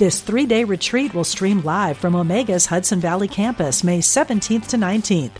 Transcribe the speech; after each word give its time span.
This 0.00 0.22
three 0.22 0.46
day 0.46 0.64
retreat 0.64 1.12
will 1.12 1.24
stream 1.24 1.60
live 1.60 1.98
from 1.98 2.14
Omega's 2.14 2.64
Hudson 2.64 3.00
Valley 3.00 3.28
campus 3.28 3.84
May 3.84 3.98
17th 3.98 4.68
to 4.68 4.78
19th. 4.78 5.32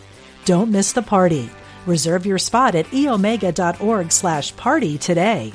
Don't 0.45 0.71
miss 0.71 0.93
the 0.93 1.01
party. 1.01 1.49
Reserve 1.87 2.27
your 2.27 2.37
spot 2.37 2.75
at 2.75 2.85
eomega.org 2.91 4.13
slash 4.13 4.55
party 4.57 4.99
today. 4.99 5.55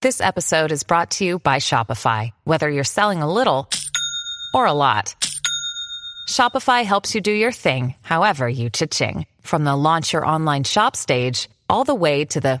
This 0.00 0.20
episode 0.20 0.70
is 0.70 0.84
brought 0.84 1.10
to 1.16 1.24
you 1.24 1.40
by 1.40 1.56
Shopify. 1.56 2.30
Whether 2.44 2.70
you're 2.70 2.84
selling 2.84 3.20
a 3.20 3.32
little 3.32 3.68
or 4.54 4.64
a 4.64 4.72
lot, 4.72 5.16
Shopify 6.28 6.84
helps 6.84 7.16
you 7.16 7.20
do 7.20 7.32
your 7.32 7.50
thing, 7.50 7.96
however 8.02 8.48
you 8.48 8.70
cha-ching. 8.70 9.26
From 9.40 9.64
the 9.64 9.74
launch 9.74 10.12
your 10.12 10.24
online 10.24 10.62
shop 10.62 10.94
stage 10.94 11.48
all 11.68 11.82
the 11.84 11.94
way 11.94 12.24
to 12.26 12.40
the 12.40 12.60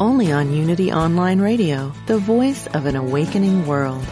only 0.00 0.32
on 0.32 0.52
Unity 0.52 0.92
Online 0.92 1.40
Radio, 1.40 1.92
the 2.06 2.18
voice 2.18 2.66
of 2.68 2.86
an 2.86 2.96
awakening 2.96 3.66
world. 3.66 4.04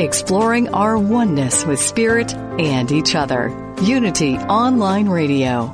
Exploring 0.00 0.68
our 0.68 0.96
oneness 0.96 1.66
with 1.66 1.80
spirit 1.80 2.32
and 2.34 2.92
each 2.92 3.14
other. 3.14 3.74
Unity 3.82 4.36
Online 4.36 5.08
Radio. 5.08 5.72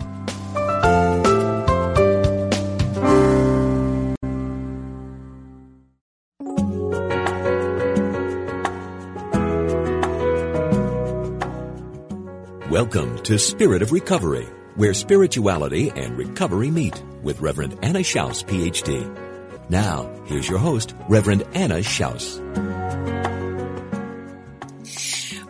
To 13.24 13.38
Spirit 13.38 13.80
of 13.80 13.90
Recovery, 13.90 14.46
where 14.74 14.92
spirituality 14.92 15.88
and 15.88 16.18
recovery 16.18 16.70
meet 16.70 17.02
with 17.22 17.40
Reverend 17.40 17.78
Anna 17.80 18.00
Schaus, 18.00 18.44
PhD. 18.44 19.70
Now, 19.70 20.12
here's 20.26 20.46
your 20.46 20.58
host, 20.58 20.94
Reverend 21.08 21.44
Anna 21.54 21.76
Schaus. 21.76 22.38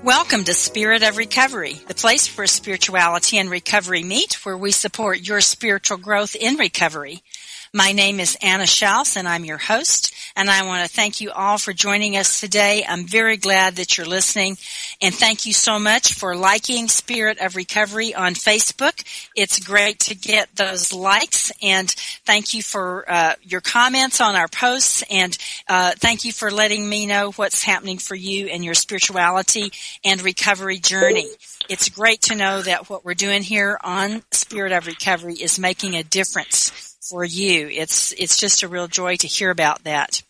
Welcome 0.04 0.44
to 0.44 0.54
Spirit 0.54 1.02
of 1.02 1.16
Recovery, 1.16 1.80
the 1.88 1.94
place 1.94 2.28
where 2.38 2.46
spirituality 2.46 3.38
and 3.38 3.50
recovery 3.50 4.04
meet, 4.04 4.34
where 4.46 4.56
we 4.56 4.70
support 4.70 5.26
your 5.26 5.40
spiritual 5.40 5.96
growth 5.96 6.36
in 6.36 6.54
recovery. 6.54 7.24
My 7.72 7.90
name 7.90 8.20
is 8.20 8.38
Anna 8.40 8.64
Schaus 8.64 9.16
and 9.16 9.26
I'm 9.26 9.44
your 9.44 9.58
host 9.58 10.13
and 10.36 10.50
I 10.50 10.64
want 10.64 10.84
to 10.84 10.94
thank 10.94 11.20
you 11.20 11.30
all 11.30 11.58
for 11.58 11.72
joining 11.72 12.16
us 12.16 12.40
today. 12.40 12.84
I'm 12.88 13.06
very 13.06 13.36
glad 13.36 13.76
that 13.76 13.96
you're 13.96 14.06
listening 14.06 14.56
and 15.00 15.14
thank 15.14 15.46
you 15.46 15.52
so 15.52 15.78
much 15.78 16.14
for 16.14 16.34
liking 16.34 16.88
Spirit 16.88 17.38
of 17.40 17.56
Recovery 17.56 18.14
on 18.14 18.34
Facebook. 18.34 19.04
It's 19.36 19.60
great 19.60 20.00
to 20.00 20.14
get 20.14 20.54
those 20.56 20.92
likes 20.92 21.52
and 21.62 21.88
thank 22.24 22.54
you 22.54 22.62
for 22.62 23.04
uh, 23.08 23.34
your 23.42 23.60
comments 23.60 24.20
on 24.20 24.34
our 24.34 24.48
posts 24.48 25.04
and 25.10 25.36
uh, 25.68 25.92
thank 25.96 26.24
you 26.24 26.32
for 26.32 26.50
letting 26.50 26.88
me 26.88 27.06
know 27.06 27.32
what's 27.32 27.62
happening 27.62 27.98
for 27.98 28.14
you 28.14 28.48
and 28.48 28.64
your 28.64 28.74
spirituality 28.74 29.72
and 30.04 30.22
recovery 30.22 30.78
journey. 30.78 31.28
It's 31.68 31.88
great 31.88 32.22
to 32.22 32.34
know 32.34 32.60
that 32.60 32.90
what 32.90 33.04
we're 33.04 33.14
doing 33.14 33.42
here 33.42 33.78
on 33.82 34.22
Spirit 34.32 34.72
of 34.72 34.86
Recovery 34.86 35.34
is 35.34 35.58
making 35.58 35.94
a 35.94 36.02
difference 36.02 36.93
for 37.08 37.24
you. 37.24 37.68
It's, 37.68 38.12
it's 38.12 38.36
just 38.36 38.62
a 38.62 38.68
real 38.68 38.88
joy 38.88 39.16
to 39.16 39.26
hear 39.26 39.50
about 39.50 39.84
that. 39.84 40.22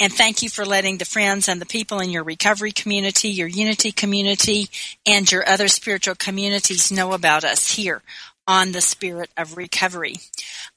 And 0.00 0.12
thank 0.12 0.42
you 0.42 0.50
for 0.50 0.64
letting 0.64 0.98
the 0.98 1.04
friends 1.04 1.48
and 1.48 1.60
the 1.60 1.66
people 1.66 2.00
in 2.00 2.10
your 2.10 2.24
recovery 2.24 2.72
community, 2.72 3.28
your 3.28 3.46
unity 3.46 3.92
community, 3.92 4.68
and 5.06 5.30
your 5.30 5.48
other 5.48 5.68
spiritual 5.68 6.16
communities 6.16 6.90
know 6.90 7.12
about 7.12 7.44
us 7.44 7.74
here 7.74 8.02
on 8.46 8.72
the 8.72 8.80
spirit 8.80 9.30
of 9.36 9.56
recovery. 9.56 10.16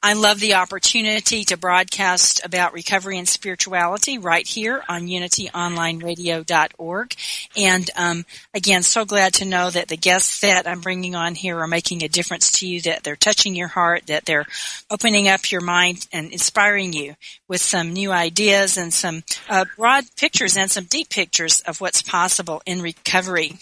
I 0.01 0.13
love 0.13 0.39
the 0.39 0.53
opportunity 0.53 1.43
to 1.45 1.57
broadcast 1.57 2.45
about 2.45 2.73
recovery 2.73 3.17
and 3.17 3.27
spirituality 3.27 4.19
right 4.19 4.47
here 4.47 4.83
on 4.87 5.07
unityonlineradio.org. 5.07 7.15
And 7.57 7.89
um, 7.97 8.25
again, 8.53 8.83
so 8.83 9.05
glad 9.05 9.33
to 9.35 9.45
know 9.45 9.69
that 9.69 9.87
the 9.87 9.95
guests 9.97 10.41
that 10.41 10.67
I'm 10.67 10.81
bringing 10.81 11.15
on 11.15 11.35
here 11.35 11.59
are 11.59 11.67
making 11.67 12.03
a 12.03 12.09
difference 12.09 12.59
to 12.59 12.67
you, 12.67 12.81
that 12.81 13.03
they're 13.03 13.15
touching 13.15 13.55
your 13.55 13.69
heart, 13.69 14.07
that 14.07 14.25
they're 14.25 14.45
opening 14.89 15.27
up 15.27 15.51
your 15.51 15.61
mind 15.61 16.07
and 16.13 16.31
inspiring 16.31 16.93
you 16.93 17.15
with 17.47 17.61
some 17.61 17.91
new 17.91 18.11
ideas 18.11 18.77
and 18.77 18.93
some 18.93 19.23
uh, 19.49 19.65
broad 19.75 20.05
pictures 20.15 20.57
and 20.57 20.69
some 20.69 20.85
deep 20.85 21.09
pictures 21.09 21.61
of 21.61 21.81
what's 21.81 22.01
possible 22.01 22.61
in 22.65 22.81
recovery. 22.81 23.57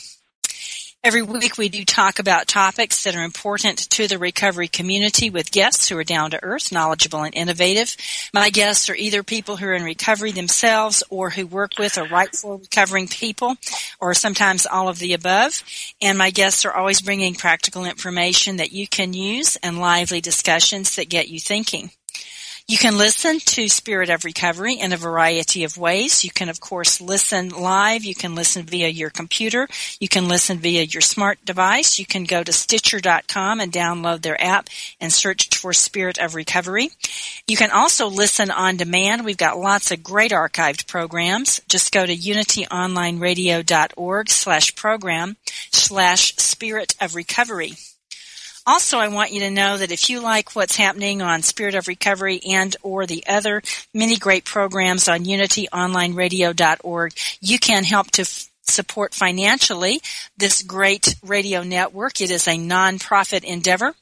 Every 1.05 1.21
week 1.21 1.59
we 1.59 1.69
do 1.69 1.85
talk 1.85 2.17
about 2.17 2.47
topics 2.47 3.03
that 3.03 3.15
are 3.15 3.23
important 3.23 3.91
to 3.91 4.07
the 4.07 4.17
recovery 4.17 4.67
community 4.67 5.29
with 5.29 5.51
guests 5.51 5.87
who 5.87 5.95
are 5.99 6.03
down 6.03 6.31
to 6.31 6.43
earth, 6.43 6.71
knowledgeable, 6.71 7.21
and 7.21 7.35
innovative. 7.35 7.95
My 8.33 8.49
guests 8.49 8.89
are 8.89 8.95
either 8.95 9.21
people 9.21 9.57
who 9.57 9.67
are 9.67 9.75
in 9.75 9.83
recovery 9.83 10.31
themselves 10.31 11.03
or 11.11 11.29
who 11.29 11.45
work 11.45 11.73
with 11.77 11.99
or 11.99 12.07
write 12.07 12.35
for 12.35 12.57
recovering 12.57 13.07
people 13.07 13.55
or 13.99 14.15
sometimes 14.15 14.65
all 14.65 14.87
of 14.89 14.97
the 14.97 15.13
above. 15.13 15.63
And 16.01 16.17
my 16.17 16.31
guests 16.31 16.65
are 16.65 16.73
always 16.73 17.01
bringing 17.01 17.35
practical 17.35 17.85
information 17.85 18.57
that 18.57 18.71
you 18.71 18.87
can 18.87 19.13
use 19.13 19.57
and 19.57 19.77
lively 19.77 20.21
discussions 20.21 20.95
that 20.95 21.07
get 21.07 21.29
you 21.29 21.39
thinking. 21.39 21.91
You 22.67 22.79
can 22.79 22.97
listen 22.97 23.39
to 23.39 23.67
Spirit 23.67 24.09
of 24.09 24.25
Recovery 24.25 24.73
in 24.73 24.91
a 24.91 24.97
variety 24.97 25.65
of 25.65 25.77
ways. 25.77 26.23
You 26.23 26.31
can, 26.31 26.49
of 26.49 26.59
course, 26.59 26.99
listen 26.99 27.49
live. 27.49 28.03
You 28.03 28.15
can 28.15 28.33
listen 28.33 28.63
via 28.63 28.87
your 28.87 29.11
computer. 29.11 29.67
You 29.99 30.07
can 30.07 30.27
listen 30.27 30.57
via 30.57 30.81
your 30.81 31.01
smart 31.01 31.37
device. 31.45 31.99
You 31.99 32.07
can 32.07 32.23
go 32.23 32.43
to 32.43 32.51
Stitcher.com 32.51 33.59
and 33.59 33.71
download 33.71 34.23
their 34.23 34.43
app 34.43 34.69
and 34.99 35.13
search 35.13 35.55
for 35.55 35.73
Spirit 35.73 36.17
of 36.17 36.33
Recovery. 36.33 36.89
You 37.47 37.55
can 37.55 37.69
also 37.69 38.07
listen 38.07 38.49
on 38.49 38.77
demand. 38.77 39.25
We've 39.25 39.37
got 39.37 39.59
lots 39.59 39.91
of 39.91 40.01
great 40.01 40.31
archived 40.31 40.87
programs. 40.87 41.61
Just 41.69 41.91
go 41.91 42.03
to 42.03 42.17
unityonlineradio.org 42.17 44.29
slash 44.29 44.75
program 44.75 45.37
slash 45.71 46.35
Spirit 46.37 46.95
of 46.99 47.13
Recovery. 47.13 47.73
Also, 48.67 48.97
I 48.97 49.09
want 49.09 49.31
you 49.31 49.41
to 49.41 49.51
know 49.51 49.77
that 49.77 49.91
if 49.91 50.09
you 50.09 50.21
like 50.21 50.55
what's 50.55 50.75
happening 50.75 51.21
on 51.21 51.43
Spirit 51.43 51.75
of 51.75 51.87
Recovery 51.87 52.41
and 52.49 52.75
or 52.81 53.05
the 53.05 53.23
other 53.27 53.61
many 53.93 54.17
great 54.17 54.43
programs 54.43 55.07
on 55.07 55.25
unityonlineradio.org, 55.25 57.13
you 57.41 57.59
can 57.59 57.83
help 57.83 58.09
to 58.11 58.23
f- 58.23 58.49
support 58.67 59.13
financially 59.13 60.01
this 60.37 60.61
great 60.61 61.15
radio 61.23 61.63
network. 61.63 62.21
It 62.21 62.31
is 62.31 62.47
a 62.47 62.57
nonprofit 62.57 63.43
endeavor. 63.43 63.93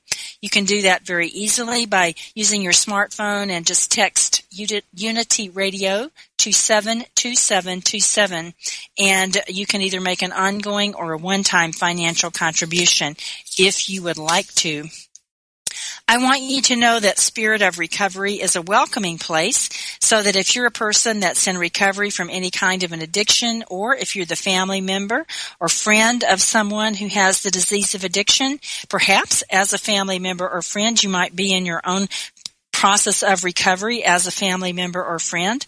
You 0.42 0.50
can 0.50 0.66
do 0.66 0.84
that 0.84 1.06
very 1.06 1.28
easily 1.28 1.86
by 1.86 2.16
using 2.36 2.62
your 2.62 2.74
smartphone 2.74 3.50
and 3.50 3.66
just 3.66 3.92
text 3.92 4.44
Unity 4.52 5.50
Radio 5.50 6.10
to 6.40 6.52
72727 6.52 8.54
and 9.00 9.38
you 9.48 9.66
can 9.66 9.82
either 9.82 10.02
make 10.02 10.22
an 10.22 10.34
ongoing 10.34 10.94
or 10.96 11.14
a 11.14 11.18
one-time 11.18 11.72
financial 11.72 12.32
contribution 12.32 13.16
if 13.58 13.90
you 13.90 14.04
would 14.04 14.18
like 14.18 14.54
to. 14.56 14.90
I 16.08 16.18
want 16.18 16.42
you 16.42 16.62
to 16.64 16.76
know 16.76 17.00
that 17.00 17.20
Spirit 17.20 17.62
of 17.62 17.80
Recovery 17.80 18.34
is 18.34 18.56
a 18.56 18.62
welcoming 18.62 19.18
place 19.18 19.70
so 20.02 20.22
that 20.22 20.36
if 20.36 20.56
you're 20.56 20.66
a 20.66 20.72
person 20.72 21.20
that's 21.20 21.48
in 21.48 21.58
recovery 21.58 22.10
from 22.10 22.30
any 22.30 22.52
kind 22.52 22.84
of 22.84 22.92
an 22.92 23.02
addiction 23.02 23.64
or 23.70 23.96
if 23.96 24.16
you're 24.16 24.26
the 24.26 24.36
family 24.36 24.82
member 24.82 25.26
or 25.60 25.70
friend 25.70 26.24
of 26.24 26.42
someone 26.42 26.94
who 26.94 27.08
has 27.08 27.42
the 27.42 27.52
disease 27.52 27.96
of 27.96 28.04
addiction, 28.04 28.60
perhaps 28.90 29.44
as 29.50 29.74
a 29.74 29.78
family 29.78 30.20
member 30.20 30.48
or 30.48 30.62
friend, 30.62 31.02
you 31.02 31.10
might 31.10 31.36
be 31.36 31.54
in 31.54 31.66
your 31.66 31.82
own 31.86 32.08
process 32.72 33.24
of 33.24 33.44
recovery 33.44 34.04
as 34.04 34.28
a 34.28 34.32
family 34.32 34.74
member 34.74 35.04
or 35.04 35.18
friend 35.20 35.66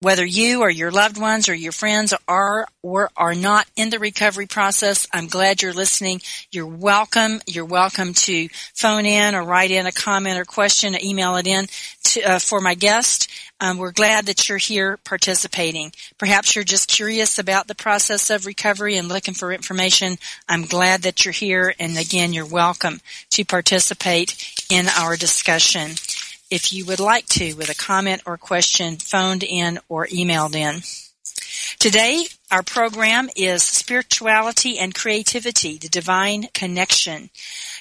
whether 0.00 0.24
you 0.24 0.60
or 0.60 0.70
your 0.70 0.92
loved 0.92 1.18
ones 1.18 1.48
or 1.48 1.54
your 1.54 1.72
friends 1.72 2.14
are 2.28 2.66
or 2.82 3.10
are 3.16 3.34
not 3.34 3.66
in 3.76 3.90
the 3.90 3.98
recovery 3.98 4.46
process, 4.46 5.08
I'm 5.12 5.26
glad 5.26 5.60
you're 5.60 5.72
listening. 5.72 6.20
You're 6.52 6.66
welcome. 6.66 7.40
You're 7.46 7.64
welcome 7.64 8.14
to 8.14 8.48
phone 8.74 9.06
in 9.06 9.34
or 9.34 9.42
write 9.42 9.72
in 9.72 9.86
a 9.86 9.92
comment 9.92 10.38
or 10.38 10.44
question, 10.44 10.94
or 10.94 10.98
email 11.02 11.36
it 11.36 11.48
in 11.48 11.66
to, 12.04 12.22
uh, 12.22 12.38
for 12.38 12.60
my 12.60 12.74
guest. 12.74 13.28
Um, 13.60 13.78
we're 13.78 13.90
glad 13.90 14.26
that 14.26 14.48
you're 14.48 14.58
here 14.58 14.98
participating. 14.98 15.92
Perhaps 16.16 16.54
you're 16.54 16.64
just 16.64 16.88
curious 16.88 17.40
about 17.40 17.66
the 17.66 17.74
process 17.74 18.30
of 18.30 18.46
recovery 18.46 18.96
and 18.96 19.08
looking 19.08 19.34
for 19.34 19.52
information. 19.52 20.16
I'm 20.48 20.64
glad 20.64 21.02
that 21.02 21.24
you're 21.24 21.32
here, 21.32 21.74
and 21.80 21.98
again, 21.98 22.32
you're 22.32 22.46
welcome 22.46 23.00
to 23.30 23.44
participate 23.44 24.64
in 24.70 24.86
our 24.88 25.16
discussion 25.16 25.96
if 26.50 26.72
you 26.72 26.84
would 26.86 27.00
like 27.00 27.26
to 27.26 27.54
with 27.54 27.70
a 27.70 27.74
comment 27.74 28.22
or 28.26 28.36
question 28.36 28.96
phoned 28.96 29.42
in 29.42 29.78
or 29.88 30.06
emailed 30.06 30.54
in. 30.54 30.82
Today, 31.78 32.26
our 32.50 32.62
program 32.62 33.28
is 33.36 33.62
Spirituality 33.62 34.78
and 34.78 34.94
Creativity, 34.94 35.76
the 35.76 35.88
Divine 35.88 36.48
Connection. 36.54 37.28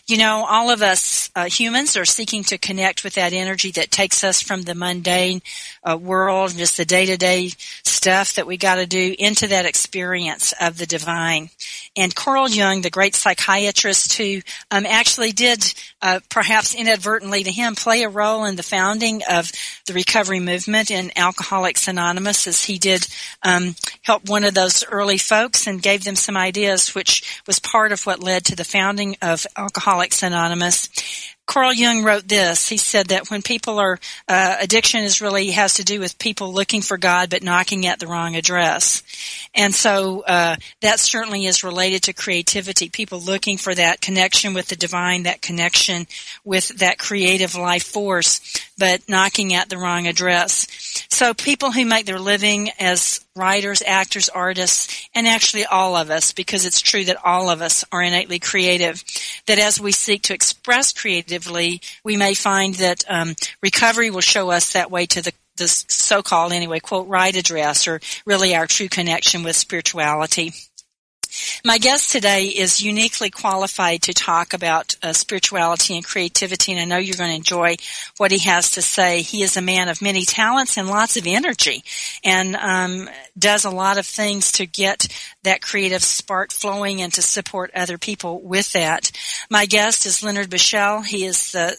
You 0.08 0.18
know, 0.18 0.46
all 0.48 0.70
of 0.70 0.82
us 0.82 1.30
uh, 1.36 1.46
humans 1.46 1.96
are 1.96 2.06
seeking 2.06 2.44
to 2.46 2.58
connect 2.58 3.04
with 3.04 3.16
that 3.16 3.34
energy 3.34 3.72
that 3.72 3.92
takes 3.92 4.24
us 4.24 4.42
from 4.42 4.64
the 4.64 4.76
mundane 4.76 5.42
uh, 5.84 5.98
world, 5.98 6.52
just 6.56 6.78
the 6.78 6.86
day-to-day 6.86 7.52
stuff 7.84 8.36
that 8.36 8.48
we 8.48 8.58
got 8.58 8.76
to 8.76 8.86
do, 8.86 9.16
into 9.18 9.48
that 9.48 9.66
experience 9.66 10.54
of 10.62 10.78
the 10.78 10.86
divine. 10.86 11.50
And 11.96 12.14
Carl 12.14 12.50
Jung, 12.50 12.82
the 12.82 12.90
great 12.90 13.16
psychiatrist 13.16 14.18
who 14.18 14.42
um, 14.72 14.86
actually 14.86 15.32
did, 15.32 15.74
uh, 16.02 16.20
perhaps 16.30 16.76
inadvertently 16.76 17.44
to 17.44 17.52
him, 17.52 17.76
play 17.76 18.04
a 18.04 18.10
role 18.10 18.46
in 18.46 18.56
the 18.56 18.64
founding 18.64 19.22
of 19.30 19.52
the 19.88 19.94
recovery 19.94 20.40
movement 20.40 20.92
in 20.92 21.12
Alcoholics 21.18 21.88
Anonymous, 21.88 22.48
as 22.48 22.64
he 22.64 22.78
did 22.78 23.08
um, 23.44 23.76
help 24.04 24.30
one 24.30 24.44
of 24.44 24.54
those 24.58 24.84
early 24.86 25.20
folks 25.20 25.68
and 25.68 25.82
gave 25.82 26.04
them 26.04 26.16
some 26.16 26.36
ideas, 26.36 26.96
which 26.96 27.42
was 27.46 27.60
part 27.60 27.92
of 27.92 28.06
what 28.08 28.24
led 28.24 28.44
to 28.46 28.56
the 28.56 28.64
founding 28.64 29.16
of 29.22 29.46
Alcoholics 29.56 30.24
Anonymous. 30.24 30.90
Carl 31.46 31.74
Jung 31.74 32.04
wrote 32.04 32.28
this. 32.28 32.68
He 32.68 32.76
said 32.76 33.08
that 33.08 33.30
when 33.32 33.42
people 33.42 33.80
are, 33.80 34.00
uh, 34.28 34.58
addiction 34.60 35.04
is 35.04 35.22
really 35.22 35.52
has 35.52 35.76
to 35.76 35.84
do 35.84 36.00
with 36.00 36.20
people 36.20 36.52
looking 36.52 36.82
for 36.82 36.98
God 36.98 37.30
but 37.30 37.42
knocking 37.42 37.86
at 37.86 38.00
the 38.00 38.08
wrong 38.08 38.36
address. 38.36 39.02
And 39.56 39.74
so, 39.74 40.22
uh, 40.22 40.58
that 40.82 41.00
certainly 41.00 41.46
is 41.46 41.64
related 41.64 42.04
to 42.04 42.14
creativity. 42.14 42.90
People 42.90 43.22
looking 43.22 43.58
for 43.58 43.74
that 43.74 44.02
connection 44.02 44.54
with 44.54 44.68
the 44.68 44.76
divine, 44.76 45.24
that 45.24 45.42
connection 45.42 46.08
with 46.44 46.68
that 46.80 46.98
creative 46.98 47.56
life 47.56 47.84
force, 47.84 48.42
but 48.78 49.08
knocking 49.10 49.54
at 49.54 49.70
the 49.70 49.78
wrong 49.78 50.08
address. 50.08 50.68
So 51.10 51.34
people 51.34 51.72
who 51.72 51.86
make 51.86 52.06
their 52.06 52.20
living 52.20 52.70
as 52.80 53.26
writers, 53.36 53.82
actors, 53.86 54.30
artists, 54.30 55.10
and 55.16 55.28
actually 55.28 55.66
all 55.66 55.96
of 55.96 56.10
us, 56.10 56.32
because 56.32 56.66
it's 56.66 56.82
true 56.82 57.06
that 57.06 57.24
all 57.24 57.50
of 57.50 57.62
us 57.62 57.84
are 57.92 58.02
innately 58.02 58.40
creative, 58.40 59.04
that 59.48 59.60
as 59.60 59.80
we 59.80 59.92
seek 59.92 60.24
to 60.24 60.34
express 60.34 60.94
creatively, 60.94 61.82
we 62.04 62.18
may 62.18 62.34
find 62.34 62.76
that 62.76 63.04
um, 63.10 63.36
recovery 63.62 64.10
will 64.10 64.22
show 64.22 64.52
us 64.52 64.74
that 64.74 64.92
way 64.92 65.06
to 65.08 65.22
the 65.22 65.34
the 65.58 65.68
so-called 65.68 66.54
anyway 66.54 66.80
quote 66.80 67.08
right 67.08 67.36
address 67.36 67.88
or 67.88 68.00
really 68.28 68.56
our 68.56 68.68
true 68.68 68.88
connection 68.88 69.42
with 69.42 69.56
spirituality 69.56 70.54
my 71.64 71.78
guest 71.78 72.12
today 72.12 72.46
is 72.46 72.82
uniquely 72.82 73.30
qualified 73.30 74.04
to 74.04 74.14
talk 74.14 74.54
about 74.54 74.96
uh, 75.02 75.14
spirituality 75.14 75.96
and 75.96 76.06
creativity, 76.06 76.72
and 76.72 76.82
I 76.82 76.86
know 76.86 76.98
you're 76.98 77.18
going 77.18 77.32
to 77.32 77.36
enjoy 77.36 77.78
what 78.18 78.32
he 78.32 78.40
has 78.40 78.72
to 78.72 78.82
say. 78.82 79.22
He 79.22 79.44
is 79.44 79.58
a 79.58 79.62
man 79.62 79.90
of 79.90 80.02
many 80.02 80.26
talents 80.26 80.78
and 80.78 80.88
lots 80.88 81.18
of 81.18 81.28
energy, 81.28 81.84
and 82.24 82.56
um, 82.56 83.10
does 83.38 83.66
a 83.66 83.70
lot 83.70 83.98
of 83.98 84.06
things 84.06 84.52
to 84.54 84.66
get 84.66 85.08
that 85.48 85.62
creative 85.62 86.04
spark 86.04 86.52
flowing 86.52 87.02
and 87.02 87.14
to 87.14 87.22
support 87.22 87.72
other 87.74 87.98
people 87.98 88.42
with 88.42 88.74
that. 88.74 89.12
My 89.50 89.66
guest 89.66 90.06
is 90.06 90.22
Leonard 90.22 90.50
Buschel. 90.50 91.06
He 91.06 91.24
is 91.24 91.54
the 91.54 91.78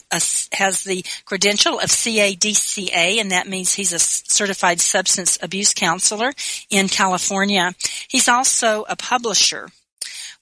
has 0.53 0.85
the 0.85 1.05
credential 1.27 1.79
of 1.79 1.91
CADCA, 1.91 3.21
and 3.21 3.31
that 3.31 3.47
means 3.47 3.75
he's 3.75 3.93
a 3.93 3.99
certified 3.99 4.81
substance 4.81 5.39
abuse 5.43 5.75
counselor 5.75 6.33
in 6.71 6.89
California. 6.89 7.75
He's 8.09 8.29
also 8.29 8.87
a 8.89 8.97
publisher. 8.97 9.69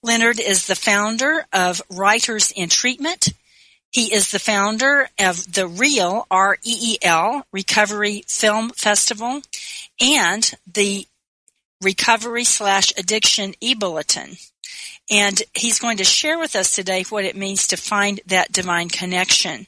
Leonard 0.02 0.38
is 0.38 0.66
the 0.66 0.76
founder 0.76 1.46
of 1.52 1.82
Writers 1.90 2.52
in 2.52 2.68
Treatment. 2.68 3.30
He 3.90 4.14
is 4.14 4.30
the 4.30 4.38
founder 4.38 5.08
of 5.18 5.52
the 5.52 5.66
Real 5.66 6.26
R-E-E-L, 6.30 7.46
Recovery 7.50 8.22
Film 8.28 8.70
Festival 8.70 9.42
and 10.00 10.52
the 10.72 11.08
Recovery 11.82 12.44
slash 12.44 12.92
Addiction 12.96 13.54
e-bulletin. 13.60 14.36
And 15.10 15.42
he's 15.54 15.78
going 15.78 15.98
to 15.98 16.04
share 16.04 16.38
with 16.38 16.56
us 16.56 16.74
today 16.74 17.04
what 17.08 17.24
it 17.24 17.36
means 17.36 17.68
to 17.68 17.76
find 17.76 18.20
that 18.26 18.50
divine 18.52 18.88
connection. 18.88 19.66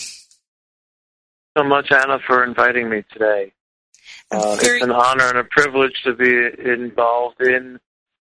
So 1.58 1.66
much, 1.66 1.92
Anna, 1.92 2.18
for 2.26 2.46
inviting 2.46 2.90
me 2.90 3.04
today. 3.12 3.52
Uh, 4.32 4.58
it's 4.62 4.84
an 4.84 4.92
honor 4.92 5.28
and 5.28 5.38
a 5.40 5.44
privilege 5.44 5.94
to 6.06 6.14
be 6.16 6.32
involved 6.64 7.42
in 7.42 7.78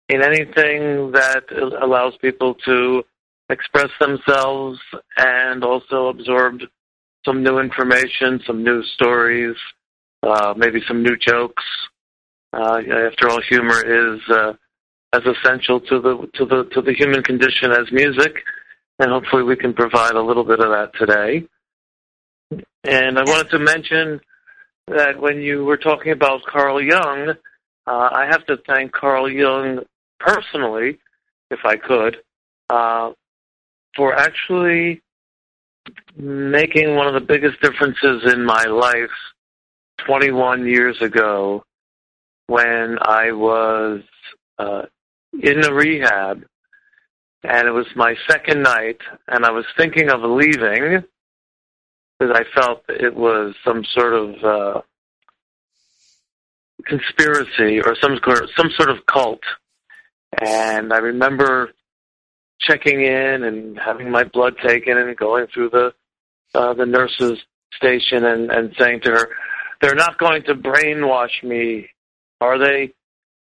in 0.09 0.23
anything 0.23 1.11
that 1.11 1.43
allows 1.81 2.13
people 2.17 2.55
to 2.65 3.03
express 3.49 3.89
themselves 3.99 4.79
and 5.17 5.63
also 5.63 6.07
absorb 6.07 6.61
some 7.23 7.43
new 7.43 7.59
information, 7.59 8.41
some 8.45 8.63
new 8.63 8.83
stories, 8.95 9.55
uh, 10.23 10.53
maybe 10.57 10.81
some 10.87 11.03
new 11.03 11.15
jokes. 11.15 11.63
Uh, 12.51 12.79
after 13.07 13.29
all, 13.29 13.39
humor 13.47 14.15
is 14.15 14.19
uh, 14.29 14.53
as 15.13 15.21
essential 15.25 15.79
to 15.79 16.01
the 16.01 16.27
to 16.33 16.45
the 16.45 16.63
to 16.73 16.81
the 16.81 16.93
human 16.93 17.21
condition 17.21 17.71
as 17.71 17.91
music, 17.91 18.33
and 18.97 19.11
hopefully 19.11 19.43
we 19.43 19.55
can 19.55 19.73
provide 19.73 20.15
a 20.15 20.21
little 20.21 20.43
bit 20.43 20.59
of 20.59 20.69
that 20.69 20.91
today. 20.99 21.47
And 22.83 23.17
I 23.17 23.23
wanted 23.23 23.49
to 23.51 23.59
mention 23.59 24.19
that 24.87 25.19
when 25.19 25.41
you 25.41 25.63
were 25.63 25.77
talking 25.77 26.11
about 26.11 26.43
Carl 26.43 26.81
Jung, 26.81 27.29
uh, 27.87 28.09
I 28.11 28.27
have 28.29 28.45
to 28.47 28.57
thank 28.67 28.91
Carl 28.91 29.29
Jung 29.29 29.79
personally, 30.19 30.99
if 31.49 31.59
I 31.65 31.77
could, 31.77 32.17
uh, 32.69 33.11
for 33.95 34.15
actually 34.15 35.01
making 36.15 36.95
one 36.95 37.07
of 37.07 37.13
the 37.13 37.21
biggest 37.21 37.59
differences 37.61 38.31
in 38.33 38.43
my 38.43 38.65
life 38.65 39.09
21 40.05 40.67
years 40.67 40.99
ago 41.01 41.63
when 42.47 42.97
I 43.01 43.31
was 43.31 44.01
uh, 44.59 44.83
in 45.41 45.61
the 45.61 45.73
rehab. 45.73 46.43
And 47.43 47.67
it 47.67 47.71
was 47.71 47.87
my 47.95 48.15
second 48.29 48.61
night 48.61 48.99
and 49.27 49.45
I 49.45 49.51
was 49.51 49.65
thinking 49.77 50.09
of 50.09 50.21
leaving 50.21 51.03
because 52.21 52.37
I 52.37 52.59
felt 52.59 52.83
it 52.87 53.15
was 53.15 53.55
some 53.65 53.83
sort 53.83 54.13
of 54.13 54.43
uh, 54.43 54.81
conspiracy 56.85 57.81
or 57.81 57.95
some 57.99 58.19
some 58.55 58.69
sort 58.77 58.89
of 58.89 59.05
cult 59.07 59.41
and 60.39 60.93
I 60.93 60.97
remember 60.97 61.71
checking 62.59 63.01
in 63.01 63.43
and 63.43 63.77
having 63.79 64.11
my 64.11 64.23
blood 64.23 64.55
taken 64.63 64.97
and 64.97 65.17
going 65.17 65.47
through 65.47 65.71
the 65.71 65.93
uh, 66.53 66.73
the 66.73 66.85
nurse's 66.85 67.39
station 67.75 68.25
and, 68.25 68.51
and 68.51 68.75
saying 68.77 69.01
to 69.05 69.11
her, 69.11 69.29
"They're 69.81 69.95
not 69.95 70.17
going 70.17 70.43
to 70.43 70.53
brainwash 70.53 71.43
me, 71.43 71.87
are 72.39 72.59
they?" 72.59 72.93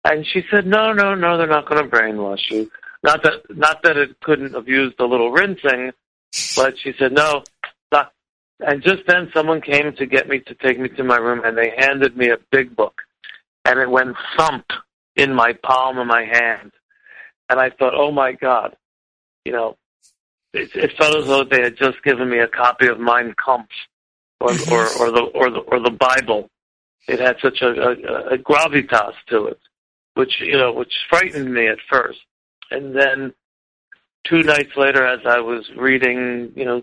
And 0.05 0.25
she 0.25 0.43
said, 0.51 0.65
"No, 0.65 0.93
no, 0.93 1.15
no, 1.15 1.37
they're 1.37 1.47
not 1.47 1.67
going 1.67 1.83
to 1.83 1.89
brainwash 1.89 2.49
you. 2.49 2.71
not 3.03 3.23
that 3.23 3.41
not 3.49 3.83
that 3.83 3.97
it 3.97 4.19
couldn't 4.21 4.53
have 4.53 4.67
used 4.67 4.99
a 4.99 5.05
little 5.05 5.31
rinsing, 5.31 5.91
but 6.55 6.75
she 6.79 6.93
said 6.97 7.11
no. 7.11 7.43
And 8.65 8.81
just 8.81 9.03
then, 9.07 9.29
someone 9.33 9.61
came 9.61 9.93
to 9.93 10.05
get 10.05 10.27
me 10.27 10.39
to 10.39 10.55
take 10.55 10.79
me 10.79 10.89
to 10.89 11.03
my 11.03 11.17
room, 11.17 11.41
and 11.43 11.57
they 11.57 11.73
handed 11.77 12.15
me 12.15 12.29
a 12.29 12.37
big 12.51 12.75
book, 12.75 13.01
and 13.65 13.79
it 13.79 13.89
went 13.89 14.15
thump 14.37 14.65
in 15.15 15.33
my 15.33 15.53
palm 15.63 15.97
of 15.97 16.07
my 16.07 16.23
hand, 16.23 16.71
and 17.49 17.59
I 17.59 17.69
thought, 17.69 17.93
oh 17.93 18.11
my 18.11 18.31
God, 18.31 18.75
you 19.45 19.51
know, 19.51 19.77
it, 20.53 20.69
it 20.75 20.97
felt 20.97 21.17
as 21.17 21.27
though 21.27 21.43
they 21.43 21.61
had 21.61 21.77
just 21.77 22.01
given 22.03 22.29
me 22.29 22.39
a 22.39 22.47
copy 22.47 22.87
of 22.87 22.99
Mein 22.99 23.33
Kampf 23.43 23.69
or, 24.39 24.51
or, 24.71 24.87
or 24.99 25.11
the 25.11 25.31
or 25.33 25.49
the 25.49 25.59
or 25.59 25.79
the 25.79 25.91
Bible. 25.91 26.49
It 27.07 27.19
had 27.19 27.37
such 27.41 27.61
a, 27.61 27.67
a, 27.67 28.35
a 28.35 28.37
gravitas 28.37 29.13
to 29.29 29.47
it, 29.47 29.59
which 30.13 30.39
you 30.39 30.57
know, 30.57 30.71
which 30.71 30.93
frightened 31.09 31.53
me 31.53 31.67
at 31.67 31.79
first, 31.89 32.19
and 32.71 32.95
then 32.95 33.33
two 34.25 34.43
nights 34.43 34.71
later, 34.77 35.05
as 35.05 35.19
I 35.25 35.39
was 35.39 35.69
reading, 35.75 36.51
you 36.55 36.65
know, 36.65 36.81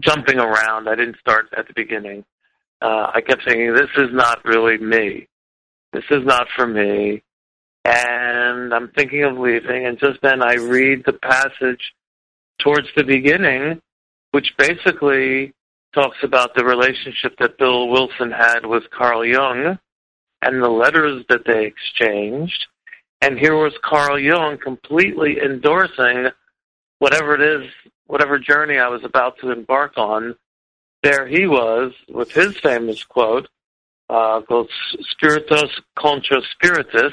jumping 0.00 0.38
around, 0.38 0.88
I 0.88 0.94
didn't 0.94 1.18
start 1.20 1.46
at 1.56 1.66
the 1.66 1.74
beginning. 1.74 2.24
Uh, 2.80 3.10
I 3.14 3.20
kept 3.20 3.44
thinking, 3.44 3.74
this 3.74 3.90
is 3.96 4.10
not 4.12 4.44
really 4.44 4.78
me. 4.78 5.28
This 5.92 6.04
is 6.10 6.24
not 6.24 6.46
for 6.56 6.66
me. 6.66 7.22
And 7.84 8.72
I'm 8.72 8.88
thinking 8.88 9.24
of 9.24 9.38
leaving. 9.38 9.86
And 9.86 9.98
just 9.98 10.20
then 10.22 10.42
I 10.42 10.54
read 10.54 11.04
the 11.04 11.12
passage 11.12 11.92
towards 12.60 12.88
the 12.96 13.04
beginning, 13.04 13.80
which 14.30 14.54
basically 14.56 15.52
talks 15.94 16.18
about 16.22 16.54
the 16.54 16.64
relationship 16.64 17.36
that 17.38 17.58
Bill 17.58 17.88
Wilson 17.88 18.30
had 18.30 18.64
with 18.64 18.84
Carl 18.90 19.24
Jung 19.24 19.78
and 20.42 20.62
the 20.62 20.68
letters 20.68 21.24
that 21.28 21.44
they 21.46 21.66
exchanged. 21.66 22.66
And 23.20 23.38
here 23.38 23.56
was 23.56 23.74
Carl 23.84 24.18
Jung 24.18 24.58
completely 24.58 25.38
endorsing 25.44 26.28
whatever 26.98 27.34
it 27.34 27.62
is, 27.62 27.70
whatever 28.06 28.38
journey 28.38 28.78
I 28.78 28.88
was 28.88 29.04
about 29.04 29.38
to 29.38 29.50
embark 29.50 29.96
on. 29.96 30.34
There 31.02 31.26
he 31.26 31.46
was 31.46 31.92
with 32.08 32.30
his 32.30 32.56
famous 32.58 33.02
quote, 33.02 33.48
uh, 34.08 34.42
called 34.42 34.70
Spiritus 35.10 35.70
contra 35.98 36.40
Spiritus, 36.52 37.12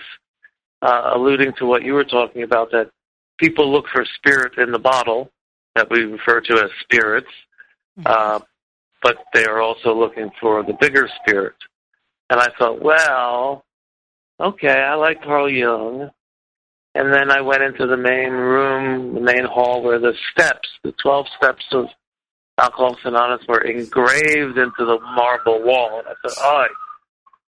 uh, 0.82 1.12
alluding 1.16 1.54
to 1.58 1.66
what 1.66 1.84
you 1.84 1.94
were 1.94 2.04
talking 2.04 2.44
about, 2.44 2.72
that 2.72 2.92
people 3.38 3.72
look 3.72 3.88
for 3.88 4.06
spirit 4.16 4.58
in 4.58 4.72
the 4.72 4.80
bottle, 4.80 5.32
that 5.76 5.90
we 5.90 6.04
refer 6.04 6.42
to 6.42 6.54
as 6.54 6.70
spirits, 6.82 7.30
mm-hmm. 8.00 8.08
uh, 8.08 8.40
but 9.02 9.18
they 9.34 9.46
are 9.46 9.62
also 9.62 9.94
looking 9.98 10.30
for 10.40 10.62
the 10.64 10.74
bigger 10.74 11.10
spirit. 11.22 11.56
And 12.30 12.40
I 12.40 12.50
thought, 12.60 12.82
well, 12.82 13.66
okay, 14.40 14.82
I 14.82 14.96
like 14.96 15.24
Carl 15.24 15.50
Jung. 15.50 16.12
And 16.96 17.14
then 17.14 17.32
I 17.32 17.42
went 17.42 17.62
into 17.62 17.86
the 17.86 17.98
main 17.98 18.32
room, 18.32 19.14
the 19.14 19.22
main 19.22 19.46
hall 19.46 19.84
where 19.84 20.00
the 20.00 20.14
steps, 20.32 20.68
the 20.84 20.92
12 20.94 21.28
steps 21.38 21.66
of 21.72 21.86
Alcoholics 22.60 23.02
Anonymous 23.06 23.46
were 23.48 23.62
engraved 23.62 24.58
into 24.58 24.86
the 24.86 25.00
marble 25.16 25.64
wall. 25.64 26.00
And 26.00 26.08
I 26.08 26.14
thought, 26.28 26.38
oh, 26.40 26.68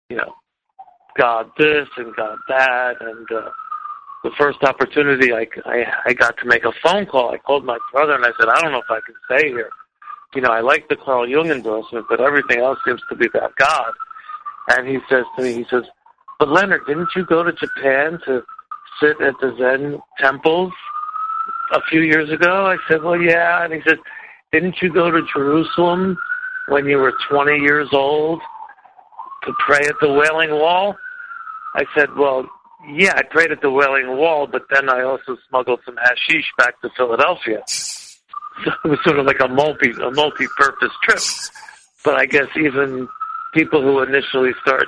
you 0.08 0.16
know, 0.16 0.34
God 1.18 1.50
this 1.58 1.88
and 1.96 2.14
God 2.14 2.38
that. 2.48 2.96
And 3.00 3.26
uh, 3.32 3.50
the 4.22 4.30
first 4.38 4.62
opportunity 4.62 5.32
I, 5.32 5.46
I, 5.64 5.84
I 6.06 6.12
got 6.12 6.36
to 6.38 6.46
make 6.46 6.64
a 6.64 6.72
phone 6.82 7.06
call, 7.06 7.32
I 7.32 7.38
called 7.38 7.64
my 7.64 7.78
brother 7.92 8.14
and 8.14 8.24
I 8.24 8.32
said, 8.38 8.48
I 8.48 8.60
don't 8.60 8.72
know 8.72 8.78
if 8.78 8.90
I 8.90 9.00
can 9.06 9.14
stay 9.24 9.48
here. 9.48 9.70
You 10.34 10.42
know, 10.42 10.50
I 10.50 10.60
like 10.60 10.88
the 10.88 10.96
Carl 10.96 11.28
Jung 11.28 11.50
endorsement, 11.50 12.06
but 12.08 12.20
everything 12.20 12.60
else 12.60 12.78
seems 12.86 13.00
to 13.08 13.16
be 13.16 13.26
about 13.26 13.56
God. 13.56 13.92
And 14.68 14.86
he 14.86 14.98
says 15.08 15.24
to 15.36 15.42
me, 15.42 15.54
he 15.54 15.64
says, 15.70 15.82
but 16.38 16.48
Leonard, 16.48 16.86
didn't 16.86 17.08
you 17.16 17.24
go 17.26 17.42
to 17.42 17.52
Japan 17.52 18.20
to 18.26 18.42
sit 19.00 19.20
at 19.20 19.34
the 19.40 19.54
Zen 19.58 20.00
temples 20.18 20.72
a 21.72 21.80
few 21.90 22.02
years 22.02 22.30
ago? 22.30 22.66
I 22.66 22.76
said, 22.88 23.02
well, 23.02 23.20
yeah. 23.20 23.64
And 23.64 23.72
he 23.72 23.80
said, 23.86 23.98
didn't 24.52 24.76
you 24.82 24.92
go 24.92 25.10
to 25.10 25.22
Jerusalem 25.34 26.16
when 26.68 26.86
you 26.86 26.98
were 26.98 27.14
20 27.30 27.58
years 27.58 27.88
old 27.92 28.40
to 29.44 29.52
pray 29.66 29.86
at 29.86 29.94
the 30.00 30.12
Wailing 30.12 30.50
Wall? 30.50 30.96
I 31.74 31.84
said, 31.96 32.08
well, 32.16 32.48
yeah, 32.88 33.12
I 33.16 33.22
prayed 33.22 33.52
at 33.52 33.60
the 33.60 33.70
Wailing 33.70 34.16
Wall, 34.16 34.46
but 34.46 34.62
then 34.70 34.88
I 34.88 35.02
also 35.02 35.36
smuggled 35.48 35.80
some 35.84 35.96
hashish 35.96 36.46
back 36.56 36.80
to 36.82 36.90
Philadelphia. 36.96 37.62
So 38.62 38.72
it 38.84 38.88
was 38.88 38.98
sort 39.04 39.18
of 39.18 39.24
like 39.24 39.40
a 39.40 39.48
multi 39.48 39.90
a 39.90 40.10
multi-purpose 40.10 40.92
trip. 41.04 41.22
But 42.04 42.16
I 42.16 42.26
guess 42.26 42.48
even 42.56 43.08
people 43.54 43.80
who 43.80 44.02
initially 44.02 44.50
start 44.60 44.86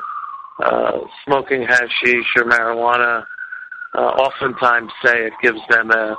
uh, 0.62 0.99
smoking 1.25 1.62
hashish 1.62 2.26
or 2.37 2.45
marijuana 2.45 3.25
uh, 3.95 4.01
oftentimes 4.01 4.91
say 5.05 5.27
it 5.27 5.33
gives 5.43 5.61
them 5.69 5.91
a 5.91 6.17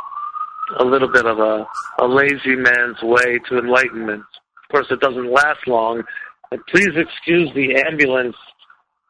a 0.80 0.86
little 0.86 1.12
bit 1.12 1.26
of 1.26 1.40
a, 1.40 1.66
a 2.00 2.08
lazy 2.08 2.56
man's 2.56 3.02
way 3.02 3.40
to 3.50 3.58
enlightenment. 3.58 4.24
Of 4.64 4.72
course, 4.72 4.88
it 4.90 5.02
doesn't 5.02 5.32
last 5.32 5.68
long. 5.68 6.04
But 6.50 6.66
please 6.68 6.90
excuse 6.96 7.52
the 7.54 7.84
ambulance 7.88 8.36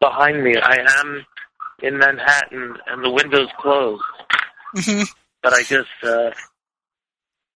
behind 0.02 0.44
me. 0.44 0.56
I 0.62 0.78
am 1.00 1.26
in 1.82 1.98
Manhattan 1.98 2.76
and 2.88 3.04
the 3.04 3.12
window's 3.12 3.50
closed. 3.60 4.04
Mm-hmm. 4.76 5.04
But 5.42 5.54
I 5.54 5.64
guess 5.64 5.86
uh, 6.04 6.32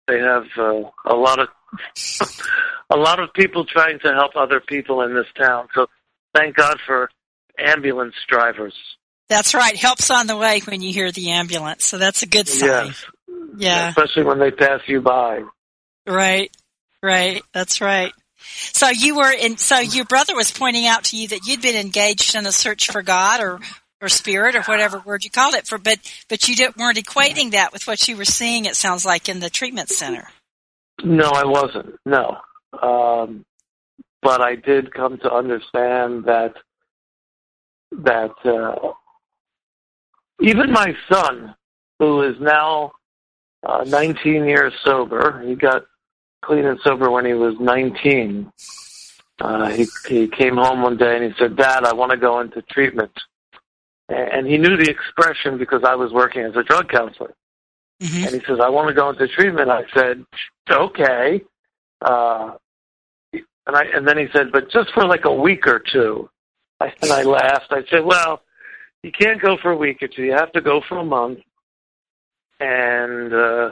they 0.08 0.18
have 0.18 0.44
uh, 0.58 0.82
a 1.06 1.14
lot 1.14 1.38
of 1.38 1.48
a 2.90 2.96
lot 2.96 3.20
of 3.20 3.32
people 3.32 3.64
trying 3.64 3.98
to 4.00 4.12
help 4.12 4.32
other 4.36 4.60
people 4.60 5.02
in 5.02 5.14
this 5.14 5.26
town. 5.40 5.68
So 5.74 5.86
thank 6.34 6.56
God 6.56 6.78
for 6.86 7.10
ambulance 7.58 8.14
drivers. 8.28 8.74
That's 9.28 9.54
right. 9.54 9.76
Helps 9.76 10.10
on 10.10 10.26
the 10.26 10.36
way 10.36 10.60
when 10.60 10.82
you 10.82 10.92
hear 10.92 11.10
the 11.10 11.30
ambulance. 11.30 11.84
So 11.84 11.98
that's 11.98 12.22
a 12.22 12.26
good 12.26 12.48
sign. 12.48 12.86
Yes. 12.86 13.04
Yeah. 13.56 13.88
Especially 13.88 14.24
when 14.24 14.38
they 14.38 14.50
pass 14.50 14.80
you 14.86 15.00
by. 15.00 15.42
Right. 16.06 16.54
Right. 17.02 17.42
That's 17.52 17.80
right. 17.80 18.12
So 18.72 18.88
you 18.88 19.16
were 19.16 19.32
in, 19.32 19.56
so 19.56 19.78
your 19.78 20.04
brother 20.04 20.36
was 20.36 20.50
pointing 20.50 20.86
out 20.86 21.04
to 21.04 21.16
you 21.16 21.28
that 21.28 21.46
you'd 21.46 21.62
been 21.62 21.74
engaged 21.74 22.34
in 22.36 22.46
a 22.46 22.52
search 22.52 22.90
for 22.90 23.02
God 23.02 23.40
or, 23.40 23.60
or 24.00 24.08
spirit 24.08 24.54
or 24.54 24.62
whatever 24.62 25.02
word 25.04 25.24
you 25.24 25.30
called 25.30 25.54
it 25.54 25.66
for, 25.66 25.78
but, 25.78 25.98
but 26.28 26.48
you 26.48 26.54
weren't 26.76 26.98
equating 26.98 27.52
that 27.52 27.72
with 27.72 27.86
what 27.86 28.06
you 28.06 28.16
were 28.16 28.24
seeing, 28.24 28.66
it 28.66 28.76
sounds 28.76 29.04
like, 29.04 29.28
in 29.28 29.40
the 29.40 29.50
treatment 29.50 29.88
center. 29.88 30.28
No, 31.02 31.28
I 31.30 31.44
wasn't. 31.44 31.96
No. 32.04 32.36
Um, 32.80 33.44
but 34.22 34.40
I 34.40 34.54
did 34.54 34.94
come 34.94 35.18
to 35.18 35.32
understand 35.32 36.24
that, 36.26 36.54
that, 37.92 38.32
uh, 38.44 38.92
even 40.40 40.72
my 40.72 40.94
son, 41.10 41.54
who 41.98 42.22
is 42.22 42.36
now 42.40 42.92
uh, 43.64 43.84
19 43.86 44.44
years 44.44 44.72
sober, 44.84 45.42
he 45.46 45.54
got 45.54 45.84
clean 46.44 46.64
and 46.64 46.78
sober 46.82 47.10
when 47.10 47.24
he 47.24 47.32
was 47.32 47.54
19. 47.58 48.52
Uh, 49.38 49.68
he 49.68 49.86
he 50.08 50.28
came 50.28 50.56
home 50.56 50.82
one 50.82 50.96
day 50.96 51.16
and 51.16 51.24
he 51.24 51.38
said, 51.38 51.56
"Dad, 51.56 51.84
I 51.84 51.92
want 51.92 52.10
to 52.10 52.16
go 52.16 52.40
into 52.40 52.62
treatment." 52.62 53.12
And 54.08 54.46
he 54.46 54.56
knew 54.56 54.76
the 54.76 54.88
expression 54.88 55.58
because 55.58 55.82
I 55.84 55.94
was 55.94 56.12
working 56.12 56.42
as 56.42 56.56
a 56.56 56.62
drug 56.62 56.88
counselor. 56.88 57.34
Mm-hmm. 58.00 58.24
And 58.24 58.34
he 58.34 58.40
says, 58.46 58.60
"I 58.62 58.70
want 58.70 58.88
to 58.88 58.94
go 58.94 59.10
into 59.10 59.28
treatment." 59.28 59.68
I 59.68 59.84
said, 59.92 60.24
"Okay." 60.70 61.42
Uh, 62.00 62.52
and 63.32 63.76
I 63.76 63.84
and 63.94 64.08
then 64.08 64.16
he 64.16 64.26
said, 64.32 64.52
"But 64.52 64.70
just 64.70 64.90
for 64.94 65.04
like 65.04 65.24
a 65.24 65.34
week 65.34 65.66
or 65.66 65.80
two. 65.80 66.30
I, 66.80 66.92
and 67.02 67.10
I 67.10 67.22
laughed. 67.22 67.72
I 67.72 67.84
said, 67.90 68.04
"Well, 68.04 68.42
you 69.06 69.12
can't 69.12 69.40
go 69.40 69.56
for 69.62 69.70
a 69.70 69.76
week 69.76 70.02
or 70.02 70.08
two. 70.08 70.22
You 70.22 70.32
have 70.32 70.52
to 70.52 70.60
go 70.60 70.80
for 70.88 70.98
a 70.98 71.04
month." 71.04 71.38
And 72.58 73.32
uh, 73.32 73.70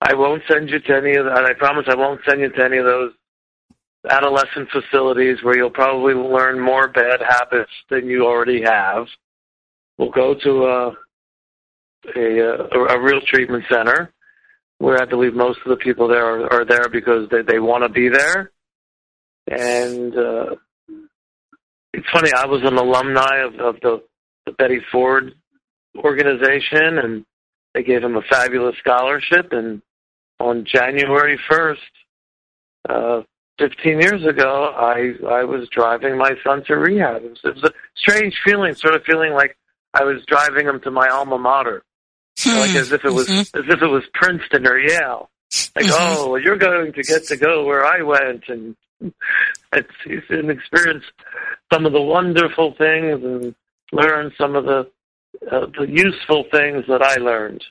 I 0.00 0.14
won't 0.14 0.42
send 0.50 0.68
you 0.68 0.80
to 0.80 0.96
any 0.96 1.16
of 1.16 1.26
that. 1.26 1.44
I 1.44 1.54
promise 1.54 1.86
I 1.88 1.94
won't 1.94 2.20
send 2.28 2.40
you 2.40 2.50
to 2.50 2.64
any 2.64 2.78
of 2.78 2.84
those 2.84 3.12
adolescent 4.10 4.68
facilities 4.70 5.38
where 5.42 5.56
you'll 5.56 5.70
probably 5.70 6.14
learn 6.14 6.58
more 6.60 6.88
bad 6.88 7.20
habits 7.26 7.70
than 7.88 8.06
you 8.06 8.26
already 8.26 8.62
have. 8.62 9.06
We'll 9.96 10.10
go 10.10 10.34
to 10.34 10.64
a 10.64 10.92
a, 12.16 12.38
a, 12.40 12.96
a 12.96 13.00
real 13.00 13.20
treatment 13.26 13.64
center 13.70 14.12
where 14.78 15.00
I 15.00 15.04
believe 15.04 15.34
most 15.34 15.60
of 15.64 15.70
the 15.70 15.76
people 15.76 16.08
there 16.08 16.26
are, 16.26 16.52
are 16.52 16.64
there 16.64 16.88
because 16.90 17.28
they, 17.30 17.42
they 17.42 17.60
want 17.60 17.84
to 17.84 17.88
be 17.88 18.08
there. 18.08 18.50
And 19.46 20.16
uh, 20.16 20.56
it's 21.92 22.08
funny, 22.12 22.30
I 22.32 22.46
was 22.46 22.62
an 22.64 22.76
alumni 22.76 23.44
of, 23.44 23.54
of 23.56 23.80
the, 23.80 24.02
the 24.46 24.52
Betty 24.52 24.80
Ford 24.90 25.34
organization, 25.96 26.98
and 26.98 27.24
they 27.74 27.82
gave 27.82 28.02
him 28.02 28.16
a 28.16 28.22
fabulous 28.22 28.76
scholarship. 28.78 29.52
And 29.52 29.82
on 30.40 30.64
January 30.64 31.38
1st, 31.50 31.76
uh, 32.88 33.22
15 33.58 34.00
years 34.00 34.24
ago, 34.24 34.72
I 34.74 35.12
I 35.28 35.44
was 35.44 35.68
driving 35.68 36.16
my 36.16 36.32
son 36.42 36.64
to 36.66 36.76
rehab. 36.76 37.22
It 37.22 37.30
was, 37.30 37.40
it 37.44 37.54
was 37.54 37.64
a 37.64 37.72
strange 37.94 38.40
feeling, 38.44 38.74
sort 38.74 38.94
of 38.94 39.04
feeling 39.04 39.34
like 39.34 39.56
I 39.94 40.04
was 40.04 40.24
driving 40.26 40.66
him 40.66 40.80
to 40.80 40.90
my 40.90 41.08
alma 41.08 41.38
mater, 41.38 41.82
hmm. 42.40 42.58
like 42.58 42.74
as 42.74 42.92
if 42.92 43.04
it 43.04 43.12
was 43.12 43.28
mm-hmm. 43.28 43.58
as 43.58 43.64
if 43.68 43.82
it 43.82 43.86
was 43.86 44.02
Princeton 44.14 44.66
or 44.66 44.78
Yale. 44.78 45.30
Like, 45.76 45.84
mm-hmm. 45.84 45.92
oh, 45.94 46.30
well, 46.30 46.40
you're 46.40 46.56
going 46.56 46.92
to 46.94 47.02
get 47.02 47.26
to 47.26 47.36
go 47.36 47.64
where 47.64 47.84
I 47.84 48.02
went, 48.02 48.44
and 48.48 48.74
it's, 49.72 50.26
and 50.30 50.50
experience 50.50 51.04
some 51.72 51.86
of 51.86 51.92
the 51.92 52.00
wonderful 52.00 52.74
things 52.76 53.22
and 53.24 53.54
learn 53.92 54.32
some 54.38 54.56
of 54.56 54.64
the 54.64 54.90
uh, 55.50 55.66
the 55.78 55.86
useful 55.88 56.44
things 56.50 56.84
that 56.88 57.02
I 57.02 57.16
learned. 57.16 57.64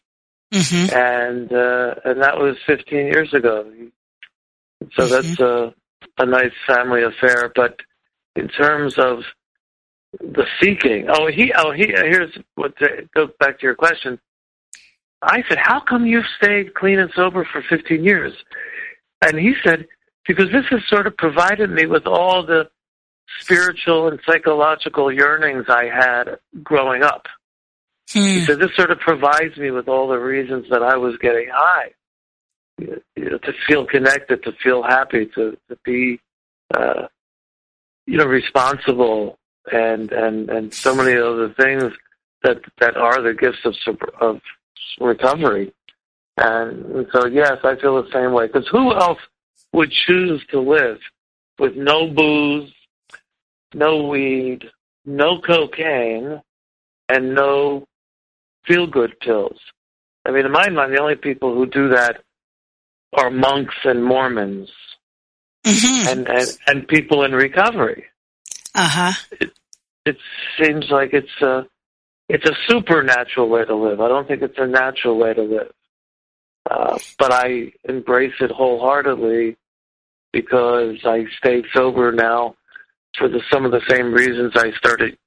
mm-hmm. 0.52 0.96
and 0.96 1.52
uh, 1.52 1.96
and 2.04 2.22
that 2.22 2.38
was 2.38 2.58
15 2.66 2.98
years 2.98 3.34
ago. 3.34 3.72
So 4.94 5.04
mm-hmm. 5.04 5.12
that's 5.12 5.40
a 5.40 5.74
a 6.18 6.26
nice 6.26 6.52
family 6.68 7.04
affair. 7.04 7.52
But 7.56 7.80
in 8.36 8.48
terms 8.48 8.98
of 8.98 9.20
the 10.20 10.46
seeking, 10.60 11.08
oh 11.10 11.28
he 11.28 11.54
oh 11.56 11.72
he 11.72 11.88
here's 11.88 12.38
what 12.56 12.76
to, 12.78 13.08
go 13.16 13.30
back 13.40 13.60
to 13.60 13.64
your 13.64 13.76
question. 13.76 14.20
I 15.22 15.44
said, 15.48 15.60
"How 15.62 15.80
come 15.80 16.08
you've 16.08 16.26
stayed 16.42 16.74
clean 16.74 17.00
and 17.00 17.12
sober 17.16 17.48
for 17.52 17.64
15 17.70 18.04
years?" 18.04 18.34
And 19.22 19.38
he 19.38 19.54
said, 19.64 19.88
"Because 20.28 20.52
this 20.52 20.66
has 20.70 20.82
sort 20.88 21.08
of 21.08 21.18
provided 21.18 21.70
me 21.70 21.86
with 21.86 22.06
all 22.06 22.46
the 22.46 22.70
spiritual 23.40 24.08
and 24.08 24.20
psychological 24.26 25.12
yearnings 25.12 25.66
I 25.68 25.86
had 25.86 26.40
growing 26.64 27.04
up." 27.04 27.28
Hmm. 28.12 28.40
Said, 28.40 28.60
"This 28.60 28.76
sort 28.76 28.92
of 28.92 29.00
provides 29.00 29.58
me 29.58 29.72
with 29.72 29.88
all 29.88 30.08
the 30.08 30.20
reasons 30.20 30.68
that 30.70 30.84
I 30.84 30.98
was 30.98 31.18
getting 31.18 31.50
high, 31.52 31.94
you 32.78 33.02
know, 33.16 33.38
to 33.38 33.54
feel 33.68 33.86
connected, 33.86 34.44
to 34.44 34.52
feel 34.64 34.84
happy, 34.84 35.28
to 35.36 35.58
to 35.70 35.78
be, 35.86 36.20
uh, 36.74 37.08
you 38.06 38.18
know, 38.18 38.26
responsible, 38.26 39.38
and 39.72 40.12
and 40.12 40.50
and 40.50 40.74
so 40.74 40.96
many 40.96 41.18
other 41.18 41.50
things 41.50 41.84
that 42.44 42.58
that 42.80 42.98
are 42.98 43.22
the 43.22 43.34
gifts 43.34 43.66
of 43.66 43.76
of 44.20 44.42
recovery. 45.00 45.74
And 46.38 47.08
so, 47.14 47.28
yes, 47.28 47.58
I 47.64 47.76
feel 47.76 48.02
the 48.02 48.10
same 48.12 48.32
way. 48.32 48.48
Because 48.48 48.68
who 48.68 48.94
else 48.94 49.20
would 49.74 49.92
choose 49.92 50.46
to 50.52 50.60
live 50.60 51.00
with 51.60 51.76
no 51.76 52.08
booze, 52.08 52.72
no 53.74 54.08
weed, 54.08 54.66
no 55.06 55.40
cocaine, 55.40 56.42
and 57.10 57.36
no 57.36 57.88
feel 58.66 58.88
good 58.88 59.20
pills? 59.20 59.60
I 60.26 60.32
mean, 60.32 60.46
in 60.46 60.52
my 60.52 60.70
mind, 60.70 60.94
the 60.94 61.02
only 61.02 61.16
people 61.16 61.56
who 61.56 61.66
do 61.66 61.90
that 61.90 62.22
are 63.14 63.30
monks 63.30 63.76
and 63.84 64.04
Mormons 64.04 64.70
mm-hmm. 65.66 66.08
and, 66.08 66.28
and, 66.30 66.58
and 66.68 66.88
people 66.88 67.24
in 67.24 67.34
recovery. 67.34 68.06
Uh 68.74 68.88
huh. 68.88 69.14
It, 69.40 69.52
it 70.06 70.18
seems 70.60 70.90
like 70.90 71.14
it's 71.14 71.42
a 71.42 71.66
it's 72.30 72.46
a 72.50 72.56
supernatural 72.68 73.50
way 73.50 73.66
to 73.66 73.76
live. 73.76 74.00
I 74.00 74.08
don't 74.08 74.28
think 74.28 74.42
it's 74.42 74.58
a 74.58 74.68
natural 74.68 75.18
way 75.18 75.34
to 75.34 75.42
live. 75.42 75.72
Uh, 76.70 76.98
but 77.20 77.34
I 77.34 77.74
embrace 77.84 78.34
it 78.40 78.52
wholeheartedly 78.52 79.58
because 80.34 80.98
I 81.06 81.26
stayed 81.38 81.66
sober 81.74 82.12
now 82.12 82.56
for 83.18 83.28
the, 83.28 83.42
some 83.52 83.66
of 83.66 83.72
the 83.72 83.82
same 83.90 84.14
reasons 84.14 84.54
I 84.56 84.72
started 84.72 85.18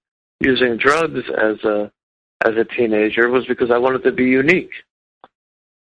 using 0.41 0.77
drugs 0.77 1.21
as 1.37 1.63
a 1.65 1.91
as 2.45 2.55
a 2.57 2.65
teenager 2.65 3.31
was 3.31 3.47
because 3.47 3.71
I 3.71 3.79
wanted 3.79 4.03
to 4.05 4.13
be 4.13 4.25
unique. 4.25 4.73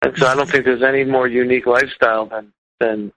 And 0.03 0.17
so 0.17 0.27
I 0.27 0.35
don't 0.35 0.49
think 0.49 0.65
there's 0.65 0.83
any 0.83 1.05
more 1.05 1.27
unique 1.27 1.67
lifestyle 1.67 2.27
than 2.27 2.53
than 2.81 3.13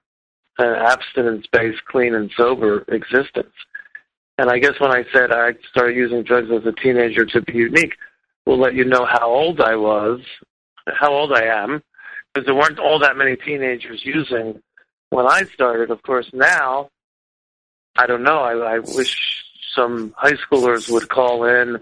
an 0.57 0.75
abstinence-based, 0.75 1.85
clean 1.85 2.15
and 2.15 2.29
sober 2.35 2.83
existence. 2.89 3.53
And 4.37 4.49
I 4.49 4.59
guess 4.59 4.79
when 4.79 4.91
I 4.91 5.03
said 5.13 5.31
I 5.31 5.53
started 5.69 5.95
using 5.95 6.23
drugs 6.23 6.49
as 6.51 6.65
a 6.65 6.73
teenager 6.73 7.25
to 7.25 7.41
be 7.41 7.53
unique, 7.53 7.95
will 8.45 8.59
let 8.59 8.73
you 8.73 8.83
know 8.83 9.05
how 9.05 9.29
old 9.29 9.61
I 9.61 9.75
was, 9.75 10.21
how 10.87 11.13
old 11.13 11.31
I 11.31 11.45
am, 11.45 11.81
because 12.33 12.45
there 12.45 12.55
weren't 12.55 12.79
all 12.79 12.99
that 12.99 13.17
many 13.17 13.35
teenagers 13.35 14.01
using 14.03 14.61
when 15.09 15.25
I 15.25 15.43
started. 15.53 15.91
Of 15.91 16.01
course, 16.03 16.29
now 16.33 16.89
I 17.97 18.07
don't 18.07 18.23
know. 18.23 18.39
I, 18.39 18.75
I 18.75 18.79
wish 18.79 19.43
some 19.75 20.13
high 20.17 20.33
schoolers 20.33 20.89
would 20.89 21.09
call 21.09 21.43
in 21.45 21.77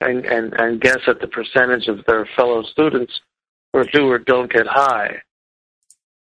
and, 0.00 0.24
and, 0.24 0.54
and 0.54 0.80
guess 0.80 1.00
at 1.06 1.20
the 1.20 1.26
percentage 1.26 1.86
of 1.88 2.04
their 2.06 2.26
fellow 2.36 2.62
students 2.62 3.20
who 3.72 3.84
do 3.84 4.08
or 4.08 4.18
don't 4.18 4.52
get 4.52 4.66
high 4.66 5.22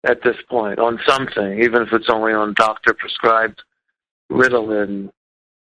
at 0.04 0.22
this 0.24 0.36
point 0.50 0.80
on 0.80 1.00
something, 1.08 1.64
even 1.64 1.82
if 1.82 1.94
it's 1.94 2.10
only 2.10 2.34
on 2.34 2.54
doctor 2.54 2.94
prescribed 2.94 3.62
Ritalin 4.32 5.10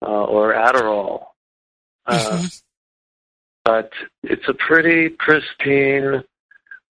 uh, 0.02 0.24
or 0.24 0.52
Adderall. 0.52 1.26
Uh, 2.06 2.18
mm-hmm. 2.18 2.46
But 3.64 3.92
it's 4.24 4.48
a 4.48 4.54
pretty 4.54 5.08
pristine 5.08 6.24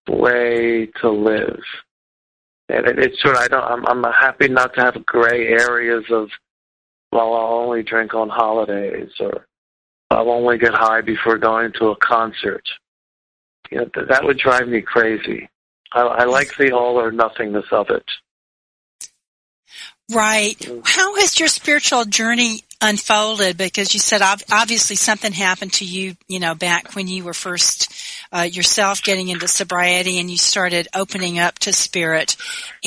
way 0.08 0.86
to 1.00 1.10
live. 1.10 1.60
And 2.72 2.86
it, 2.86 2.98
it's 2.98 3.20
sort 3.20 3.36
of, 3.36 3.42
I 3.42 3.48
don't, 3.48 3.64
I'm, 3.64 3.86
I'm 4.04 4.12
happy 4.12 4.48
not 4.48 4.74
to 4.74 4.80
have 4.80 5.06
gray 5.06 5.48
areas 5.48 6.04
of, 6.10 6.30
well, 7.12 7.34
I'll 7.34 7.60
only 7.64 7.82
drink 7.82 8.14
on 8.14 8.30
holidays 8.30 9.10
or 9.20 9.46
I'll 10.10 10.30
only 10.30 10.56
get 10.56 10.72
high 10.72 11.02
before 11.02 11.36
going 11.36 11.72
to 11.74 11.88
a 11.88 11.96
concert. 11.96 12.66
You 13.70 13.78
know, 13.78 13.84
th- 13.94 14.08
that 14.08 14.24
would 14.24 14.38
drive 14.38 14.68
me 14.68 14.80
crazy. 14.80 15.48
I, 15.92 16.00
I 16.00 16.24
like 16.24 16.56
the 16.56 16.72
all 16.72 16.98
or 16.98 17.12
nothingness 17.12 17.66
of 17.70 17.90
it. 17.90 18.04
Right. 20.10 20.58
Mm. 20.58 20.82
How 20.86 21.14
has 21.16 21.38
your 21.38 21.48
spiritual 21.48 22.04
journey 22.06 22.64
unfolded? 22.82 23.56
Because 23.56 23.94
you 23.94 24.00
said 24.00 24.20
obviously 24.50 24.96
something 24.96 25.32
happened 25.32 25.72
to 25.74 25.84
you, 25.84 26.16
you 26.28 26.40
know, 26.40 26.54
back 26.54 26.94
when 26.94 27.08
you 27.08 27.24
were 27.24 27.34
first 27.34 27.92
uh, 28.32 28.42
yourself 28.42 29.02
getting 29.02 29.28
into 29.28 29.46
sobriety 29.48 30.18
and 30.18 30.30
you 30.30 30.36
started 30.36 30.88
opening 30.94 31.38
up 31.38 31.58
to 31.60 31.72
spirit. 31.72 32.36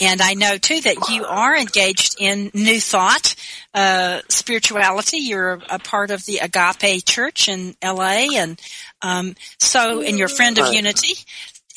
And 0.02 0.22
I 0.22 0.34
know 0.34 0.58
too 0.58 0.82
that 0.82 1.10
you 1.10 1.26
are 1.26 1.56
engaged 1.56 2.16
in 2.20 2.52
New 2.54 2.80
Thought 2.80 3.36
uh, 3.74 4.22
spirituality. 4.30 5.18
You're 5.18 5.62
a 5.70 5.80
part 5.80 6.12
of 6.12 6.26
the 6.26 6.40
Agape 6.40 7.06
Church 7.06 7.48
in 7.48 7.76
LA, 7.84 8.28
and 8.36 8.60
um, 9.02 9.36
so 9.60 10.02
and 10.02 10.18
you're 10.18 10.28
a 10.28 10.30
friend 10.30 10.58
of 10.58 10.74
Unity. 10.74 11.16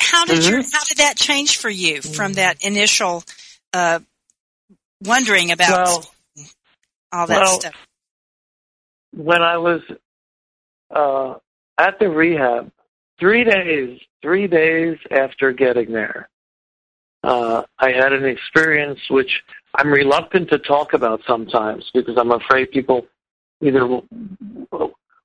How 0.01 0.25
did 0.25 0.39
mm-hmm. 0.39 0.51
your 0.51 0.63
how 0.63 0.85
did 0.85 0.99
that 0.99 1.17
change 1.17 1.59
for 1.59 1.69
you 1.69 2.01
from 2.01 2.35
that 2.35 2.65
initial 2.65 3.25
uh, 3.73 4.01
wondering 5.03 5.51
about 5.51 5.71
well, 5.71 6.11
all 7.13 7.27
that 7.27 7.41
well, 7.41 7.61
stuff? 7.61 7.88
When 9.19 9.43
I 9.43 9.59
was 9.59 9.81
uh, 10.95 11.35
at 11.77 11.99
the 11.99 12.09
rehab, 12.09 12.71
three 13.19 13.43
days, 13.43 14.01
three 14.23 14.47
days 14.47 14.97
after 15.11 15.51
getting 15.51 15.91
there, 15.93 16.29
uh, 17.25 17.65
I 17.81 17.91
had 17.91 18.13
an 18.13 18.25
experience 18.25 19.01
which 19.11 19.43
I'm 19.75 19.91
reluctant 19.91 20.51
to 20.51 20.59
talk 20.59 20.93
about 20.93 21.21
sometimes 21.27 21.91
because 21.93 22.17
I'm 22.17 22.31
afraid 22.31 22.71
people 22.71 23.07
either 23.61 23.89
will, 23.89 24.05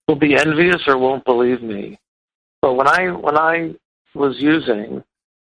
will 0.08 0.16
be 0.16 0.36
envious 0.36 0.82
or 0.88 0.98
won't 0.98 1.24
believe 1.24 1.62
me. 1.62 2.00
But 2.64 2.74
when 2.74 2.88
I 2.88 3.12
when 3.12 3.38
I 3.38 3.76
was 4.16 4.40
using, 4.40 5.04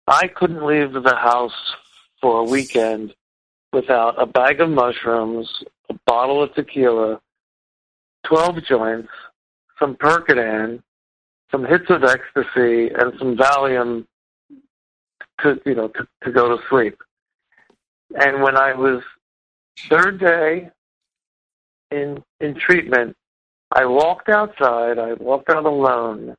I 0.07 0.29
couldn't 0.29 0.67
leave 0.67 0.93
the 0.93 1.17
house 1.17 1.75
for 2.21 2.41
a 2.41 2.45
weekend 2.45 3.15
without 3.73 4.21
a 4.21 4.27
bag 4.27 4.61
of 4.61 4.69
mushrooms, 4.69 5.49
a 5.89 5.95
bottle 6.07 6.43
of 6.43 6.53
tequila, 6.53 7.19
12 8.29 8.65
joints, 8.65 9.09
some 9.79 9.97
Percodan, 9.97 10.83
some 11.51 11.65
hits 11.65 11.87
of 11.91 12.05
ecstasy, 12.05 12.91
and 12.95 13.13
some 13.19 13.37
Valium 13.37 14.07
to, 15.41 15.61
you 15.65 15.75
know, 15.75 15.89
to, 15.89 16.07
to 16.25 16.33
go 16.33 16.49
to 16.49 16.63
sleep. 16.69 16.99
And 18.15 18.43
when 18.43 18.57
I 18.57 18.73
was 18.73 19.03
third 19.91 20.19
day 20.21 20.71
in 21.91 22.23
in 22.41 22.55
treatment, 22.55 23.17
I 23.73 23.85
walked 23.85 24.29
outside. 24.29 24.99
I 24.99 25.15
walked 25.15 25.51
out 25.51 25.67
alone, 25.67 26.35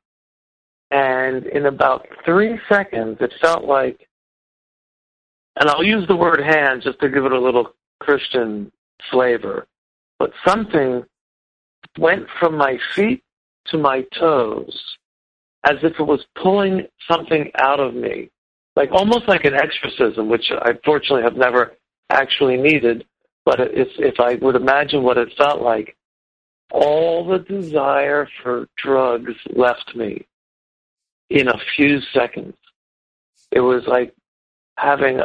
and 0.92 1.46
in 1.46 1.66
about 1.66 2.08
three 2.26 2.60
seconds, 2.70 3.18
it 3.20 3.34
felt 3.42 3.66
like 3.66 4.08
and 5.60 5.70
I'll 5.70 5.84
use 5.84 6.08
the 6.08 6.16
word 6.16 6.40
hand 6.40 6.84
just 6.84 7.00
to 7.00 7.10
give 7.10 7.26
it 7.26 7.32
a 7.32 7.40
little 7.40 7.74
Christian 8.00 8.72
flavor, 9.12 9.68
but 10.20 10.32
something 10.46 11.04
went 11.98 12.28
from 12.40 12.58
my 12.58 12.78
feet 12.96 13.24
to 13.68 13.78
my 13.78 14.04
toes 14.18 14.98
as 15.64 15.78
if 15.84 16.00
it 16.00 16.04
was 16.04 16.26
pulling 16.42 16.88
something 17.10 17.52
out 17.60 17.80
of 17.80 17.94
me, 17.94 18.30
like 18.76 18.92
almost 18.92 19.28
like 19.28 19.44
an 19.44 19.54
exorcism, 19.54 20.30
which 20.30 20.52
I 20.52 20.72
fortunately 20.86 21.24
have 21.24 21.36
never 21.36 21.74
actually 22.10 22.58
needed. 22.58 23.06
But 23.46 23.60
if, 23.60 23.90
if 23.98 24.20
I 24.20 24.36
would 24.36 24.56
imagine 24.56 25.04
what 25.04 25.18
it 25.18 25.34
felt 25.38 25.62
like, 25.62 25.96
all 26.72 27.26
the 27.26 27.40
desire 27.40 28.28
for 28.44 28.68
drugs 28.78 29.34
left 29.56 29.96
me 29.96 30.26
in 31.30 31.48
a 31.48 31.60
few 31.76 32.00
seconds. 32.14 32.56
It 33.52 33.62
was 33.62 33.84
like 33.88 34.14
having 34.78 35.20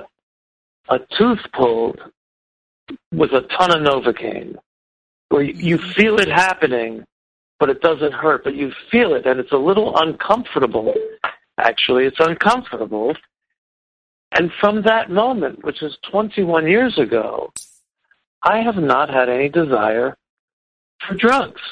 a 0.89 0.99
tooth 1.19 1.41
pulled 1.53 2.01
with 3.13 3.31
a 3.33 3.43
ton 3.43 3.77
of 3.77 3.83
Novocaine, 3.83 4.57
where 5.33 5.43
you 5.43 5.79
feel 5.97 6.19
it 6.19 6.29
happening, 6.29 7.05
but 7.59 7.71
it 7.71 7.81
doesn't 7.81 8.13
hurt, 8.13 8.45
but 8.45 8.55
you 8.55 8.71
feel 8.91 9.15
it, 9.15 9.25
and 9.25 9.41
it's 9.41 9.53
a 9.53 9.57
little 9.57 9.97
uncomfortable. 9.97 10.93
Actually, 11.59 12.05
it's 12.05 12.21
uncomfortable. 12.21 13.17
And 14.33 14.51
from 14.61 14.83
that 14.83 15.11
moment, 15.11 15.65
which 15.65 15.83
is 15.83 15.97
21 16.11 16.67
years 16.67 16.99
ago, 16.99 17.51
I 18.43 18.59
have 18.59 18.77
not 18.77 19.09
had 19.09 19.31
any 19.31 19.49
desire 19.49 20.17
for 21.07 21.15
drugs. 21.15 21.63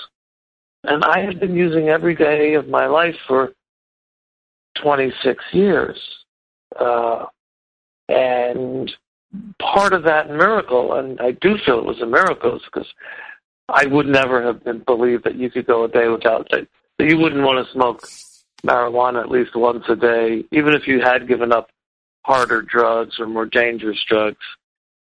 And 0.85 1.05
I 1.05 1.21
have 1.21 1.39
been 1.39 1.55
using 1.55 1.91
every 1.91 2.15
day 2.15 2.55
of 2.55 2.67
my 2.67 2.87
life 2.87 3.17
for 3.29 3.53
26 4.83 5.45
years. 5.53 5.99
Uh, 6.79 7.27
and 8.09 8.91
part 9.61 9.93
of 9.93 10.03
that 10.05 10.31
miracle, 10.31 10.95
and 10.95 11.21
I 11.21 11.33
do 11.33 11.59
feel 11.67 11.79
it 11.79 11.85
was 11.85 12.01
a 12.01 12.07
miracle, 12.07 12.59
because 12.65 12.89
I 13.73 13.87
would 13.87 14.07
never 14.07 14.43
have 14.43 14.65
been 14.65 14.81
believed 14.81 15.25
that 15.25 15.37
you 15.37 15.51
could 15.51 15.67
go 15.67 15.85
a 15.85 15.89
day 15.89 16.09
without 16.09 16.49
that. 16.51 16.67
You 16.99 17.19
wouldn't 17.19 17.43
want 17.43 17.65
to 17.65 17.73
smoke 17.73 18.07
marijuana 18.65 19.23
at 19.23 19.31
least 19.31 19.57
once 19.57 19.85
a 19.89 19.97
day, 19.97 20.45
even 20.53 20.75
if 20.75 20.87
you 20.87 21.01
had 21.01 21.29
given 21.29 21.53
up 21.53 21.71
harder 22.25 22.63
drugs 22.63 23.19
or 23.19 23.27
more 23.27 23.47
dangerous 23.47 24.03
drugs. 24.07 24.45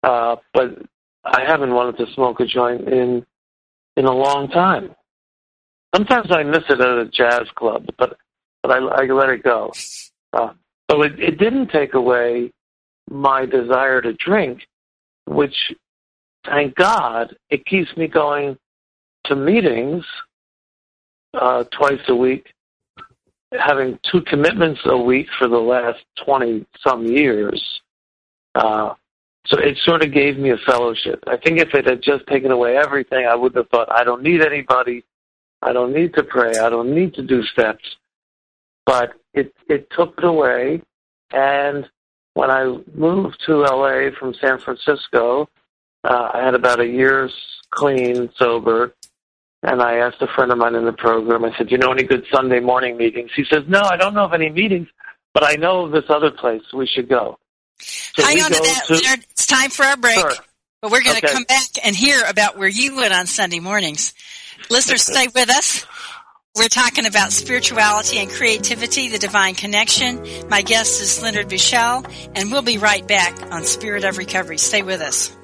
Uh, 0.03 0.37
but 0.53 0.79
I 1.25 1.45
haven't 1.47 1.73
wanted 1.73 1.97
to 1.99 2.13
smoke 2.13 2.41
a 2.41 2.47
joint 2.47 2.89
in 2.89 3.25
in 3.97 4.05
a 4.05 4.13
long 4.13 4.49
time. 4.49 4.95
Sometimes 5.95 6.31
I 6.31 6.43
miss 6.43 6.65
it 6.69 6.81
at 6.81 6.99
a 6.99 7.09
jazz 7.13 7.49
club, 7.55 7.87
but 7.99 8.17
but 8.63 8.71
I, 8.73 8.79
I 8.79 9.07
let 9.07 9.31
it 9.31 9.43
go. 9.43 9.73
Uh, 10.33 10.53
but 10.87 11.01
it, 11.01 11.21
it 11.21 11.39
didn't 11.39 11.69
take 11.69 11.95
away 11.95 12.53
my 13.11 13.47
desire 13.47 14.01
to 14.03 14.13
drink, 14.13 14.61
which, 15.27 15.55
thank 16.45 16.75
God, 16.75 17.37
it 17.51 17.65
keeps 17.67 17.95
me 17.97 18.07
going 18.07 18.57
to 19.27 19.37
meetings 19.37 20.05
uh, 21.35 21.65
twice 21.65 22.01
a 22.09 22.15
week, 22.15 22.53
having 23.53 23.99
two 24.11 24.23
commitments 24.23 24.81
a 24.87 24.97
week 24.97 25.27
for 25.39 25.49
the 25.49 25.59
last 25.59 26.01
20 26.25 26.67
some 26.87 27.07
years. 27.07 27.63
Uh, 28.55 28.95
so 29.47 29.59
it 29.59 29.79
sort 29.85 30.05
of 30.05 30.13
gave 30.13 30.39
me 30.39 30.51
a 30.51 30.59
fellowship. 30.67 31.23
I 31.27 31.37
think 31.37 31.59
if 31.59 31.73
it 31.75 31.87
had 31.87 32.03
just 32.03 32.27
taken 32.27 32.51
away 32.51 32.77
everything, 32.77 33.27
I 33.27 33.35
would 33.35 33.55
have 33.55 33.69
thought, 33.71 33.91
I 33.91 34.05
don't 34.05 34.23
need 34.23 34.45
anybody. 34.45 35.05
I 35.63 35.73
don't 35.73 35.95
need 35.95 36.15
to 36.15 36.23
pray. 36.23 36.59
I 36.59 36.69
don't 36.69 36.95
need 36.95 37.15
to 37.15 37.23
do 37.23 37.43
steps. 37.45 37.85
But 38.85 39.13
it, 39.33 39.55
it 39.69 39.89
took 39.97 40.15
it 40.19 40.25
away. 40.25 40.83
And 41.33 41.89
when 42.35 42.51
I 42.51 42.77
moved 42.95 43.43
to 43.47 43.63
LA 43.63 44.11
from 44.19 44.35
San 44.35 44.59
Francisco, 44.59 45.49
uh, 46.09 46.31
I 46.35 46.45
had 46.45 46.55
about 46.55 46.81
a 46.81 46.87
year's 46.87 47.35
clean, 47.71 48.31
sober. 48.37 48.95
And 49.63 49.83
I 49.83 49.97
asked 49.97 50.23
a 50.23 50.29
friend 50.35 50.51
of 50.53 50.59
mine 50.59 50.75
in 50.75 50.85
the 50.85 50.93
program, 50.93 51.45
I 51.45 51.57
said, 51.57 51.69
Do 51.69 51.73
you 51.73 51.79
know 51.79 51.93
any 51.93 52.05
good 52.05 52.25
Sunday 52.33 52.61
morning 52.61 52.97
meetings? 52.97 53.31
He 53.35 53.45
says, 53.45 53.65
no, 53.67 53.83
I 53.83 53.97
don't 53.97 54.15
know 54.15 54.25
of 54.25 54.33
any 54.33 54.51
meetings, 54.51 54.89
but 55.35 55.45
I 55.45 55.55
know 55.55 55.87
of 55.87 55.93
this 55.93 56.05
other 56.09 56.31
place 56.31 56.63
we 56.73 56.87
should 56.87 57.09
go. 57.09 57.39
So 57.81 58.23
Hang 58.23 58.41
on 58.41 58.53
to 58.53 58.61
that, 58.61 58.85
to, 58.87 58.95
Leonard. 58.95 59.27
It's 59.31 59.47
time 59.47 59.71
for 59.71 59.85
our 59.85 59.97
break. 59.97 60.19
Sure. 60.19 60.33
But 60.81 60.93
we're 60.93 61.03
going 61.03 61.17
to 61.17 61.27
okay. 61.27 61.35
come 61.35 61.45
back 61.45 61.67
and 61.85 61.95
hear 61.95 62.23
about 62.29 62.57
where 62.57 62.69
you 62.69 62.97
went 62.97 63.13
on 63.13 63.27
Sunday 63.27 63.59
mornings. 63.59 64.15
Listeners, 64.71 65.03
stay 65.03 65.27
with 65.27 65.51
us. 65.51 65.85
We're 66.55 66.69
talking 66.69 67.07
about 67.07 67.33
spirituality 67.33 68.19
and 68.19 68.31
creativity, 68.31 69.09
the 69.09 69.19
divine 69.19 69.57
connection. 69.57 70.25
My 70.49 70.63
guest 70.63 71.01
is 71.03 71.21
Leonard 71.21 71.49
Buschel, 71.49 72.09
and 72.35 72.53
we'll 72.53 72.63
be 72.63 72.79
right 72.79 73.07
back 73.07 73.53
on 73.53 73.65
Spirit 73.65 74.05
of 74.05 74.19
Recovery. 74.19 74.59
Stay 74.59 74.83
with 74.83 75.01
us. 75.01 75.37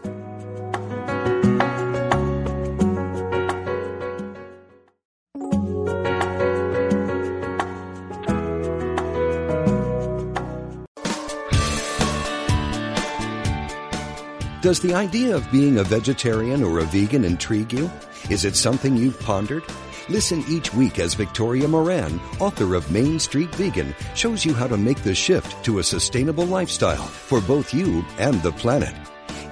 Does 14.64 14.80
the 14.80 14.94
idea 14.94 15.36
of 15.36 15.52
being 15.52 15.76
a 15.76 15.84
vegetarian 15.84 16.64
or 16.64 16.78
a 16.78 16.84
vegan 16.84 17.22
intrigue 17.22 17.70
you? 17.70 17.90
Is 18.30 18.46
it 18.46 18.56
something 18.56 18.96
you've 18.96 19.20
pondered? 19.20 19.62
Listen 20.08 20.42
each 20.48 20.72
week 20.72 20.98
as 20.98 21.12
Victoria 21.12 21.68
Moran, 21.68 22.18
author 22.40 22.74
of 22.74 22.90
Main 22.90 23.18
Street 23.18 23.54
Vegan, 23.56 23.94
shows 24.14 24.42
you 24.42 24.54
how 24.54 24.66
to 24.66 24.78
make 24.78 25.02
the 25.02 25.14
shift 25.14 25.62
to 25.66 25.80
a 25.80 25.84
sustainable 25.84 26.46
lifestyle 26.46 27.04
for 27.04 27.42
both 27.42 27.74
you 27.74 28.02
and 28.16 28.42
the 28.42 28.52
planet. 28.52 28.94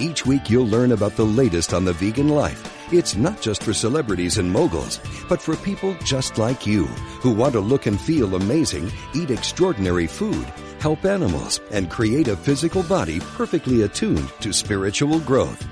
Each 0.00 0.24
week 0.24 0.48
you'll 0.48 0.66
learn 0.66 0.92
about 0.92 1.14
the 1.16 1.26
latest 1.26 1.74
on 1.74 1.84
the 1.84 1.92
vegan 1.92 2.30
life. 2.30 2.66
It's 2.90 3.14
not 3.14 3.42
just 3.42 3.62
for 3.62 3.74
celebrities 3.74 4.38
and 4.38 4.50
moguls, 4.50 4.98
but 5.28 5.42
for 5.42 5.56
people 5.56 5.94
just 6.04 6.38
like 6.38 6.66
you 6.66 6.86
who 7.20 7.32
want 7.32 7.52
to 7.52 7.60
look 7.60 7.84
and 7.84 8.00
feel 8.00 8.34
amazing, 8.34 8.90
eat 9.14 9.30
extraordinary 9.30 10.06
food, 10.06 10.46
help 10.82 11.04
animals, 11.04 11.60
and 11.70 11.88
create 11.88 12.26
a 12.26 12.36
physical 12.36 12.82
body 12.82 13.20
perfectly 13.20 13.82
attuned 13.82 14.28
to 14.40 14.52
spiritual 14.52 15.20
growth. 15.20 15.64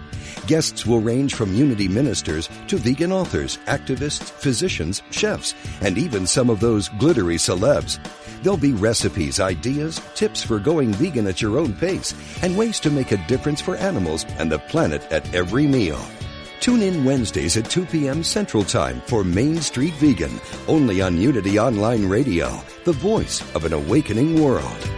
Guests 0.46 0.86
will 0.86 1.00
range 1.00 1.34
from 1.34 1.52
unity 1.52 1.88
ministers 1.88 2.48
to 2.68 2.76
vegan 2.76 3.10
authors, 3.10 3.58
activists, 3.66 4.30
physicians, 4.30 5.02
chefs, 5.10 5.56
and 5.80 5.98
even 5.98 6.28
some 6.28 6.48
of 6.48 6.60
those 6.60 6.88
glittery 7.00 7.36
celebs. 7.38 7.98
There'll 8.42 8.56
be 8.56 8.72
recipes, 8.72 9.40
ideas, 9.40 10.00
tips 10.14 10.44
for 10.44 10.60
going 10.60 10.92
vegan 10.92 11.26
at 11.26 11.42
your 11.42 11.58
own 11.58 11.74
pace, 11.74 12.14
and 12.42 12.56
ways 12.56 12.78
to 12.80 12.90
make 12.90 13.10
a 13.10 13.26
difference 13.26 13.60
for 13.60 13.74
animals 13.74 14.24
and 14.38 14.50
the 14.50 14.60
planet 14.60 15.02
at 15.10 15.34
every 15.34 15.66
meal. 15.66 16.00
Tune 16.60 16.82
in 16.82 17.04
Wednesdays 17.04 17.56
at 17.56 17.70
2 17.70 17.86
p.m. 17.86 18.22
Central 18.22 18.62
Time 18.62 19.00
for 19.06 19.24
Main 19.24 19.62
Street 19.62 19.94
Vegan, 19.94 20.38
only 20.68 21.00
on 21.00 21.16
Unity 21.16 21.58
Online 21.58 22.06
Radio, 22.06 22.60
the 22.84 22.92
voice 22.92 23.40
of 23.54 23.64
an 23.64 23.72
awakening 23.72 24.42
world. 24.42 24.90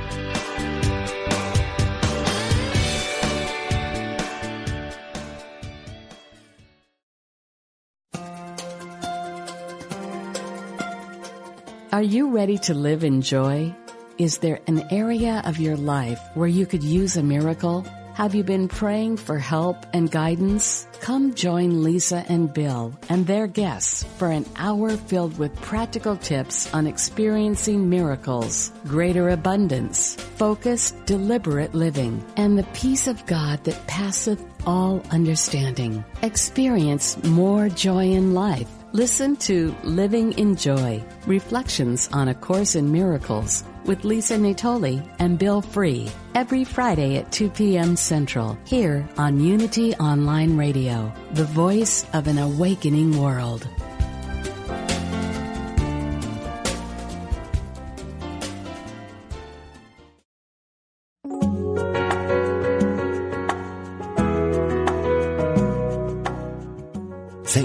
Are 11.92 12.02
you 12.02 12.30
ready 12.30 12.58
to 12.58 12.74
live 12.74 13.04
in 13.04 13.22
joy? 13.22 13.72
Is 14.18 14.38
there 14.38 14.58
an 14.66 14.82
area 14.90 15.42
of 15.44 15.60
your 15.60 15.76
life 15.76 16.20
where 16.34 16.48
you 16.48 16.66
could 16.66 16.82
use 16.82 17.16
a 17.16 17.22
miracle? 17.22 17.86
Have 18.14 18.34
you 18.34 18.44
been 18.44 18.68
praying 18.68 19.16
for 19.16 19.38
help 19.38 19.86
and 19.94 20.10
guidance? 20.10 20.86
Come 21.00 21.32
join 21.34 21.82
Lisa 21.82 22.26
and 22.28 22.52
Bill 22.52 22.92
and 23.08 23.26
their 23.26 23.46
guests 23.46 24.04
for 24.18 24.30
an 24.30 24.44
hour 24.56 24.90
filled 24.90 25.38
with 25.38 25.56
practical 25.62 26.18
tips 26.18 26.72
on 26.74 26.86
experiencing 26.86 27.88
miracles, 27.88 28.70
greater 28.86 29.30
abundance, 29.30 30.16
focused, 30.36 30.94
deliberate 31.06 31.74
living, 31.74 32.22
and 32.36 32.58
the 32.58 32.68
peace 32.74 33.08
of 33.08 33.24
God 33.24 33.64
that 33.64 33.86
passeth 33.86 34.44
all 34.66 35.02
understanding. 35.10 36.04
Experience 36.22 37.16
more 37.24 37.70
joy 37.70 38.10
in 38.10 38.34
life. 38.34 38.81
Listen 38.94 39.36
to 39.36 39.74
Living 39.84 40.32
in 40.32 40.54
Joy, 40.54 41.02
Reflections 41.26 42.10
on 42.12 42.28
A 42.28 42.34
Course 42.34 42.74
in 42.74 42.92
Miracles 42.92 43.64
with 43.86 44.04
Lisa 44.04 44.34
Natoli 44.34 45.02
and 45.18 45.38
Bill 45.38 45.62
Free 45.62 46.10
every 46.34 46.62
Friday 46.62 47.16
at 47.16 47.32
2 47.32 47.48
p.m. 47.48 47.96
Central 47.96 48.58
here 48.66 49.08
on 49.16 49.40
Unity 49.40 49.94
Online 49.94 50.58
Radio, 50.58 51.10
the 51.32 51.44
voice 51.46 52.04
of 52.12 52.26
an 52.26 52.36
awakening 52.36 53.18
world. 53.18 53.66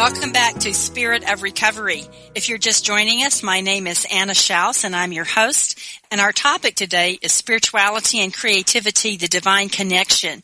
Welcome 0.00 0.32
back 0.32 0.54
to 0.60 0.72
Spirit 0.72 1.30
of 1.30 1.42
Recovery. 1.42 2.04
If 2.34 2.48
you're 2.48 2.56
just 2.56 2.86
joining 2.86 3.22
us, 3.22 3.42
my 3.42 3.60
name 3.60 3.86
is 3.86 4.06
Anna 4.10 4.32
Schaus 4.32 4.82
and 4.82 4.96
I'm 4.96 5.12
your 5.12 5.26
host. 5.26 5.78
And 6.10 6.22
our 6.22 6.32
topic 6.32 6.74
today 6.74 7.18
is 7.20 7.32
spirituality 7.32 8.20
and 8.20 8.32
creativity, 8.32 9.18
the 9.18 9.28
divine 9.28 9.68
connection. 9.68 10.42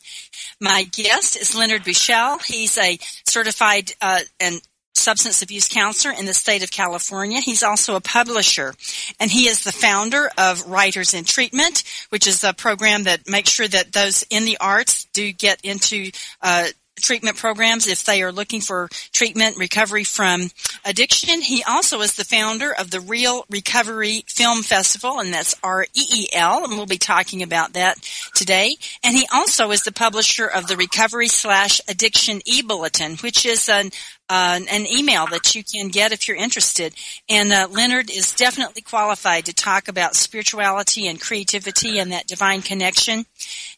My 0.61 0.83
guest 0.93 1.39
is 1.39 1.55
Leonard 1.55 1.85
Buschel. 1.85 2.45
He's 2.45 2.77
a 2.77 2.99
certified 3.27 3.93
uh, 4.03 4.21
and 4.41 4.61
substance 4.95 5.41
abuse 5.41 5.69
counselor 5.69 6.13
in 6.13 6.27
the 6.27 6.35
state 6.35 6.63
of 6.63 6.71
California. 6.71 7.41
He's 7.41 7.63
also 7.63 7.97
a 7.97 8.01
publisher 8.03 8.75
and 9.19 9.31
he 9.31 9.49
is 9.49 9.65
the 9.65 9.73
founder 9.73 10.29
of 10.37 10.69
Writers 10.69 11.15
in 11.15 11.25
Treatment, 11.25 11.83
which 12.11 12.27
is 12.27 12.45
a 12.45 12.53
program 12.53 13.05
that 13.05 13.27
makes 13.27 13.53
sure 13.53 13.69
that 13.69 13.93
those 13.95 14.23
in 14.29 14.45
the 14.45 14.59
arts 14.61 15.07
do 15.15 15.33
get 15.33 15.63
into 15.65 16.11
uh, 16.43 16.67
treatment 16.97 17.37
programs 17.37 17.87
if 17.87 18.05
they 18.05 18.23
are 18.23 18.33
looking 18.33 18.61
for 18.61 18.89
treatment 19.13 19.57
recovery 19.57 20.05
from 20.05 20.51
addiction. 20.85 21.41
He 21.41 21.63
also 21.65 22.01
is 22.01 22.15
the 22.15 22.25
founder 22.25 22.73
of 22.73 22.91
the 22.91 23.01
Reel 23.01 23.45
Recovery 23.51 24.25
Film 24.27 24.63
Festival, 24.63 25.21
and 25.21 25.33
that's 25.33 25.55
R-E-E-L, 25.63 26.65
and 26.65 26.73
we'll 26.77 26.87
be 26.87 26.99
talking 26.99 27.43
about 27.43 27.75
that 27.75 27.97
today. 28.35 28.77
And 29.05 29.17
he 29.17 29.27
also 29.33 29.71
is 29.71 29.83
the 29.83 29.93
publisher 29.93 30.47
of 30.47 30.67
the 30.67 30.77
Recovery 30.77 31.29
slash 31.29 31.81
Addiction 31.89 32.41
e-Bulletin, 32.45 33.17
which 33.17 33.47
is 33.47 33.69
an 33.69 33.91
uh, 34.29 34.59
an 34.71 34.87
email 34.87 35.27
that 35.29 35.55
you 35.55 35.63
can 35.63 35.89
get 35.89 36.13
if 36.13 36.27
you're 36.27 36.37
interested. 36.37 36.93
And 37.29 37.53
uh, 37.53 37.69
Leonard 37.71 38.11
is 38.11 38.33
definitely 38.33 38.83
qualified 38.83 39.45
to 39.47 39.55
talk 39.55 39.89
about 39.89 40.17
spirituality 40.17 41.07
and 41.07 41.21
creativity 41.21 41.99
and 41.99 42.11
that 42.13 42.27
divine 42.27 42.63
connection. 42.63 43.25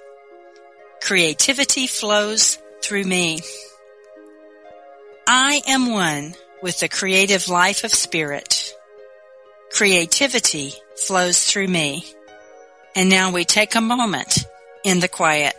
Creativity 1.02 1.87
flows 1.87 2.59
through 2.81 3.05
me. 3.05 3.40
I 5.26 5.61
am 5.66 5.90
one 5.90 6.35
with 6.62 6.79
the 6.79 6.88
creative 6.88 7.48
life 7.48 7.83
of 7.83 7.92
spirit. 7.92 8.72
Creativity 9.72 10.72
flows 10.96 11.44
through 11.44 11.68
me. 11.68 12.05
And 12.94 13.11
now 13.11 13.33
we 13.33 13.44
take 13.44 13.74
a 13.74 13.81
moment 13.81 14.46
in 14.85 15.00
the 15.00 15.09
quiet. 15.09 15.55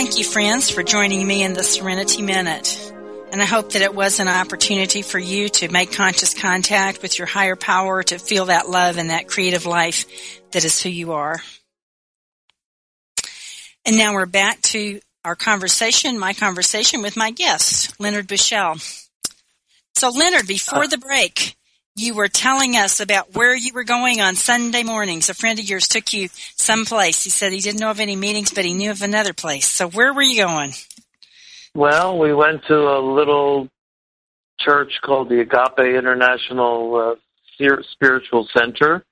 Thank 0.00 0.16
you, 0.16 0.24
friends, 0.24 0.70
for 0.70 0.82
joining 0.82 1.26
me 1.26 1.42
in 1.42 1.52
the 1.52 1.62
Serenity 1.62 2.22
Minute. 2.22 2.94
And 3.32 3.42
I 3.42 3.44
hope 3.44 3.72
that 3.72 3.82
it 3.82 3.94
was 3.94 4.18
an 4.18 4.28
opportunity 4.28 5.02
for 5.02 5.18
you 5.18 5.50
to 5.50 5.68
make 5.68 5.92
conscious 5.92 6.32
contact 6.32 7.02
with 7.02 7.18
your 7.18 7.26
higher 7.26 7.54
power, 7.54 8.02
to 8.04 8.18
feel 8.18 8.46
that 8.46 8.66
love 8.66 8.96
and 8.96 9.10
that 9.10 9.28
creative 9.28 9.66
life 9.66 10.06
that 10.52 10.64
is 10.64 10.80
who 10.80 10.88
you 10.88 11.12
are. 11.12 11.42
And 13.84 13.98
now 13.98 14.14
we're 14.14 14.24
back 14.24 14.62
to 14.62 15.00
our 15.22 15.36
conversation, 15.36 16.18
my 16.18 16.32
conversation 16.32 17.02
with 17.02 17.14
my 17.14 17.30
guest, 17.30 18.00
Leonard 18.00 18.26
Buschel. 18.26 18.82
So 19.96 20.08
Leonard, 20.08 20.46
before 20.46 20.84
uh, 20.84 20.86
the 20.86 20.96
break, 20.96 21.56
you 22.00 22.14
were 22.14 22.28
telling 22.28 22.76
us 22.76 23.00
about 23.00 23.34
where 23.34 23.54
you 23.54 23.72
were 23.74 23.84
going 23.84 24.20
on 24.20 24.34
Sunday 24.34 24.82
mornings. 24.82 25.28
A 25.28 25.34
friend 25.34 25.58
of 25.58 25.68
yours 25.68 25.86
took 25.86 26.12
you 26.12 26.28
someplace. 26.56 27.22
He 27.22 27.30
said 27.30 27.52
he 27.52 27.60
didn't 27.60 27.80
know 27.80 27.90
of 27.90 28.00
any 28.00 28.16
meetings, 28.16 28.52
but 28.52 28.64
he 28.64 28.72
knew 28.72 28.90
of 28.90 29.02
another 29.02 29.34
place. 29.34 29.68
So 29.68 29.88
where 29.88 30.14
were 30.14 30.22
you 30.22 30.42
going? 30.42 30.72
Well, 31.74 32.18
we 32.18 32.32
went 32.32 32.62
to 32.68 32.74
a 32.74 33.00
little 33.00 33.68
church 34.58 34.92
called 35.04 35.28
the 35.28 35.40
Agape 35.40 35.78
International 35.78 37.18
uh, 37.60 37.80
Spiritual 37.92 38.48
Center, 38.56 39.04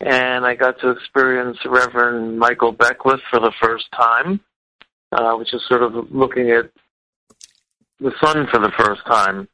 and 0.00 0.44
I 0.44 0.54
got 0.54 0.80
to 0.80 0.90
experience 0.90 1.58
Reverend 1.64 2.38
Michael 2.38 2.72
Beckwith 2.72 3.20
for 3.30 3.40
the 3.40 3.52
first 3.60 3.86
time, 3.96 4.40
uh, 5.12 5.34
which 5.34 5.52
is 5.54 5.62
sort 5.66 5.82
of 5.82 6.12
looking 6.12 6.50
at 6.50 6.70
the 8.00 8.12
sun 8.22 8.46
for 8.50 8.60
the 8.60 8.72
first 8.76 9.00
time 9.06 9.48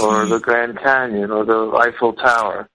or 0.00 0.26
the 0.26 0.40
Grand 0.40 0.78
Canyon 0.78 1.30
or 1.30 1.44
the 1.44 1.70
Eiffel 1.78 2.12
Tower. 2.14 2.68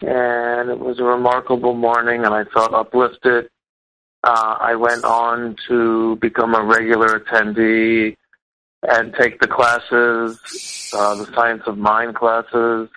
And 0.00 0.70
it 0.70 0.78
was 0.78 0.98
a 0.98 1.04
remarkable 1.04 1.74
morning, 1.74 2.24
and 2.24 2.34
I 2.34 2.44
felt 2.44 2.74
uplifted. 2.74 3.48
Uh, 4.24 4.56
I 4.60 4.74
went 4.74 5.04
on 5.04 5.56
to 5.68 6.16
become 6.16 6.54
a 6.54 6.62
regular 6.62 7.20
attendee 7.20 8.16
and 8.82 9.14
take 9.14 9.40
the 9.40 9.46
classes, 9.46 10.90
uh, 10.92 11.14
the 11.14 11.32
science 11.34 11.62
of 11.66 11.78
mind 11.78 12.16
classes, 12.16 12.88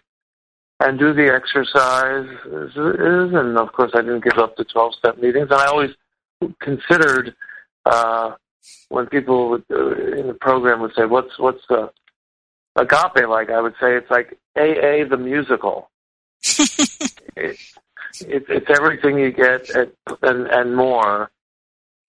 and 0.79 0.97
do 0.97 1.13
the 1.13 1.31
exercises. 1.31 2.75
And 2.75 3.57
of 3.57 3.71
course, 3.73 3.91
I 3.93 4.01
didn't 4.01 4.23
give 4.23 4.39
up 4.39 4.55
the 4.57 4.65
12 4.65 4.95
step 4.95 5.17
meetings. 5.19 5.47
And 5.51 5.59
I 5.59 5.67
always 5.67 5.91
considered 6.59 7.35
uh, 7.85 8.31
when 8.89 9.05
people 9.07 9.49
would, 9.49 9.63
uh, 9.71 9.95
in 10.19 10.27
the 10.27 10.33
program 10.33 10.81
would 10.81 10.93
say, 10.95 11.05
"What's 11.05 11.37
what's 11.37 11.61
the 11.69 11.91
agape 12.75 13.27
like 13.27 13.49
i 13.49 13.61
would 13.61 13.73
say 13.79 13.95
it's 13.95 14.09
like 14.09 14.37
aa 14.57 15.07
the 15.09 15.17
musical. 15.17 15.89
It, 17.37 17.57
it, 18.21 18.45
it's 18.47 18.69
everything 18.69 19.19
you 19.19 19.29
get 19.29 19.69
at, 19.71 19.91
and, 20.21 20.47
and 20.47 20.73
more. 20.73 21.29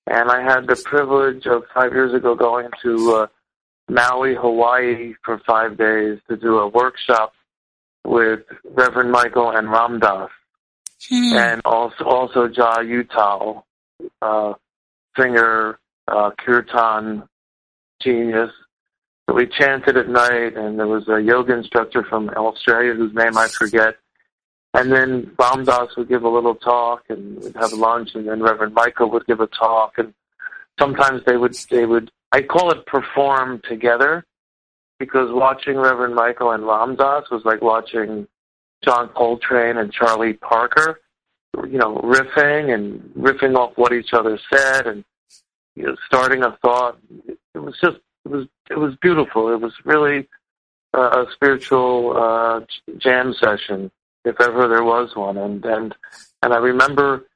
And 0.07 0.31
i 0.31 0.41
had 0.41 0.69
the 0.69 0.81
privilege 0.85 1.47
of 1.47 1.65
five 1.75 1.93
years 1.93 2.15
ago 2.15 2.37
going 2.37 2.69
to 2.83 3.13
uh, 3.13 3.27
maui 3.89 4.35
hawaii 4.35 5.15
for 5.25 5.41
five 5.47 5.77
days 5.77 6.21
to 6.29 6.37
do 6.37 6.59
a 6.59 6.69
workshop 6.69 7.33
with 8.05 8.41
reverend 8.65 9.11
michael 9.11 9.51
and 9.51 9.69
Ram 9.71 9.99
Dass 9.99 10.31
hmm. 11.09 11.37
and 11.37 11.63
also 11.65 12.05
also 12.05 12.49
jai 12.49 12.85
uttal 12.85 13.65
uh, 14.23 14.55
singer 15.19 15.79
uh, 16.07 16.31
kirtan 16.39 17.29
genius 18.01 18.51
we 19.35 19.47
chanted 19.47 19.97
at 19.97 20.09
night, 20.09 20.57
and 20.57 20.79
there 20.79 20.87
was 20.87 21.09
a 21.09 21.21
yoga 21.21 21.55
instructor 21.55 22.05
from 22.05 22.29
Australia 22.31 22.95
whose 22.95 23.15
name 23.15 23.37
I 23.37 23.49
forget. 23.49 23.97
And 24.73 24.93
then 24.93 25.33
Ram 25.39 25.65
Dass 25.65 25.97
would 25.97 26.09
give 26.09 26.23
a 26.23 26.29
little 26.29 26.55
talk, 26.55 27.05
and 27.09 27.43
we'd 27.43 27.57
have 27.57 27.73
lunch, 27.73 28.11
and 28.15 28.29
then 28.29 28.43
Reverend 28.43 28.75
Michael 28.75 29.11
would 29.11 29.27
give 29.27 29.41
a 29.41 29.47
talk, 29.47 29.95
and 29.99 30.13
sometimes 30.79 31.23
they 31.27 31.37
would 31.37 31.55
they 31.71 31.87
would 31.87 32.11
I 32.33 32.43
call 32.43 32.71
it 32.71 32.87
perform 32.87 33.63
together, 33.69 34.25
because 34.99 35.31
watching 35.33 35.77
Reverend 35.77 36.15
Michael 36.15 36.51
and 36.53 36.67
Ram 36.67 36.97
Dass 36.97 37.31
was 37.31 37.43
like 37.45 37.63
watching 37.63 38.29
John 38.85 39.09
Coltrane 39.09 39.79
and 39.79 39.93
Charlie 39.93 40.35
Parker, 40.35 41.01
you 41.65 41.79
know, 41.79 41.97
riffing 41.97 42.75
and 42.75 43.01
riffing 43.15 43.57
off 43.57 43.73
what 43.77 43.93
each 43.93 44.13
other 44.13 44.39
said, 44.53 44.87
and 44.87 45.05
you 45.75 45.85
know, 45.85 45.97
starting 46.07 46.43
a 46.43 46.57
thought. 46.63 46.99
It 47.55 47.59
was 47.59 47.75
just 47.83 47.97
it 48.27 48.31
was 48.31 48.47
it 48.71 48.79
was 48.79 48.95
beautiful. 48.97 49.53
It 49.53 49.61
was 49.61 49.73
really 49.85 50.29
uh, 50.97 51.25
a 51.25 51.33
spiritual 51.33 52.17
uh, 52.17 52.61
jam 52.99 53.35
session, 53.35 53.91
if 54.25 54.41
ever 54.41 54.69
there 54.69 54.85
was 54.85 55.15
one. 55.15 55.37
And 55.37 55.65
and 55.65 55.95
and 56.43 56.53
I 56.53 56.59
remember 56.59 57.27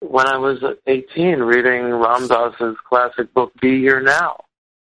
when 0.00 0.26
I 0.26 0.36
was 0.36 0.58
18 0.86 1.38
reading 1.38 1.84
Ram 1.90 2.28
Dass's 2.28 2.76
classic 2.88 3.32
book 3.32 3.52
"Be 3.60 3.80
Here 3.80 4.00
Now," 4.00 4.44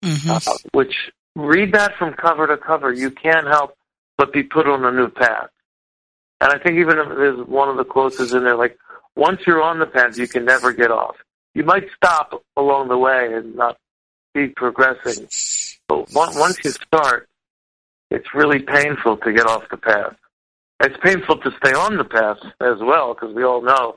mm-hmm. 0.02 0.30
uh, 0.30 0.40
which 0.72 0.94
read 1.34 1.72
that 1.72 1.96
from 1.98 2.14
cover 2.14 2.46
to 2.46 2.56
cover, 2.56 2.92
you 2.92 3.10
can't 3.10 3.46
help 3.46 3.76
but 4.16 4.32
be 4.32 4.42
put 4.42 4.66
on 4.66 4.84
a 4.84 4.90
new 4.90 5.08
path. 5.08 5.50
And 6.40 6.52
I 6.52 6.58
think 6.58 6.78
even 6.78 6.98
if 6.98 7.08
there's 7.08 7.46
one 7.46 7.68
of 7.68 7.76
the 7.76 7.84
quotes 7.84 8.18
is 8.20 8.32
in 8.32 8.44
there, 8.44 8.56
like, 8.56 8.78
once 9.14 9.40
you're 9.46 9.62
on 9.62 9.78
the 9.78 9.86
path, 9.86 10.18
you 10.18 10.26
can 10.26 10.44
never 10.44 10.72
get 10.72 10.90
off. 10.90 11.16
You 11.54 11.64
might 11.64 11.84
stop 11.96 12.42
along 12.56 12.88
the 12.88 12.98
way 12.98 13.32
and 13.32 13.54
not 13.56 13.78
be 14.36 14.48
progressing. 14.48 15.26
But 15.88 16.12
once 16.12 16.58
you 16.64 16.70
start, 16.70 17.28
it's 18.10 18.26
really 18.34 18.60
painful 18.60 19.16
to 19.18 19.32
get 19.32 19.46
off 19.46 19.64
the 19.70 19.78
path. 19.78 20.14
It's 20.80 20.96
painful 21.02 21.38
to 21.38 21.50
stay 21.64 21.72
on 21.72 21.96
the 21.96 22.04
path 22.04 22.38
as 22.60 22.78
well, 22.80 23.14
because 23.14 23.34
we 23.34 23.44
all 23.44 23.62
know, 23.62 23.96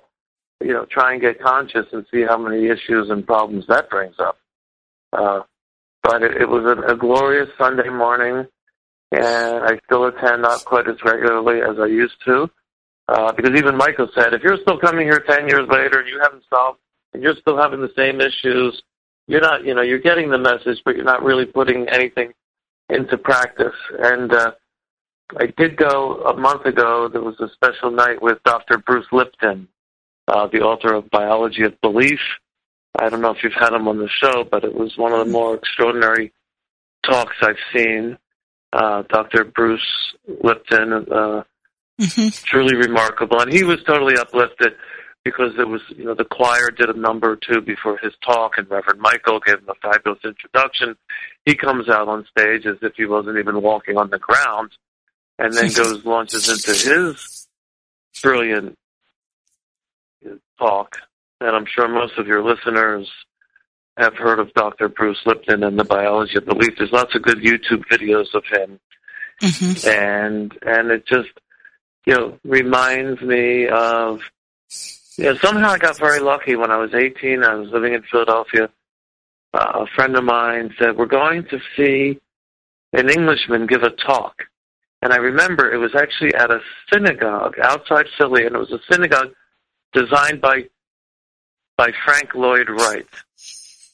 you 0.62 0.74
know, 0.74 0.86
try 0.90 1.14
and 1.14 1.22
get 1.22 1.42
conscious 1.42 1.86
and 1.92 2.06
see 2.12 2.24
how 2.24 2.38
many 2.38 2.68
issues 2.68 3.10
and 3.10 3.28
problems 3.28 3.66
that 3.68 3.90
brings 3.90 4.16
up. 4.20 4.38
Uh, 5.12 5.42
but 6.04 6.24
it, 6.24 6.42
it 6.42 6.50
was 6.50 6.64
a, 6.66 6.94
a 6.94 6.96
glorious 6.96 7.50
Sunday 7.58 7.90
morning, 7.90 8.48
and 9.12 9.64
I 9.66 9.78
still 9.86 10.06
attend 10.06 10.44
not 10.44 10.64
quite 10.64 10.88
as 10.88 10.96
regularly 11.04 11.60
as 11.62 11.78
I 11.80 11.88
used 11.88 12.24
to. 12.26 12.50
Uh, 13.10 13.34
because 13.34 13.58
even 13.58 13.76
Michael 13.76 14.08
said, 14.16 14.34
if 14.34 14.44
you're 14.44 14.60
still 14.62 14.80
coming 14.80 15.08
here 15.08 15.24
10 15.28 15.50
years 15.50 15.68
later 15.68 16.00
and 16.00 16.08
you 16.08 16.20
haven't 16.22 16.44
solved, 16.50 16.80
and 17.14 17.24
you're 17.24 17.36
still 17.42 17.58
having 17.58 17.82
the 17.82 17.92
same 17.98 18.22
issues, 18.22 18.82
you're 19.30 19.42
not, 19.42 19.64
you 19.64 19.76
know, 19.76 19.84
you're 19.84 20.00
getting 20.00 20.32
the 20.32 20.40
message, 20.40 20.82
but 20.84 20.96
you're 20.96 21.06
not 21.06 21.24
really 21.24 21.46
putting 21.46 21.88
anything 21.88 22.34
into 22.90 23.16
practice. 23.16 23.76
And 24.00 24.34
uh, 24.34 24.52
I 25.38 25.54
did 25.56 25.78
go 25.78 26.24
a 26.24 26.36
month 26.36 26.66
ago. 26.66 27.08
There 27.14 27.22
was 27.22 27.40
a 27.40 27.48
special 27.54 27.92
night 27.92 28.24
with 28.24 28.40
Dr. 28.44 28.80
Bruce 28.80 29.06
Lipton, 29.12 29.68
uh, 30.28 30.48
the 30.52 30.62
author 30.62 30.96
of 30.96 31.12
Biology 31.12 31.64
of 31.64 31.80
Belief. 31.80 32.20
I 32.98 33.10
don't 33.10 33.22
know 33.22 33.30
if 33.30 33.44
you've 33.44 33.54
had 33.54 33.72
him 33.72 33.88
on 33.88 34.00
the 34.00 34.10
show, 34.10 34.44
but 34.50 34.64
it 34.64 34.74
was 34.74 34.98
one 34.98 35.14
of 35.14 35.24
the 35.24 35.32
more 35.32 35.54
extraordinary 35.54 36.34
talks 37.06 37.36
I've 37.44 37.56
seen. 37.72 38.18
Uh, 38.74 39.04
Dr. 39.10 39.46
Bruce 39.46 39.86
Lipton, 40.44 40.92
uh, 40.94 41.44
mm-hmm. 42.02 42.30
truly 42.46 42.76
remarkable, 42.76 43.40
and 43.42 43.54
he 43.54 43.64
was 43.64 43.78
totally 43.86 44.18
uplifted 44.18 44.74
because 45.24 45.52
it 45.60 45.68
was, 45.68 45.82
you 45.90 46.06
know, 46.06 46.16
the 46.16 46.26
choir 46.26 46.72
did 46.72 46.90
a 46.90 46.98
number 46.98 47.32
or 47.32 47.36
two 47.36 47.62
before 47.62 47.98
his 47.98 48.14
talk, 48.26 48.58
and 48.58 48.70
Reverend 48.70 49.02
Michael 49.02 49.40
gave 49.40 49.60
him 49.60 49.70
a 49.70 49.76
fabulous 49.76 50.20
introduction. 50.24 50.96
He 51.46 51.56
comes 51.56 51.90
out 51.90 52.08
on 52.08 52.26
stage 52.26 52.66
as 52.66 52.78
if 52.82 52.94
he 52.96 53.06
wasn't 53.06 53.38
even 53.38 53.62
walking 53.62 53.98
on 53.98 54.10
the 54.10 54.20
ground, 54.20 54.72
and 55.38 55.54
then 55.54 55.72
goes 55.72 56.06
launches 56.06 56.50
into 56.50 56.72
his 56.72 57.48
brilliant 58.22 58.78
talk. 60.58 60.98
And 61.42 61.56
I'm 61.56 61.66
sure 61.66 61.88
most 61.88 62.18
of 62.18 62.28
your 62.28 62.44
listeners 62.44 63.10
have 63.98 64.16
heard 64.16 64.40
of 64.40 64.54
Dr. 64.54 64.90
Bruce 64.90 65.20
Lipton 65.26 65.64
and 65.64 65.78
the 65.78 65.84
biology 65.84 66.38
of 66.38 66.46
belief. 66.46 66.76
There's 66.78 66.92
lots 66.92 67.16
of 67.16 67.22
good 67.22 67.40
YouTube 67.40 67.84
videos 67.92 68.34
of 68.34 68.44
him, 68.46 68.80
mm-hmm. 69.42 69.88
and 69.88 70.58
and 70.66 70.92
it 70.92 71.06
just 71.06 71.30
you 72.06 72.16
know 72.16 72.40
reminds 72.44 73.22
me 73.22 73.68
of 73.68 74.22
yeah, 75.20 75.34
somehow 75.42 75.70
I 75.70 75.78
got 75.78 75.98
very 75.98 76.20
lucky 76.20 76.56
when 76.56 76.72
I 76.72 76.78
was 76.78 76.94
18. 76.94 77.44
I 77.44 77.56
was 77.56 77.70
living 77.72 77.94
in 77.94 78.04
Philadelphia. 78.04 78.70
Uh, 79.54 79.86
a 79.86 79.88
friend 79.96 80.16
of 80.16 80.24
mine 80.24 80.74
said, 80.80 80.98
We're 80.98 81.08
going 81.08 81.44
to 81.46 81.60
see 81.76 82.20
an 82.94 83.10
Englishman 83.10 83.68
give 83.68 83.84
a 83.84 83.90
talk. 83.90 84.44
And 85.02 85.14
I 85.14 85.18
remember 85.18 85.72
it 85.72 85.78
was 85.78 85.96
actually 85.96 86.34
at 86.36 86.52
a 86.52 86.60
synagogue 86.92 87.56
outside 87.62 88.06
Philly, 88.18 88.46
and 88.46 88.56
it 88.56 88.60
was 88.60 88.72
a 88.72 88.80
synagogue 88.92 89.34
designed 89.94 90.42
by 90.42 90.66
by 91.78 91.92
Frank 92.06 92.36
Lloyd 92.36 92.70
Wright. 92.70 93.08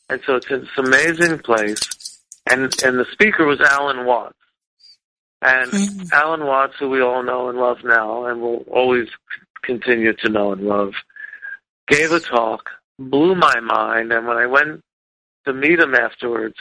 And 0.09 0.21
so 0.25 0.35
it's 0.35 0.47
this 0.47 0.67
amazing 0.77 1.39
place. 1.39 2.21
And 2.49 2.63
and 2.83 2.99
the 2.99 3.05
speaker 3.11 3.45
was 3.45 3.59
Alan 3.61 4.05
Watts. 4.05 4.35
And 5.41 5.71
mm-hmm. 5.71 6.07
Alan 6.13 6.45
Watts, 6.45 6.73
who 6.79 6.89
we 6.89 7.01
all 7.01 7.23
know 7.23 7.49
and 7.49 7.57
love 7.57 7.77
now, 7.83 8.25
and 8.25 8.41
will 8.41 8.65
always 8.71 9.07
continue 9.61 10.13
to 10.13 10.29
know 10.29 10.53
and 10.53 10.61
love, 10.61 10.93
gave 11.87 12.11
a 12.11 12.19
talk, 12.19 12.69
blew 12.99 13.35
my 13.35 13.59
mind, 13.59 14.11
and 14.11 14.27
when 14.27 14.37
I 14.37 14.47
went 14.47 14.81
to 15.45 15.53
meet 15.53 15.79
him 15.79 15.93
afterwards, 15.93 16.55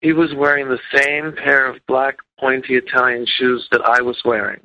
he 0.00 0.12
was 0.12 0.34
wearing 0.34 0.68
the 0.68 0.78
same 0.94 1.34
pair 1.36 1.66
of 1.66 1.84
black 1.86 2.16
pointy 2.38 2.74
Italian 2.74 3.26
shoes 3.26 3.68
that 3.70 3.82
I 3.84 4.02
was 4.02 4.20
wearing. 4.24 4.64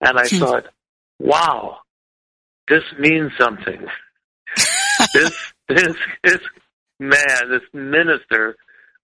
And 0.00 0.18
I 0.18 0.26
hmm. 0.26 0.38
thought, 0.38 0.66
wow, 1.18 1.78
this 2.68 2.82
means 2.98 3.32
something. 3.38 3.86
this, 5.14 5.52
this, 5.68 5.96
this 6.22 6.40
man, 6.98 7.50
this 7.50 7.62
minister, 7.72 8.56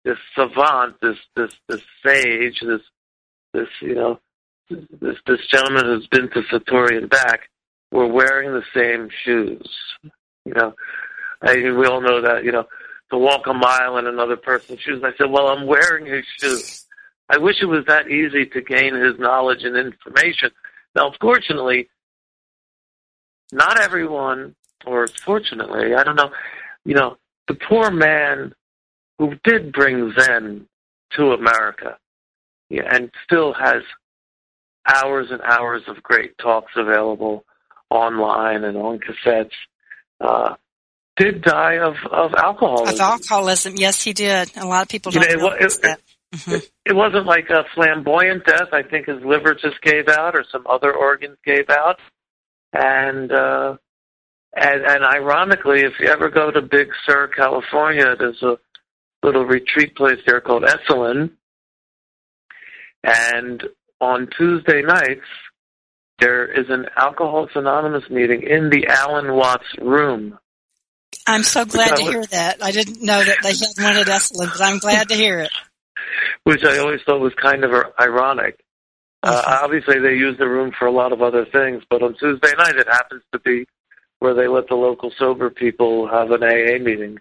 this 0.05 0.19
savant, 0.35 0.97
this, 1.01 1.17
this, 1.37 1.55
this 1.69 1.83
sage, 2.05 2.61
this, 2.61 2.83
this, 3.55 3.69
you 3.81 3.95
know, 3.95 4.21
this, 4.69 5.17
this 5.27 5.47
gentleman 5.49 5.87
who's 5.87 6.09
been 6.09 6.29
to 6.31 6.43
Satori 6.53 6.99
and 6.99 7.09
back, 7.09 7.49
were 7.91 8.07
wearing 8.07 8.53
the 8.53 8.65
same 8.75 9.09
shoes. 9.25 9.69
You 10.45 10.55
know, 10.55 10.75
I, 11.43 11.55
we 11.57 11.87
all 11.87 12.01
know 12.01 12.21
that, 12.23 12.45
you 12.45 12.53
know, 12.53 12.67
to 13.11 13.19
walk 13.19 13.47
a 13.47 13.55
mile 13.55 13.99
in 13.99 14.07
another 14.07 14.37
person's 14.37 14.81
shoes. 14.81 15.03
I 15.05 15.11
said, 15.17 15.31
well, 15.31 15.49
I'm 15.49 15.67
wearing 15.67 16.07
his 16.07 16.25
shoes. 16.39 16.87
I 17.29 17.39
wish 17.39 17.57
it 17.61 17.67
was 17.67 17.85
that 17.87 18.09
easy 18.09 18.47
to 18.47 18.61
gain 18.61 18.95
his 18.95 19.19
knowledge 19.19 19.63
and 19.63 19.77
information. 19.77 20.51
Now, 20.95 21.13
fortunately, 21.21 21.89
not 23.53 23.81
everyone, 23.81 24.55
or 24.87 25.07
fortunately, 25.07 25.95
I 25.95 26.03
don't 26.03 26.17
know, 26.17 26.31
you 26.85 26.95
know, 26.95 27.17
the 27.49 27.55
poor 27.55 27.91
man 27.91 28.55
who 29.19 29.35
did 29.45 29.73
bring 29.73 30.13
Zen 30.19 30.67
to 31.17 31.33
America 31.33 31.99
yeah, 32.71 32.83
and 32.91 33.11
still 33.25 33.53
has 33.53 33.83
hours 34.87 35.27
and 35.31 35.43
hours 35.43 35.83
of 35.89 36.03
great 36.03 36.39
talks 36.39 36.73
available 36.77 37.45
online 37.91 38.65
and 38.65 38.77
on 38.77 39.01
cassettes, 39.01 39.51
uh, 40.21 40.55
did 41.17 41.43
die 41.43 41.79
of, 41.79 41.95
of 42.11 42.33
alcoholism. 42.35 42.95
Of 42.95 43.01
alcoholism, 43.01 43.75
yes, 43.77 44.03
he 44.03 44.13
did. 44.13 44.51
A 44.57 44.67
lot 44.67 44.83
of 44.83 44.89
people 44.89 45.13
don't 45.13 45.29
you 45.29 45.37
know, 45.37 45.49
it, 45.49 45.63
it, 45.63 45.83
that. 45.83 46.01
Mm-hmm. 46.35 46.53
It, 46.53 46.71
it 46.87 46.97
wasn't 46.97 47.27
like 47.27 47.51
a 47.51 47.65
flamboyant 47.75 48.47
death. 48.47 48.69
I 48.73 48.83
think 48.83 49.07
his 49.07 49.23
liver 49.25 49.55
just 49.55 49.81
gave 49.83 50.09
out, 50.09 50.35
or 50.37 50.45
some 50.51 50.65
other 50.69 50.95
organs 50.95 51.37
gave 51.45 51.69
out, 51.69 51.99
and 52.73 53.33
uh, 53.33 53.77
and 54.55 54.83
and 54.85 55.05
ironically, 55.05 55.81
if 55.81 55.95
you 55.99 56.07
ever 56.07 56.31
go 56.31 56.53
to 56.53 56.63
Big 56.63 56.89
Sur, 57.05 57.29
California, 57.37 58.15
there's 58.17 58.43
a 58.43 58.59
little 59.25 59.45
retreat 59.45 59.97
place 59.97 60.21
there 60.25 60.41
called 60.41 60.63
Esalen, 60.63 61.31
and 63.03 63.65
on 64.01 64.29
Tuesday 64.39 64.83
nights 64.83 65.27
there 66.21 66.47
is 66.47 66.69
an 66.69 66.87
Alcoholics 66.97 67.53
Anonymous 67.57 68.09
meeting 68.11 68.43
in 68.43 68.71
the 68.71 68.87
Alan 68.87 69.35
Watts 69.35 69.67
room. 69.81 70.39
I'm 71.27 71.43
so 71.43 71.65
glad 71.65 71.97
to 71.97 72.03
hear 72.03 72.25
that. 72.27 72.63
I 72.63 72.71
didn't 72.71 73.03
know 73.03 73.23
that 73.23 73.39
they 73.43 73.51
had 73.51 73.97
one 73.97 73.97
at 73.97 74.07
Esalen, 74.07 74.53
but 74.53 74.61
I'm 74.61 74.79
glad 74.79 75.09
to 75.09 75.15
hear 75.15 75.41
it. 75.41 75.51
Which 76.45 76.65
I 76.65 76.79
always 76.79 77.01
thought 77.05 77.21
was 77.21 77.35
kind 77.35 77.65
of 77.65 77.73
ironic. 77.99 78.61
Uh, 79.23 79.43
obviously, 79.63 79.99
they 79.99 80.15
use 80.15 80.39
the 80.39 80.49
room 80.49 80.73
for 80.79 80.87
a 80.87 80.93
lot 80.93 81.13
of 81.13 81.21
other 81.21 81.45
things, 81.45 81.83
but 81.91 82.03
on 82.03 82.15
Tuesday 82.15 82.53
night, 82.57 82.77
it 82.77 82.87
happens 82.87 83.23
to 83.33 83.39
be 83.39 83.67
where 84.21 84.35
they 84.35 84.49
let 84.49 84.69
the 84.69 84.75
local 84.75 85.13
sober 85.19 85.51
people 85.51 86.09
have 86.09 86.31
an 86.31 86.43
AA 86.43 86.79
meeting. 86.83 87.19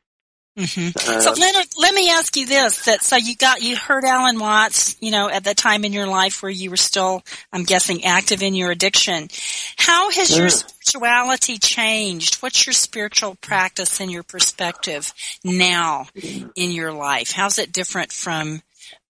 Mm-hmm. 0.60 0.90
Uh, 0.98 1.22
so 1.22 1.32
Leonard, 1.32 1.68
let 1.78 1.94
me 1.94 2.12
ask 2.12 2.36
you 2.36 2.46
this: 2.46 2.84
that 2.84 3.02
so 3.02 3.16
you 3.16 3.34
got 3.38 3.62
you 3.62 3.78
heard 3.78 4.04
Alan 4.04 4.38
Watts, 4.40 4.98
you 5.00 5.10
know, 5.10 5.30
at 5.30 5.46
the 5.46 5.56
time 5.56 5.86
in 5.86 5.94
your 5.94 6.08
life 6.08 6.44
where 6.44 6.52
you 6.52 6.70
were 6.70 6.76
still, 6.76 7.24
I'm 7.54 7.64
guessing, 7.64 8.04
active 8.04 8.44
in 8.44 8.54
your 8.54 8.70
addiction. 8.70 9.30
How 9.78 10.12
has 10.12 10.32
yeah. 10.32 10.40
your 10.40 10.50
spirituality 10.50 11.60
changed? 11.60 12.42
What's 12.42 12.68
your 12.68 12.74
spiritual 12.74 13.36
practice 13.36 14.02
and 14.02 14.12
your 14.12 14.24
perspective 14.24 15.14
now 15.46 16.08
in 16.58 16.72
your 16.72 16.92
life? 16.92 17.32
How's 17.32 17.58
it 17.58 17.72
different 17.72 18.12
from 18.12 18.62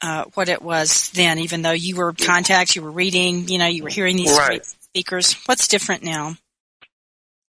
uh, 0.03 0.25
what 0.35 0.49
it 0.49 0.61
was 0.61 1.09
then? 1.15 1.39
Even 1.39 1.63
though 1.63 1.71
you 1.71 1.95
were 1.95 2.09
in 2.09 2.15
contact, 2.15 2.75
you 2.75 2.83
were 2.83 2.91
reading, 2.91 3.47
you 3.47 3.57
know, 3.57 3.65
you 3.65 3.81
were 3.81 3.89
hearing 3.89 4.17
these 4.17 4.37
right. 4.37 4.63
speakers. 4.63 5.33
What's 5.47 5.67
different 5.67 6.03
now? 6.03 6.35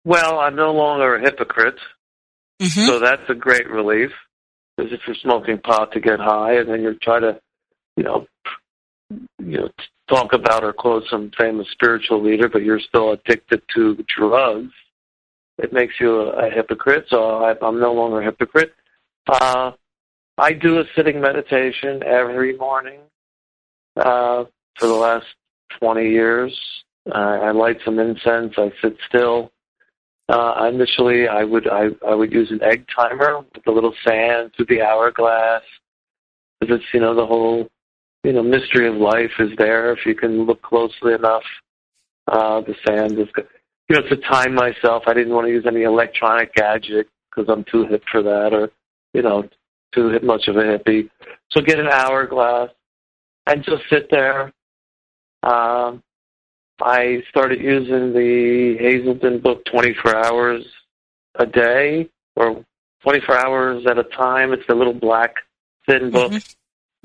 Well, 0.05 0.39
I'm 0.39 0.55
no 0.55 0.73
longer 0.73 1.17
a 1.17 1.21
hypocrite. 1.21 1.79
Mm-hmm. 2.61 2.87
So 2.87 2.99
that's 2.99 3.29
a 3.29 3.35
great 3.35 3.69
relief. 3.69 4.11
Because 4.77 4.93
if 4.93 5.01
you're 5.07 5.17
smoking 5.17 5.59
pot 5.59 5.93
to 5.93 6.01
get 6.01 6.21
high, 6.21 6.55
and 6.55 6.69
then 6.69 6.83
you 6.83 6.95
try 7.03 7.21
to, 7.21 7.41
you 7.97 8.05
know, 8.05 8.27
you 9.11 9.59
know, 9.59 9.69
talk 10.09 10.33
about 10.33 10.65
or 10.65 10.73
quote 10.73 11.05
some 11.11 11.31
famous 11.39 11.69
spiritual 11.73 12.23
leader, 12.23 12.49
but 12.49 12.63
you're 12.63 12.81
still 12.81 13.13
addicted 13.13 13.63
to 13.75 14.05
drugs, 14.17 14.73
it 15.59 15.73
makes 15.73 15.95
you 16.01 16.21
a, 16.21 16.47
a 16.47 16.51
hypocrite. 16.51 17.07
So 17.09 17.45
I, 17.45 17.55
I'm 17.63 17.81
no 17.81 17.93
longer 17.93 18.21
a 18.21 18.25
hypocrite. 18.25 18.73
Uh, 19.29 19.73
I 20.39 20.53
do 20.53 20.81
a 20.81 20.85
sitting 20.97 21.21
meditation 21.21 22.03
every 22.03 22.57
morning 22.57 23.01
uh, 23.97 24.45
for 24.79 24.87
the 24.87 24.95
last 24.95 25.27
20 25.79 26.09
years. 26.09 26.59
Uh, 27.07 27.19
I 27.19 27.51
light 27.51 27.79
some 27.85 27.99
incense. 27.99 28.55
I 28.57 28.73
sit 28.83 28.97
still. 29.09 29.53
Uh, 30.31 30.71
initially, 30.73 31.27
I 31.27 31.43
would 31.43 31.69
I, 31.69 31.87
I 32.07 32.15
would 32.15 32.33
use 32.33 32.53
an 32.53 32.63
egg 32.63 32.87
timer 32.95 33.41
with 33.41 33.67
a 33.67 33.71
little 33.71 33.95
sand 34.07 34.53
through 34.57 34.67
the 34.67 34.81
hourglass. 34.81 35.63
Because 36.61 36.77
it's, 36.77 36.85
you 36.95 37.01
know, 37.01 37.15
the 37.15 37.27
whole, 37.27 37.69
you 38.23 38.33
know, 38.33 38.43
mystery 38.43 38.87
of 38.87 38.95
life 38.95 39.31
is 39.41 39.51
there 39.59 39.93
if 39.93 40.07
you 40.07 40.15
can 40.15 40.45
look 40.45 40.63
closely 40.63 41.15
enough. 41.15 41.43
Uh, 42.29 42.61
the 42.61 42.75
sand 42.87 43.19
is, 43.19 43.27
you 43.89 43.97
know, 43.97 44.03
to 44.09 44.17
time 44.19 44.55
myself. 44.55 45.03
I 45.07 45.15
didn't 45.15 45.35
want 45.35 45.47
to 45.47 45.53
use 45.53 45.65
any 45.67 45.83
electronic 45.83 46.55
gadget 46.55 47.09
because 47.29 47.51
I'm 47.53 47.65
too 47.65 47.87
hip 47.87 48.05
for 48.13 48.23
that 48.23 48.53
or, 48.53 48.71
you 49.15 49.23
know, 49.23 49.49
too 49.93 50.11
hip 50.11 50.23
much 50.23 50.47
of 50.47 50.57
a 50.57 50.61
hippie. 50.61 51.11
So 51.51 51.61
get 51.61 51.81
an 51.81 51.89
hourglass 51.89 52.71
and 53.47 53.65
just 53.65 53.83
sit 53.91 54.09
there. 54.11 54.53
Um, 55.43 56.03
I 56.83 57.23
started 57.29 57.61
using 57.61 58.13
the 58.13 58.77
Hazelden 58.79 59.41
book 59.41 59.65
24 59.67 60.17
hours 60.17 60.65
a 61.37 61.47
day 61.47 62.09
or 62.37 62.65
24 63.03 63.39
hours 63.39 63.87
at 63.87 63.99
a 63.99 64.05
time. 64.05 64.53
It's 64.53 64.69
a 64.69 64.75
little 64.75 64.95
black, 64.95 65.37
thin 65.87 66.11
book. 66.11 66.33
Mm-hmm. 66.33 66.37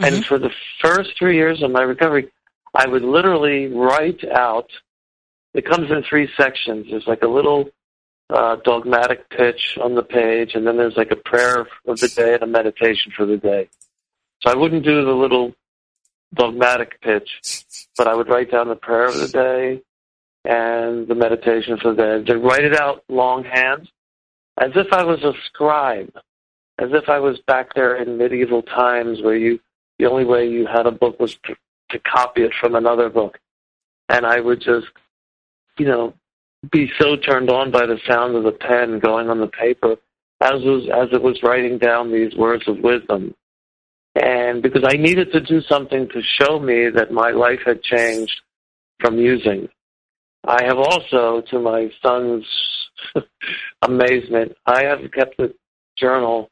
Mm-hmm. 0.04 0.16
And 0.16 0.26
for 0.26 0.38
the 0.38 0.52
first 0.82 1.12
three 1.18 1.36
years 1.38 1.64
of 1.64 1.72
my 1.72 1.82
recovery, 1.82 2.32
I 2.74 2.88
would 2.88 3.04
literally 3.04 3.68
write 3.68 4.24
out. 4.26 4.70
It 5.54 5.66
comes 5.66 5.90
in 5.90 6.04
three 6.04 6.30
sections. 6.36 6.88
There's 6.90 7.08
like 7.08 7.24
a 7.24 7.28
little 7.28 7.70
uh, 8.30 8.58
dogmatic 8.66 9.30
pitch 9.30 9.78
on 9.82 9.96
the 9.96 10.04
page, 10.04 10.56
and 10.56 10.68
then 10.68 10.78
there's 10.78 10.98
like 10.98 11.12
a 11.12 11.16
prayer 11.16 11.68
of 11.88 12.00
the 12.00 12.10
day 12.10 12.34
and 12.34 12.44
a 12.44 12.48
meditation 12.48 13.14
for 13.16 13.26
the 13.26 13.38
day. 13.38 13.70
So 14.42 14.52
I 14.52 14.56
wouldn't 14.56 14.84
do 14.84 15.06
the 15.06 15.12
little 15.12 15.54
dogmatic 16.36 17.02
pitch, 17.02 17.66
but 17.98 18.08
I 18.08 18.16
would 18.16 18.30
write 18.30 18.52
down 18.52 18.68
the 18.68 18.76
prayer 18.76 19.06
of 19.06 19.16
the 19.16 19.28
day 19.28 19.82
and 20.44 21.08
the 21.08 21.16
meditation 21.16 21.78
for 21.78 21.94
the 21.94 22.24
day. 22.24 22.34
To 22.34 22.40
write 22.40 22.64
it 22.64 22.80
out 22.80 23.04
longhand, 23.10 23.90
as 24.58 24.72
if 24.76 24.92
I 24.92 25.04
was 25.04 25.24
a 25.24 25.34
scribe, 25.48 26.14
as 26.78 26.90
if 26.92 27.10
I 27.10 27.20
was 27.20 27.40
back 27.48 27.74
there 27.74 27.96
in 27.96 28.18
medieval 28.18 28.62
times 28.62 29.22
where 29.22 29.36
you 29.36 29.60
the 29.98 30.06
only 30.06 30.26
way 30.26 30.50
you 30.50 30.68
had 30.68 30.88
a 30.88 30.92
book 30.92 31.20
was 31.22 31.36
to, 31.46 31.56
to 31.92 32.00
copy 32.00 32.44
it 32.44 32.52
from 32.60 32.76
another 32.76 33.10
book, 33.10 33.40
and 34.10 34.26
I 34.26 34.42
would 34.42 34.60
just, 34.60 34.88
you 35.80 35.86
know, 35.86 36.14
be 36.70 36.92
so 37.00 37.16
turned 37.16 37.50
on 37.50 37.72
by 37.72 37.86
the 37.86 37.98
sound 38.06 38.36
of 38.36 38.44
the 38.44 38.52
pen 38.52 39.00
going 39.00 39.30
on 39.30 39.40
the 39.40 39.48
paper 39.48 39.96
as 40.42 40.62
was 40.64 40.90
as 40.94 41.10
it 41.14 41.22
was 41.22 41.42
writing 41.44 41.78
down 41.78 42.12
these 42.12 42.36
words 42.36 42.68
of 42.68 42.80
wisdom 42.80 43.34
and 44.16 44.64
because 44.64 44.84
I 44.86 44.96
needed 44.96 45.32
to 45.34 45.42
do 45.42 45.62
something 45.62 46.08
to 46.10 46.22
show 46.22 46.60
me 46.60 46.90
that 46.90 47.12
my 47.12 47.32
life 47.32 47.60
had 47.66 47.84
changed 47.84 48.42
from 49.00 49.18
using. 49.18 49.68
I 50.48 50.64
have 50.64 50.78
also, 50.78 51.42
to 51.50 51.60
my 51.60 51.92
son's 52.02 52.46
amazement, 53.82 54.54
I 54.66 54.84
have 54.84 55.00
kept 55.12 55.40
a 55.40 55.54
journal 55.98 56.50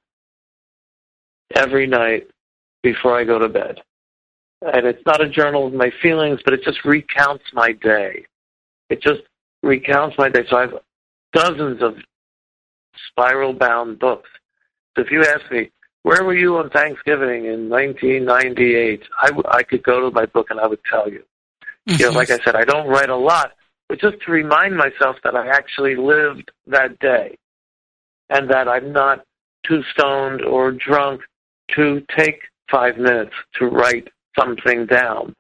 every 1.56 1.88
night 1.88 2.28
before 2.82 3.18
I 3.18 3.24
go 3.24 3.40
to 3.40 3.48
bed. 3.48 3.80
And 4.62 4.86
it's 4.86 5.06
not 5.06 5.22
a 5.22 5.30
journal 5.30 5.68
of 5.68 5.74
my 5.74 5.92
feelings, 6.02 6.40
but 6.44 6.54
it 6.54 6.64
just 6.64 6.84
recounts 6.84 7.44
my 7.54 7.74
day. 7.74 8.26
It 8.90 9.02
just 9.02 9.22
recounts 9.62 10.18
my 10.18 10.30
day. 10.30 10.44
So 10.50 10.58
I 10.58 10.62
have 10.62 10.74
dozens 11.34 11.82
of 11.82 11.96
spiral 13.10 13.54
bound 13.54 14.00
books. 14.00 14.30
So 14.96 15.04
if 15.04 15.12
you 15.12 15.22
ask 15.24 15.50
me, 15.52 15.70
where 16.04 16.24
were 16.24 16.36
you 16.36 16.58
on 16.58 16.70
Thanksgiving 16.70 17.46
in 17.46 17.70
1998? 17.70 19.04
I, 19.22 19.28
w- 19.28 19.44
I 19.50 19.64
could 19.64 19.84
go 19.84 20.02
to 20.02 20.12
my 20.12 20.26
book 20.26 20.48
and 20.50 20.60
I 20.60 20.68
would 20.68 20.84
tell 20.90 21.10
you. 21.10 21.24
Mm-hmm. 21.88 22.00
You 22.00 22.06
know, 22.08 22.12
like 22.12 22.30
I 22.30 22.40
said, 22.44 22.56
I 22.56 22.66
don't 22.66 22.88
write 22.88 23.10
a 23.10 23.16
lot, 23.16 23.54
but 23.90 24.00
just 24.00 24.22
to 24.26 24.32
remind 24.32 24.76
myself 24.78 25.16
that 25.24 25.36
I 25.36 25.48
actually 25.48 25.96
lived 25.96 26.52
that 26.68 27.00
day 27.00 27.38
and 28.30 28.50
that 28.50 28.68
I'm 28.68 28.92
not 28.92 29.26
too 29.66 29.82
stoned 29.94 30.42
or 30.42 30.72
drunk 30.72 31.22
to 31.76 32.04
take 32.16 32.42
five 32.70 32.98
minutes 32.98 33.34
to 33.60 33.66
write 33.66 34.10
something 34.38 34.86
down. 34.86 35.36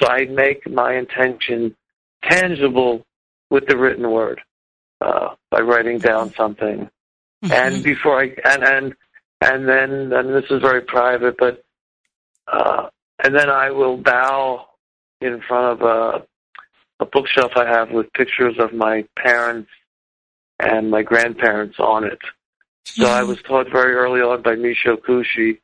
So 0.00 0.08
I 0.08 0.26
make 0.26 0.68
my 0.68 0.96
intention 0.96 1.74
tangible 2.22 3.04
with 3.50 3.66
the 3.66 3.76
written 3.76 4.10
word 4.10 4.40
uh, 5.00 5.34
by 5.50 5.60
writing 5.60 5.98
down 5.98 6.32
something. 6.34 6.88
Mm-hmm. 7.44 7.52
And 7.52 7.82
before 7.82 8.22
I 8.22 8.34
and 8.44 8.62
and 8.64 8.94
and 9.44 9.68
then 9.68 10.12
and 10.12 10.34
this 10.34 10.50
is 10.50 10.62
very 10.62 10.80
private, 10.82 11.36
but 11.38 11.62
uh, 12.50 12.88
and 13.22 13.34
then 13.34 13.50
I 13.50 13.70
will 13.70 13.96
bow 13.96 14.66
in 15.20 15.40
front 15.46 15.80
of 15.80 15.86
a 15.86 16.26
a 17.00 17.06
bookshelf 17.06 17.52
I 17.56 17.66
have 17.66 17.90
with 17.90 18.12
pictures 18.12 18.54
of 18.58 18.72
my 18.72 19.04
parents 19.16 19.70
and 20.60 20.90
my 20.90 21.02
grandparents 21.02 21.76
on 21.78 22.04
it. 22.04 22.20
So 22.84 23.06
I 23.06 23.22
was 23.22 23.38
taught 23.42 23.66
very 23.70 23.94
early 23.94 24.20
on 24.20 24.42
by 24.42 24.54
Michio 24.54 24.96
Kushi, 24.96 25.58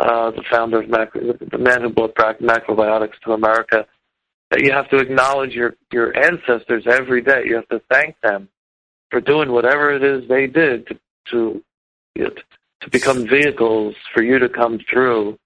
uh, 0.00 0.30
the 0.32 0.42
founder 0.50 0.80
of 0.82 0.88
macro, 0.88 1.34
the 1.50 1.58
man 1.58 1.82
who 1.82 1.90
brought 1.90 2.14
back 2.16 2.40
macrobiotics 2.40 3.18
to 3.24 3.32
America, 3.32 3.86
that 4.50 4.60
you 4.60 4.72
have 4.72 4.90
to 4.90 4.98
acknowledge 4.98 5.52
your 5.52 5.76
your 5.92 6.16
ancestors 6.16 6.84
every 6.86 7.22
day. 7.22 7.44
You 7.46 7.56
have 7.56 7.68
to 7.68 7.80
thank 7.90 8.16
them 8.22 8.48
for 9.10 9.20
doing 9.20 9.52
whatever 9.52 9.94
it 9.94 10.02
is 10.02 10.28
they 10.28 10.46
did 10.46 10.86
to 10.88 10.98
to 11.30 11.62
you 12.16 12.30
to 12.84 12.90
become 12.90 13.26
vehicles 13.26 13.94
for 14.12 14.22
you 14.22 14.38
to 14.38 14.48
come 14.48 14.78
through 14.90 15.38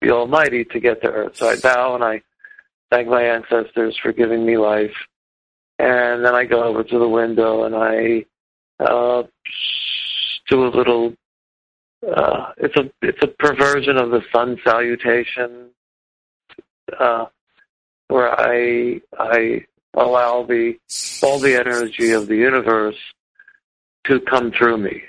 the 0.00 0.10
Almighty 0.10 0.64
to 0.64 0.78
get 0.78 1.02
to 1.02 1.10
earth. 1.10 1.36
So 1.36 1.48
I 1.48 1.56
bow 1.60 1.96
and 1.96 2.04
I 2.04 2.22
thank 2.90 3.08
my 3.08 3.22
ancestors 3.22 3.98
for 4.00 4.12
giving 4.12 4.46
me 4.46 4.56
life. 4.56 4.94
And 5.80 6.24
then 6.24 6.34
I 6.34 6.44
go 6.44 6.62
over 6.62 6.84
to 6.84 6.98
the 6.98 7.08
window 7.08 7.64
and 7.64 7.74
I 7.74 8.24
uh, 8.82 9.24
do 10.48 10.66
a 10.66 10.70
little. 10.70 11.12
Uh, 12.06 12.52
it's 12.58 12.76
a 12.76 12.90
it's 13.02 13.22
a 13.22 13.26
perversion 13.26 13.96
of 13.96 14.10
the 14.10 14.22
sun 14.32 14.58
salutation, 14.62 15.70
uh, 17.00 17.26
where 18.08 18.38
I 18.38 19.00
I 19.18 19.64
allow 19.94 20.44
the 20.44 20.78
all 21.22 21.40
the 21.40 21.56
energy 21.56 22.12
of 22.12 22.28
the 22.28 22.36
universe 22.36 22.96
to 24.04 24.20
come 24.20 24.52
through 24.52 24.78
me. 24.78 25.02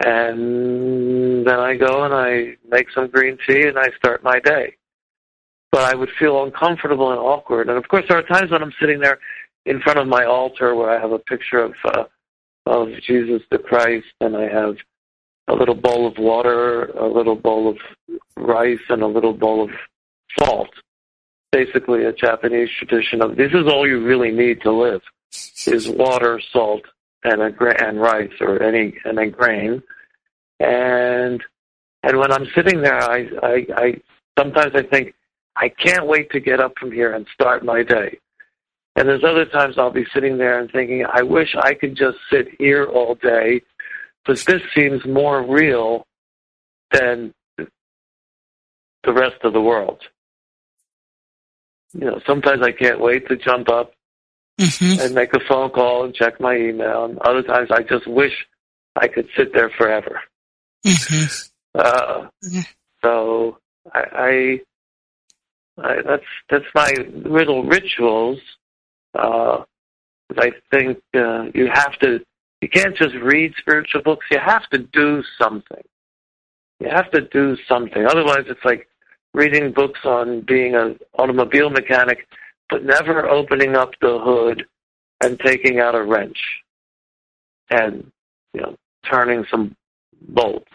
And 0.00 1.46
then 1.46 1.58
I 1.58 1.76
go 1.76 2.04
and 2.04 2.14
I 2.14 2.56
make 2.68 2.90
some 2.90 3.08
green 3.08 3.36
tea 3.46 3.62
and 3.62 3.78
I 3.78 3.88
start 3.96 4.22
my 4.22 4.38
day. 4.38 4.76
But 5.72 5.92
I 5.92 5.94
would 5.94 6.10
feel 6.18 6.44
uncomfortable 6.44 7.10
and 7.10 7.18
awkward. 7.20 7.68
And 7.68 7.76
of 7.76 7.88
course, 7.88 8.04
there 8.08 8.18
are 8.18 8.22
times 8.22 8.50
when 8.50 8.62
I'm 8.62 8.72
sitting 8.80 9.00
there 9.00 9.18
in 9.66 9.80
front 9.80 9.98
of 9.98 10.06
my 10.06 10.24
altar 10.24 10.74
where 10.74 10.90
I 10.90 11.00
have 11.00 11.12
a 11.12 11.18
picture 11.18 11.60
of 11.60 11.74
uh, 11.84 12.04
of 12.66 12.88
Jesus 13.06 13.42
the 13.50 13.58
Christ, 13.58 14.06
and 14.20 14.36
I 14.36 14.48
have 14.48 14.76
a 15.48 15.54
little 15.54 15.74
bowl 15.74 16.06
of 16.06 16.18
water, 16.18 16.84
a 16.84 17.06
little 17.06 17.36
bowl 17.36 17.68
of 17.68 17.78
rice, 18.36 18.80
and 18.88 19.02
a 19.02 19.06
little 19.06 19.32
bowl 19.32 19.64
of 19.64 19.70
salt. 20.38 20.70
Basically, 21.50 22.04
a 22.04 22.12
Japanese 22.12 22.68
tradition 22.78 23.22
of 23.22 23.36
this 23.36 23.52
is 23.52 23.66
all 23.66 23.86
you 23.86 24.04
really 24.04 24.30
need 24.30 24.60
to 24.62 24.72
live: 24.72 25.00
is 25.66 25.88
water, 25.88 26.40
salt, 26.52 26.82
and 27.24 27.42
a 27.42 27.50
gra- 27.50 27.82
and 27.84 28.00
rice 28.00 28.32
or 28.40 28.62
any 28.62 28.94
and 29.04 29.18
a 29.18 29.26
grain. 29.28 29.82
And 30.60 31.42
and 32.02 32.18
when 32.18 32.32
I'm 32.32 32.46
sitting 32.54 32.82
there, 32.82 33.00
I, 33.00 33.28
I 33.42 33.66
I 33.76 34.00
sometimes 34.38 34.72
I 34.74 34.82
think 34.82 35.14
I 35.56 35.68
can't 35.68 36.06
wait 36.06 36.30
to 36.30 36.40
get 36.40 36.60
up 36.60 36.72
from 36.78 36.92
here 36.92 37.14
and 37.14 37.26
start 37.34 37.64
my 37.64 37.82
day. 37.82 38.18
And 38.96 39.08
there's 39.08 39.24
other 39.24 39.44
times 39.44 39.76
I'll 39.78 39.92
be 39.92 40.06
sitting 40.12 40.38
there 40.38 40.58
and 40.58 40.70
thinking, 40.70 41.04
I 41.12 41.22
wish 41.22 41.54
I 41.60 41.74
could 41.74 41.96
just 41.96 42.18
sit 42.32 42.48
here 42.58 42.86
all 42.86 43.14
day 43.16 43.62
because 44.24 44.44
this 44.44 44.62
seems 44.74 45.04
more 45.06 45.42
real 45.46 46.04
than 46.92 47.32
the 47.56 49.12
rest 49.12 49.36
of 49.44 49.52
the 49.52 49.60
world. 49.60 50.00
You 51.92 52.06
know, 52.06 52.20
sometimes 52.26 52.62
I 52.62 52.72
can't 52.72 53.00
wait 53.00 53.28
to 53.28 53.36
jump 53.36 53.68
up 53.68 53.92
mm-hmm. 54.58 55.00
and 55.00 55.14
make 55.14 55.32
a 55.34 55.40
phone 55.48 55.70
call 55.70 56.04
and 56.04 56.14
check 56.14 56.40
my 56.40 56.56
email. 56.56 57.04
And 57.04 57.18
other 57.20 57.42
times 57.42 57.70
I 57.70 57.82
just 57.82 58.06
wish 58.06 58.32
I 58.96 59.08
could 59.08 59.28
sit 59.36 59.52
there 59.52 59.70
forever. 59.70 60.20
Mm-hmm. 60.84 61.48
Uh, 61.74 62.28
yeah. 62.42 62.62
So 63.02 63.58
I, 63.92 64.00
I, 64.12 64.60
I, 65.82 66.02
that's 66.02 66.24
that's 66.50 66.64
my 66.74 66.92
little 67.12 67.64
rituals. 67.64 68.40
Uh, 69.14 69.64
I 70.36 70.52
think 70.70 70.98
uh, 71.14 71.46
you 71.54 71.68
have 71.72 71.98
to. 72.00 72.20
You 72.60 72.68
can't 72.68 72.96
just 72.96 73.14
read 73.22 73.54
spiritual 73.56 74.02
books. 74.02 74.26
You 74.32 74.40
have 74.44 74.68
to 74.70 74.78
do 74.78 75.22
something. 75.40 75.82
You 76.80 76.88
have 76.88 77.08
to 77.12 77.20
do 77.20 77.56
something. 77.68 78.04
Otherwise, 78.04 78.44
it's 78.48 78.64
like 78.64 78.88
reading 79.32 79.72
books 79.72 80.00
on 80.04 80.40
being 80.40 80.74
an 80.74 80.98
automobile 81.16 81.70
mechanic 81.70 82.26
but 82.70 82.84
never 82.84 83.28
opening 83.28 83.76
up 83.76 83.92
the 84.00 84.18
hood 84.18 84.66
and 85.22 85.38
taking 85.40 85.80
out 85.80 85.94
a 85.94 86.02
wrench 86.02 86.38
and 87.70 88.10
you 88.54 88.60
know 88.60 88.76
turning 89.10 89.44
some 89.50 89.74
bolts. 90.28 90.70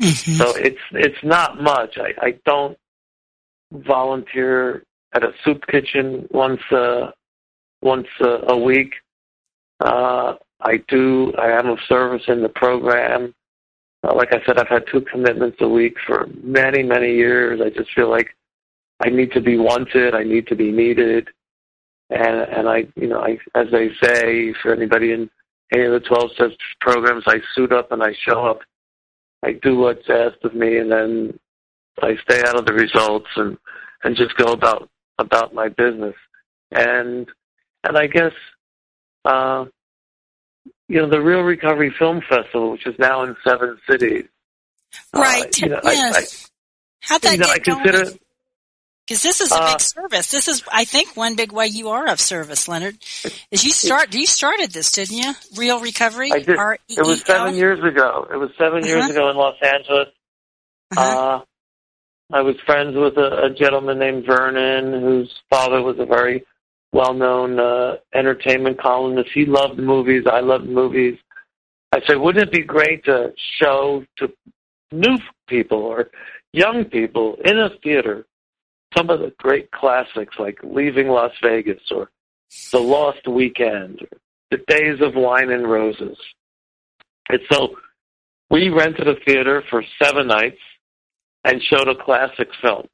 Mm-hmm. 0.00 0.32
So 0.34 0.54
it's 0.56 0.80
it's 0.92 1.22
not 1.22 1.62
much. 1.62 1.96
I, 1.96 2.26
I 2.26 2.38
don't 2.44 2.76
volunteer 3.72 4.84
at 5.14 5.24
a 5.24 5.32
soup 5.44 5.66
kitchen 5.68 6.26
once 6.30 6.60
a 6.70 7.12
once 7.82 8.08
a, 8.20 8.52
a 8.52 8.58
week. 8.58 8.94
Uh, 9.80 10.34
I 10.60 10.76
do. 10.88 11.32
I 11.38 11.50
am 11.58 11.68
of 11.68 11.78
service 11.88 12.22
in 12.28 12.42
the 12.42 12.48
program. 12.48 13.34
uh, 14.04 14.14
like 14.14 14.32
I 14.32 14.44
said, 14.44 14.58
I've 14.58 14.68
had 14.68 14.84
two 14.90 15.00
commitments 15.00 15.58
a 15.60 15.68
week 15.68 15.96
for 16.06 16.28
many, 16.42 16.82
many 16.82 17.14
years. 17.14 17.60
I 17.60 17.70
just 17.70 17.92
feel 17.94 18.08
like 18.10 18.36
I 19.04 19.08
need 19.08 19.32
to 19.32 19.40
be 19.40 19.58
wanted. 19.58 20.14
I 20.14 20.22
need 20.22 20.46
to 20.48 20.54
be 20.54 20.70
needed. 20.70 21.28
And, 22.10 22.40
and 22.40 22.68
I, 22.68 22.86
you 22.94 23.08
know, 23.08 23.20
I, 23.20 23.38
as 23.54 23.68
they 23.72 23.88
say, 24.02 24.54
for 24.62 24.72
anybody 24.72 25.12
in 25.12 25.30
any 25.72 25.84
of 25.84 25.92
the 25.92 26.00
12 26.00 26.32
steps 26.32 26.54
programs, 26.80 27.24
I 27.26 27.40
suit 27.54 27.72
up 27.72 27.90
and 27.90 28.02
I 28.02 28.14
show 28.28 28.46
up. 28.46 28.60
I 29.42 29.52
do 29.52 29.78
what's 29.78 30.08
asked 30.08 30.44
of 30.44 30.54
me 30.54 30.78
and 30.78 30.92
then 30.92 31.38
I 32.00 32.16
stay 32.22 32.40
out 32.46 32.58
of 32.58 32.66
the 32.66 32.74
results 32.74 33.28
and, 33.36 33.58
and 34.04 34.16
just 34.16 34.36
go 34.36 34.52
about, 34.52 34.88
about 35.18 35.54
my 35.54 35.68
business. 35.68 36.14
And, 36.70 37.28
and 37.82 37.98
I 37.98 38.06
guess, 38.06 38.32
uh, 39.24 39.64
you 40.88 41.00
know, 41.00 41.08
the 41.08 41.20
Reel 41.20 41.40
Recovery 41.40 41.92
Film 41.98 42.20
Festival, 42.28 42.70
which 42.72 42.86
is 42.86 42.94
now 42.98 43.24
in 43.24 43.34
seven 43.44 43.78
cities. 43.90 44.26
Right. 45.12 45.44
Uh, 45.44 45.50
you 45.56 45.68
know, 45.70 45.80
yes. 45.84 46.14
I, 46.14 46.18
I, 46.18 46.24
How'd 47.00 47.22
that 47.22 47.32
you 47.32 47.38
know, 47.38 47.46
get 47.46 47.54
I 47.54 47.58
consider, 47.58 48.04
going? 48.04 48.18
Because 49.12 49.24
this 49.24 49.40
is 49.42 49.52
a 49.52 49.56
big 49.56 49.74
uh, 49.74 49.78
service. 49.78 50.30
This 50.30 50.48
is, 50.48 50.62
I 50.72 50.86
think, 50.86 51.18
one 51.18 51.36
big 51.36 51.52
way 51.52 51.66
you 51.66 51.90
are 51.90 52.08
of 52.08 52.18
service, 52.18 52.66
Leonard. 52.66 52.96
Is 53.50 53.62
you 53.62 53.70
start? 53.70 54.14
You 54.14 54.24
started 54.24 54.70
this, 54.70 54.90
didn't 54.90 55.18
you? 55.18 55.34
Reel 55.54 55.80
Recovery. 55.80 56.32
I 56.32 56.38
did. 56.38 56.56
R-E-E-L? 56.56 57.04
It 57.04 57.06
was 57.06 57.20
seven 57.26 57.54
years 57.54 57.78
ago. 57.84 58.26
It 58.32 58.38
was 58.38 58.48
7 58.56 58.78
uh-huh. 58.78 58.88
years 58.88 59.10
ago 59.10 59.28
in 59.28 59.36
Los 59.36 59.56
Angeles. 59.62 60.08
Uh-huh. 60.96 61.02
Uh, 61.02 61.40
I 62.34 62.40
was 62.40 62.56
friends 62.64 62.96
with 62.96 63.18
a, 63.18 63.48
a 63.48 63.50
gentleman 63.54 63.98
named 63.98 64.24
Vernon, 64.24 65.02
whose 65.02 65.30
father 65.50 65.82
was 65.82 65.96
a 65.98 66.06
very 66.06 66.46
well-known 66.94 67.60
uh, 67.60 67.96
entertainment 68.14 68.80
columnist. 68.80 69.28
He 69.34 69.44
loved 69.44 69.78
movies. 69.78 70.24
I 70.26 70.40
loved 70.40 70.64
movies. 70.66 71.18
I 71.92 72.00
said, 72.06 72.16
wouldn't 72.16 72.44
it 72.44 72.50
be 72.50 72.62
great 72.62 73.04
to 73.04 73.34
show 73.60 74.06
to 74.16 74.32
new 74.90 75.18
people 75.48 75.80
or 75.80 76.08
young 76.54 76.86
people 76.86 77.36
in 77.44 77.58
a 77.58 77.68
theater 77.82 78.24
some 78.96 79.10
of 79.10 79.20
the 79.20 79.32
great 79.38 79.70
classics 79.70 80.36
like 80.38 80.58
Leaving 80.62 81.08
Las 81.08 81.32
Vegas 81.42 81.80
or 81.90 82.10
The 82.72 82.78
Lost 82.78 83.26
Weekend 83.26 84.02
or 84.02 84.18
The 84.50 84.58
Days 84.66 85.00
of 85.00 85.14
Wine 85.14 85.50
and 85.50 85.70
Roses. 85.70 86.18
And 87.28 87.40
so 87.50 87.76
we 88.50 88.68
rented 88.68 89.08
a 89.08 89.14
theater 89.24 89.62
for 89.70 89.82
seven 90.02 90.26
nights 90.26 90.60
and 91.44 91.62
showed 91.62 91.88
a 91.88 91.94
classic 91.94 92.48
film. 92.60 92.86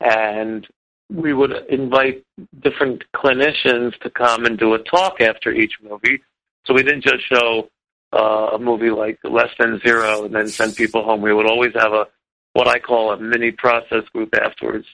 And 0.00 0.66
we 1.10 1.32
would 1.32 1.52
invite 1.68 2.24
different 2.60 3.04
clinicians 3.14 3.98
to 4.00 4.10
come 4.10 4.44
and 4.46 4.58
do 4.58 4.74
a 4.74 4.78
talk 4.78 5.20
after 5.20 5.52
each 5.52 5.74
movie. 5.82 6.22
So 6.66 6.74
we 6.74 6.82
didn't 6.82 7.04
just 7.04 7.28
show 7.28 7.68
uh, 8.12 8.50
a 8.54 8.58
movie 8.58 8.90
like 8.90 9.18
Less 9.22 9.50
Than 9.58 9.80
Zero 9.80 10.24
and 10.24 10.34
then 10.34 10.48
send 10.48 10.76
people 10.76 11.04
home. 11.04 11.20
We 11.20 11.32
would 11.32 11.46
always 11.46 11.72
have 11.74 11.92
a 11.92 12.06
what 12.54 12.68
I 12.68 12.78
call 12.78 13.12
a 13.12 13.18
mini 13.18 13.50
process 13.50 14.04
group 14.12 14.34
afterwards, 14.34 14.86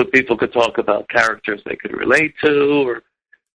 so 0.00 0.06
people 0.06 0.36
could 0.36 0.52
talk 0.52 0.78
about 0.78 1.08
characters 1.08 1.60
they 1.64 1.76
could 1.76 1.92
relate 1.92 2.34
to, 2.42 2.88
or 2.88 3.02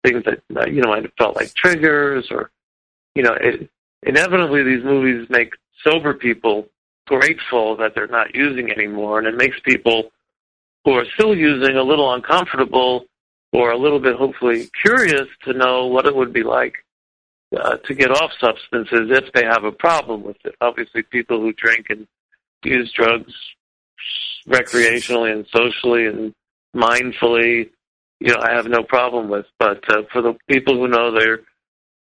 things 0.03 0.23
that 0.25 0.73
you 0.73 0.81
know 0.81 0.89
might 0.89 1.03
have 1.03 1.13
felt 1.17 1.35
like 1.35 1.53
triggers, 1.53 2.27
or 2.31 2.49
you 3.15 3.23
know, 3.23 3.35
it, 3.39 3.69
inevitably 4.03 4.63
these 4.63 4.83
movies 4.83 5.27
make 5.29 5.53
sober 5.83 6.13
people 6.13 6.67
grateful 7.07 7.75
that 7.77 7.93
they're 7.93 8.07
not 8.07 8.33
using 8.33 8.71
anymore, 8.71 9.19
and 9.19 9.27
it 9.27 9.35
makes 9.35 9.59
people 9.63 10.11
who 10.85 10.93
are 10.93 11.05
still 11.13 11.35
using 11.35 11.75
a 11.77 11.83
little 11.83 12.13
uncomfortable 12.13 13.05
or 13.53 13.71
a 13.71 13.77
little 13.77 13.99
bit 13.99 14.15
hopefully 14.15 14.69
curious 14.81 15.27
to 15.43 15.53
know 15.53 15.85
what 15.85 16.07
it 16.07 16.15
would 16.15 16.33
be 16.33 16.41
like 16.41 16.73
uh, 17.55 17.75
to 17.85 17.93
get 17.93 18.09
off 18.09 18.31
substances 18.39 19.11
if 19.11 19.31
they 19.33 19.43
have 19.43 19.65
a 19.65 19.71
problem 19.71 20.23
with 20.23 20.37
it. 20.45 20.55
Obviously, 20.61 21.03
people 21.03 21.39
who 21.39 21.53
drink 21.53 21.87
and 21.89 22.07
use 22.63 22.91
drugs 22.93 23.33
recreationally 24.47 25.31
and 25.31 25.45
socially 25.53 26.05
and 26.05 26.33
mindfully, 26.75 27.69
you 28.19 28.33
know, 28.33 28.39
I 28.41 28.55
have 28.55 28.67
no 28.67 28.83
problem 28.83 29.29
with. 29.29 29.45
But 29.59 29.83
uh, 29.89 30.03
for 30.11 30.21
the 30.21 30.35
people 30.47 30.75
who 30.75 30.87
know 30.87 31.11
they're, 31.11 31.41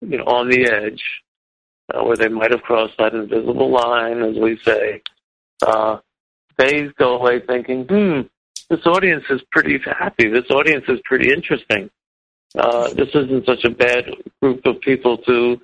you 0.02 0.18
know, 0.18 0.26
on 0.26 0.50
the 0.50 0.70
edge, 0.70 1.04
uh, 1.94 2.04
where 2.04 2.18
they 2.18 2.28
might 2.28 2.52
have 2.52 2.62
crossed 2.62 2.98
that 2.98 3.14
invisible 3.14 3.72
line, 3.72 4.22
as 4.22 4.36
we 4.38 4.60
say, 4.64 5.02
uh, 5.66 5.98
they 6.58 6.88
go 6.98 7.18
away 7.18 7.40
thinking, 7.40 7.86
hmm, 7.86 8.22
this 8.70 8.86
audience 8.86 9.24
is 9.30 9.42
pretty 9.52 9.80
happy. 9.86 10.30
This 10.30 10.50
audience 10.50 10.86
is 10.88 11.00
pretty 11.06 11.32
interesting. 11.32 11.90
Uh, 12.58 12.94
this 12.94 13.10
isn't 13.14 13.46
such 13.46 13.64
a 13.64 13.70
bad 13.70 14.06
group 14.42 14.66
of 14.66 14.82
people 14.82 15.18
to 15.20 15.62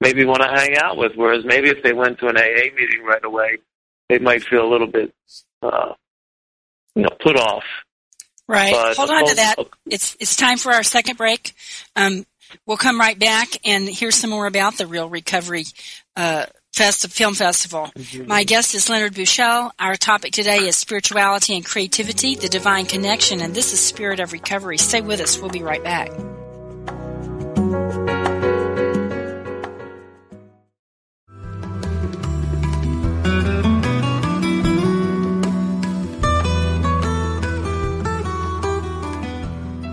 maybe 0.00 0.24
want 0.24 0.42
to 0.42 0.48
hang 0.48 0.76
out 0.76 0.96
with. 0.96 1.12
Whereas 1.16 1.44
maybe 1.44 1.68
if 1.68 1.82
they 1.82 1.92
went 1.92 2.18
to 2.20 2.28
an 2.28 2.36
AA 2.36 2.74
meeting 2.74 3.04
right 3.04 3.24
away, 3.24 3.58
they 4.08 4.18
might 4.18 4.42
feel 4.44 4.66
a 4.66 4.70
little 4.70 4.86
bit, 4.86 5.12
uh, 5.62 5.94
you 6.94 7.02
know, 7.02 7.10
put 7.20 7.36
off. 7.36 7.64
Right. 8.48 8.72
But, 8.72 8.96
Hold 8.96 9.10
on 9.10 9.26
to 9.28 9.34
that. 9.36 9.56
It's 9.86 10.16
it's 10.20 10.36
time 10.36 10.58
for 10.58 10.72
our 10.72 10.82
second 10.84 11.16
break. 11.16 11.52
Um, 11.96 12.24
we'll 12.64 12.76
come 12.76 13.00
right 13.00 13.18
back 13.18 13.48
and 13.64 13.88
hear 13.88 14.10
some 14.10 14.30
more 14.30 14.46
about 14.46 14.78
the 14.78 14.86
Reel 14.86 15.08
Recovery 15.08 15.64
uh, 16.14 16.46
Festi- 16.72 17.10
Film 17.10 17.34
Festival. 17.34 17.90
My 18.26 18.44
guest 18.44 18.74
is 18.74 18.88
Leonard 18.88 19.14
Buschel. 19.14 19.72
Our 19.78 19.96
topic 19.96 20.32
today 20.32 20.58
is 20.58 20.76
spirituality 20.76 21.56
and 21.56 21.64
creativity, 21.64 22.36
the 22.36 22.48
divine 22.48 22.86
connection, 22.86 23.40
and 23.40 23.54
this 23.54 23.72
is 23.72 23.80
Spirit 23.80 24.20
of 24.20 24.32
Recovery. 24.32 24.78
Stay 24.78 25.00
with 25.00 25.20
us. 25.20 25.38
We'll 25.38 25.50
be 25.50 25.62
right 25.62 25.82
back. 25.82 26.10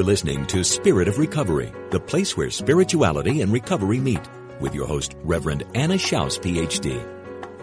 You're 0.00 0.06
listening 0.06 0.46
to 0.46 0.64
Spirit 0.64 1.08
of 1.08 1.18
Recovery, 1.18 1.70
the 1.90 2.00
place 2.00 2.34
where 2.34 2.48
spirituality 2.48 3.42
and 3.42 3.52
recovery 3.52 3.98
meet, 3.98 4.26
with 4.58 4.74
your 4.74 4.86
host, 4.86 5.14
Reverend 5.22 5.64
Anna 5.74 5.96
Schaus, 5.96 6.40
PhD. 6.40 6.98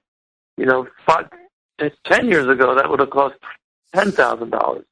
You 0.57 0.67
know, 0.67 0.89
five, 1.07 1.29
ten 2.05 2.29
years 2.29 2.49
ago 2.49 2.75
that 2.75 2.91
would 2.91 3.01
have 3.01 3.11
cost 3.11 3.37
ten 3.95 4.11
thousand 4.11 4.51
dollars. 4.51 4.85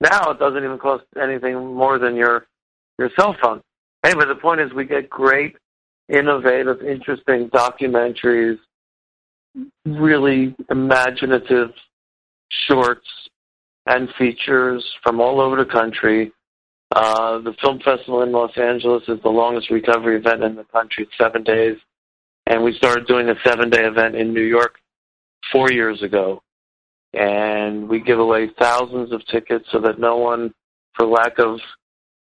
Now 0.00 0.30
it 0.30 0.38
doesn't 0.38 0.62
even 0.62 0.78
cost 0.78 1.04
anything 1.20 1.74
more 1.74 1.98
than 1.98 2.16
your 2.16 2.46
your 2.98 3.10
cell 3.18 3.36
phone. 3.42 3.62
Anyway, 4.04 4.24
the 4.26 4.34
point 4.34 4.60
is 4.60 4.72
we 4.72 4.84
get 4.84 5.10
great, 5.10 5.56
innovative, 6.08 6.82
interesting 6.82 7.48
documentaries, 7.50 8.58
really 9.84 10.54
imaginative 10.70 11.70
shorts 12.68 13.06
and 13.86 14.08
features 14.18 14.84
from 15.02 15.20
all 15.20 15.40
over 15.40 15.56
the 15.56 15.70
country. 15.70 16.32
Uh, 16.94 17.38
the 17.38 17.54
film 17.60 17.80
festival 17.84 18.22
in 18.22 18.32
Los 18.32 18.56
Angeles 18.56 19.02
is 19.08 19.18
the 19.22 19.28
longest 19.28 19.70
recovery 19.70 20.16
event 20.16 20.42
in 20.42 20.54
the 20.54 20.64
country. 20.64 21.08
Seven 21.20 21.42
days. 21.42 21.76
And 22.46 22.62
we 22.62 22.74
started 22.74 23.06
doing 23.06 23.28
a 23.28 23.34
seven 23.44 23.70
day 23.70 23.84
event 23.84 24.14
in 24.14 24.32
New 24.32 24.44
York 24.44 24.76
four 25.52 25.72
years 25.72 26.02
ago 26.02 26.42
and 27.16 27.88
we 27.88 27.98
give 27.98 28.18
away 28.18 28.48
thousands 28.58 29.10
of 29.10 29.26
tickets 29.26 29.66
so 29.72 29.80
that 29.80 29.98
no 29.98 30.18
one, 30.18 30.52
for 30.94 31.06
lack 31.06 31.38
of 31.38 31.60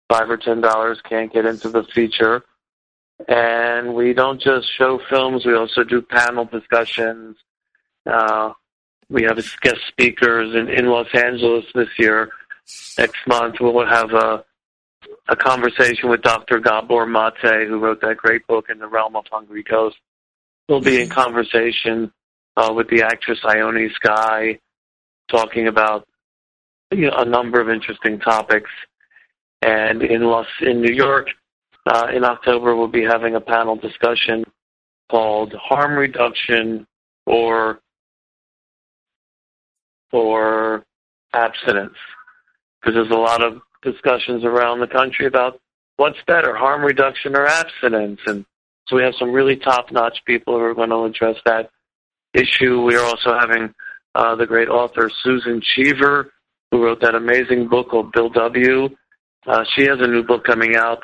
five 0.08 0.30
or 0.30 0.38
ten 0.38 0.62
dollars, 0.62 1.02
can't 1.10 1.34
get 1.34 1.46
into 1.46 1.70
the 1.70 1.84
feature. 1.84 2.44
And 3.28 3.96
we 3.96 4.14
don't 4.14 4.40
just 4.40 4.68
show 4.78 5.00
films; 5.10 5.46
we 5.46 5.56
also 5.56 5.84
do 5.84 6.02
panel 6.02 6.46
discussions. 6.46 7.38
Uh, 8.06 8.54
we 9.10 9.24
have 9.24 9.38
guest 9.62 9.80
speakers 9.88 10.56
in, 10.56 10.70
in 10.70 10.88
Los 10.88 11.08
Angeles 11.14 11.66
this 11.74 11.90
year. 11.98 12.30
Next 12.98 13.20
month, 13.28 13.56
we'll 13.60 13.86
have 13.86 14.12
a 14.14 14.46
a 15.28 15.36
conversation 15.36 16.10
with 16.10 16.22
Dr. 16.22 16.60
Gabor 16.60 17.06
Mate, 17.06 17.68
who 17.68 17.80
wrote 17.80 18.02
that 18.02 18.18
great 18.18 18.46
book 18.46 18.68
in 18.70 18.78
the 18.78 18.88
realm 18.88 19.16
of 19.16 19.26
hungry 19.32 19.64
ghosts. 19.64 20.00
We'll 20.70 20.82
be 20.82 21.02
in 21.02 21.10
conversation 21.10 22.12
uh, 22.56 22.72
with 22.76 22.90
the 22.90 23.04
actress 23.04 23.40
Ione 23.44 23.90
Skye 23.96 24.60
talking 25.34 25.68
about 25.68 26.08
you 26.92 27.10
know, 27.10 27.18
a 27.18 27.26
number 27.26 27.60
of 27.60 27.70
interesting 27.70 28.20
topics. 28.20 28.70
And 29.62 30.02
in 30.04 30.24
Los 30.24 30.48
in 30.62 30.82
New 30.82 30.94
York, 30.94 31.28
uh, 31.86 32.08
in 32.14 32.24
October, 32.24 32.76
we'll 32.76 32.88
be 32.88 33.04
having 33.04 33.36
a 33.36 33.42
panel 33.42 33.76
discussion 33.76 34.44
called 35.10 35.54
"Harm 35.54 35.94
Reduction" 35.98 36.86
or 37.26 37.80
or 40.12 40.84
abstinence, 41.34 41.98
because 42.80 42.96
there's 42.96 43.10
a 43.10 43.20
lot 43.20 43.42
of 43.42 43.62
discussions 43.82 44.44
around 44.44 44.80
the 44.80 44.88
country 44.88 45.26
about 45.26 45.60
what's 45.98 46.18
better, 46.28 46.56
harm 46.56 46.82
reduction 46.82 47.36
or 47.36 47.48
abstinence, 47.48 48.20
and 48.28 48.46
so 48.88 48.98
we 48.98 49.04
have 49.04 49.14
some 49.18 49.32
really 49.32 49.56
top-notch 49.56 50.20
people 50.26 50.56
who 50.56 50.64
are 50.64 50.76
going 50.76 50.90
to 50.90 51.04
address 51.04 51.38
that 51.46 51.70
issue. 52.34 52.84
We 52.84 52.96
are 52.96 53.06
also 53.06 53.38
having 53.40 53.74
uh, 54.16 54.36
the 54.36 54.46
great 54.46 54.70
author 54.70 55.10
Susan 55.24 55.62
Cheever, 55.62 56.32
who 56.72 56.84
wrote 56.84 57.02
that 57.02 57.16
amazing 57.16 57.68
book 57.68 57.90
called 57.90 58.12
Bill 58.12 58.30
W. 58.30 58.90
Uh, 59.46 59.64
she 59.76 59.84
has 59.84 60.00
a 60.00 60.08
new 60.08 60.24
book 60.24 60.44
coming 60.44 60.76
out 60.76 61.04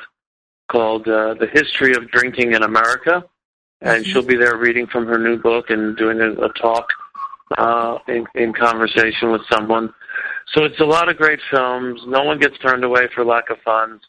called 0.70 1.06
uh, 1.08 1.34
The 1.34 1.48
History 1.52 1.94
of 1.94 2.10
Drinking 2.10 2.54
in 2.54 2.62
America, 2.62 3.24
and 3.80 4.06
she'll 4.06 4.22
be 4.22 4.36
there 4.36 4.56
reading 4.56 4.86
from 4.86 5.06
her 5.06 5.18
new 5.18 5.36
book 5.36 5.70
and 5.70 5.96
doing 5.96 6.20
a, 6.20 6.32
a 6.44 6.52
talk 6.54 6.86
uh, 7.58 7.98
in, 8.08 8.24
in 8.34 8.52
conversation 8.52 9.32
with 9.32 9.42
someone. 9.50 9.92
So 10.54 10.64
it's 10.64 10.80
a 10.80 10.84
lot 10.84 11.08
of 11.08 11.16
great 11.16 11.40
films. 11.50 12.00
No 12.06 12.24
one 12.24 12.38
gets 12.38 12.58
turned 12.58 12.84
away 12.84 13.08
for 13.14 13.24
lack 13.24 13.50
of 13.50 13.58
funds. 13.64 14.02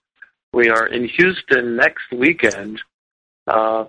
We 0.54 0.70
are 0.70 0.88
in 0.88 1.08
Houston 1.08 1.76
next 1.76 2.04
weekend. 2.12 2.82
Uh, 3.48 3.86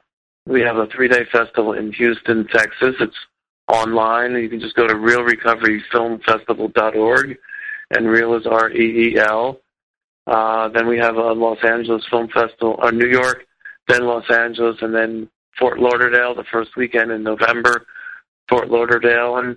we 0.47 0.61
have 0.63 0.77
a 0.77 0.87
three-day 0.87 1.27
festival 1.31 1.73
in 1.73 1.93
Houston, 1.93 2.47
Texas. 2.49 2.95
It's 3.01 3.17
online. 3.69 4.35
You 4.35 4.49
can 4.49 4.61
just 4.61 4.77
go 4.77 4.87
to 4.87 4.95
reelrecoveryfilmfestival.org, 4.95 7.39
and 7.91 8.09
reel 8.09 8.35
is 8.35 8.47
R-E-E-L. 8.47 9.59
Uh, 10.27 10.69
then 10.69 10.87
we 10.87 10.99
have 10.99 11.17
a 11.17 11.33
Los 11.33 11.59
Angeles 11.65 12.05
Film 12.11 12.29
Festival, 12.29 12.77
or 12.79 12.93
New 12.93 13.09
York, 13.09 13.47
then 13.89 14.07
Los 14.07 14.31
Angeles, 14.31 14.77
and 14.81 14.95
then 14.95 15.29
Fort 15.59 15.79
Lauderdale 15.79 16.35
the 16.35 16.45
first 16.51 16.77
weekend 16.77 17.11
in 17.11 17.23
November, 17.23 17.87
Fort 18.49 18.71
Lauderdale, 18.71 19.39
and 19.39 19.57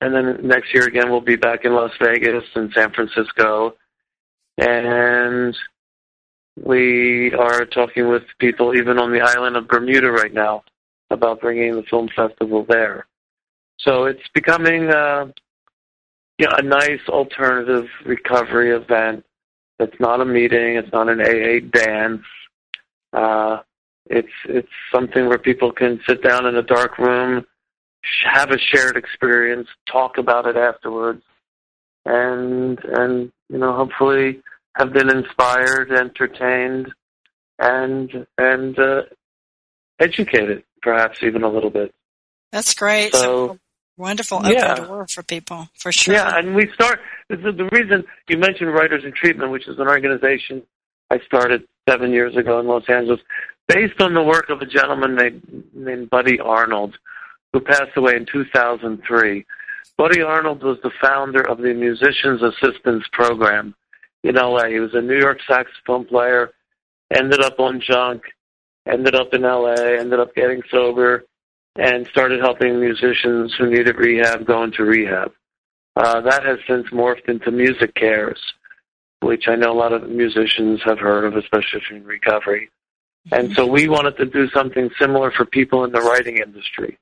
and 0.00 0.14
then 0.14 0.46
next 0.46 0.74
year 0.74 0.86
again 0.86 1.10
we'll 1.10 1.20
be 1.20 1.36
back 1.36 1.64
in 1.64 1.74
Las 1.74 1.92
Vegas 2.00 2.44
and 2.54 2.72
San 2.74 2.92
Francisco, 2.92 3.74
and 4.58 5.56
we 6.62 7.32
are 7.34 7.64
talking 7.66 8.08
with 8.08 8.22
people 8.38 8.74
even 8.74 8.98
on 8.98 9.12
the 9.12 9.20
island 9.20 9.56
of 9.56 9.68
Bermuda 9.68 10.10
right 10.10 10.32
now 10.32 10.64
about 11.10 11.40
bringing 11.40 11.76
the 11.76 11.82
film 11.84 12.08
festival 12.14 12.64
there. 12.68 13.06
So 13.78 14.04
it's 14.04 14.26
becoming 14.34 14.88
uh, 14.88 15.26
you 16.38 16.46
know, 16.46 16.56
a 16.56 16.62
nice 16.62 17.00
alternative 17.08 17.86
recovery 18.04 18.70
event. 18.74 19.24
It's 19.78 19.98
not 20.00 20.20
a 20.20 20.24
meeting. 20.24 20.76
It's 20.76 20.92
not 20.92 21.08
an 21.08 21.20
AA 21.20 21.60
dance. 21.70 22.22
Uh, 23.12 23.58
it's 24.06 24.32
it's 24.44 24.68
something 24.94 25.28
where 25.28 25.38
people 25.38 25.72
can 25.72 26.00
sit 26.06 26.22
down 26.22 26.46
in 26.46 26.56
a 26.56 26.62
dark 26.62 26.98
room, 26.98 27.44
have 28.24 28.50
a 28.50 28.58
shared 28.58 28.96
experience, 28.96 29.68
talk 29.90 30.18
about 30.18 30.46
it 30.46 30.56
afterwards, 30.56 31.22
and 32.04 32.78
and 32.84 33.32
you 33.48 33.58
know 33.58 33.74
hopefully 33.74 34.42
have 34.76 34.92
been 34.92 35.10
inspired, 35.10 35.90
entertained, 35.90 36.92
and 37.58 38.26
and 38.38 38.78
uh, 38.78 39.02
educated, 39.98 40.62
perhaps 40.82 41.22
even 41.22 41.42
a 41.42 41.48
little 41.48 41.70
bit. 41.70 41.94
That's 42.52 42.74
great. 42.74 43.12
So, 43.12 43.48
so 43.48 43.58
wonderful 43.96 44.38
open 44.38 44.52
yeah. 44.52 44.74
door 44.74 45.06
for 45.08 45.22
people 45.22 45.68
for 45.74 45.92
sure. 45.92 46.14
Yeah, 46.14 46.38
and 46.38 46.54
we 46.54 46.70
start. 46.72 47.00
This 47.28 47.38
is 47.40 47.56
the 47.56 47.68
reason 47.72 48.04
you 48.28 48.38
mentioned 48.38 48.72
Writers 48.72 49.04
in 49.04 49.12
Treatment, 49.12 49.50
which 49.50 49.68
is 49.68 49.78
an 49.78 49.88
organization 49.88 50.62
I 51.10 51.18
started 51.20 51.66
seven 51.88 52.12
years 52.12 52.36
ago 52.36 52.58
in 52.60 52.66
Los 52.66 52.88
Angeles, 52.88 53.20
based 53.68 54.00
on 54.00 54.14
the 54.14 54.22
work 54.22 54.48
of 54.50 54.60
a 54.60 54.66
gentleman 54.66 55.14
named 55.14 55.64
named 55.74 56.10
Buddy 56.10 56.38
Arnold, 56.40 56.96
who 57.52 57.60
passed 57.60 57.96
away 57.96 58.16
in 58.16 58.26
2003. 58.30 59.46
Buddy 59.96 60.20
Arnold 60.20 60.62
was 60.62 60.78
the 60.82 60.90
founder 61.00 61.40
of 61.40 61.58
the 61.58 61.72
Musicians 61.72 62.42
Assistance 62.42 63.04
Program 63.12 63.74
in 64.22 64.34
LA. 64.34 64.66
He 64.66 64.80
was 64.80 64.94
a 64.94 65.00
New 65.00 65.18
York 65.18 65.38
saxophone 65.48 66.04
player, 66.04 66.50
ended 67.10 67.40
up 67.40 67.58
on 67.58 67.80
junk, 67.80 68.22
ended 68.86 69.14
up 69.14 69.32
in 69.32 69.42
LA, 69.42 69.72
ended 69.72 70.20
up 70.20 70.34
getting 70.34 70.62
sober, 70.70 71.24
and 71.78 72.06
started 72.08 72.40
helping 72.40 72.80
musicians 72.80 73.54
who 73.58 73.70
needed 73.70 73.96
rehab 73.96 74.46
go 74.46 74.62
into 74.62 74.84
rehab. 74.84 75.32
Uh, 75.94 76.20
that 76.20 76.44
has 76.44 76.58
since 76.68 76.86
morphed 76.88 77.28
into 77.28 77.50
Music 77.50 77.94
Cares, 77.94 78.40
which 79.20 79.48
I 79.48 79.56
know 79.56 79.72
a 79.72 79.78
lot 79.78 79.92
of 79.92 80.08
musicians 80.08 80.80
have 80.84 80.98
heard 80.98 81.24
of, 81.24 81.36
especially 81.36 81.80
in 81.90 82.04
recovery. 82.04 82.70
And 83.32 83.52
so 83.54 83.66
we 83.66 83.88
wanted 83.88 84.16
to 84.18 84.26
do 84.26 84.48
something 84.50 84.90
similar 85.00 85.32
for 85.32 85.44
people 85.44 85.84
in 85.84 85.92
the 85.92 86.00
writing 86.00 86.38
industry 86.38 86.98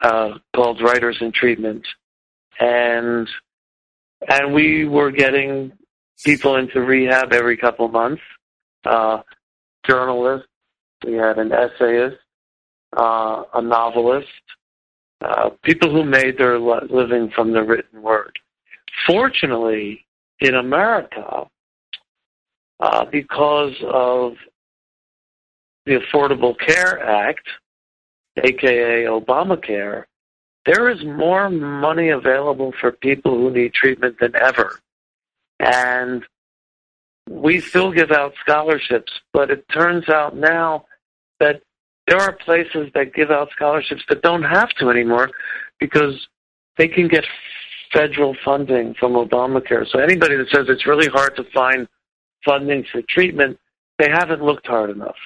uh, 0.00 0.38
called 0.54 0.80
Writers 0.80 1.18
in 1.20 1.32
Treatment. 1.32 1.86
And 2.60 3.28
and 4.28 4.54
we 4.54 4.86
were 4.86 5.10
getting 5.10 5.72
people 6.24 6.56
into 6.56 6.80
rehab 6.80 7.32
every 7.32 7.56
couple 7.56 7.88
months. 7.88 8.22
Uh, 8.84 9.22
journalists, 9.86 10.48
we 11.04 11.14
had 11.14 11.38
an 11.38 11.52
essayist, 11.52 12.16
uh, 12.96 13.44
a 13.54 13.62
novelist, 13.62 14.28
uh, 15.20 15.50
people 15.62 15.90
who 15.90 16.04
made 16.04 16.38
their 16.38 16.58
living 16.58 17.30
from 17.34 17.52
the 17.52 17.62
written 17.62 18.02
word. 18.02 18.38
Fortunately, 19.06 20.04
in 20.40 20.54
America, 20.54 21.46
uh, 22.80 23.04
because 23.06 23.74
of 23.82 24.34
the 25.86 26.00
Affordable 26.00 26.58
Care 26.58 27.00
Act, 27.02 27.46
aka 28.36 29.04
Obamacare, 29.04 30.04
there 30.66 30.88
is 30.88 31.04
more 31.04 31.50
money 31.50 32.08
available 32.08 32.72
for 32.80 32.90
people 32.90 33.36
who 33.36 33.50
need 33.50 33.74
treatment 33.74 34.16
than 34.18 34.34
ever. 34.34 34.80
And 35.60 36.24
we 37.28 37.60
still 37.60 37.92
give 37.92 38.10
out 38.10 38.34
scholarships, 38.40 39.12
but 39.32 39.50
it 39.50 39.68
turns 39.68 40.08
out 40.08 40.36
now 40.36 40.86
that 41.40 41.62
there 42.06 42.18
are 42.18 42.32
places 42.32 42.90
that 42.94 43.14
give 43.14 43.30
out 43.30 43.48
scholarships 43.54 44.02
that 44.08 44.22
don't 44.22 44.42
have 44.42 44.70
to 44.78 44.90
anymore 44.90 45.30
because 45.80 46.28
they 46.76 46.88
can 46.88 47.08
get 47.08 47.24
federal 47.92 48.36
funding 48.44 48.94
from 48.98 49.12
Obamacare. 49.12 49.86
So 49.88 49.98
anybody 50.00 50.36
that 50.36 50.48
says 50.50 50.66
it's 50.68 50.86
really 50.86 51.08
hard 51.08 51.36
to 51.36 51.44
find 51.54 51.88
funding 52.44 52.84
for 52.90 53.00
treatment, 53.08 53.58
they 53.98 54.08
haven't 54.10 54.42
looked 54.42 54.66
hard 54.66 54.90
enough. 54.90 55.16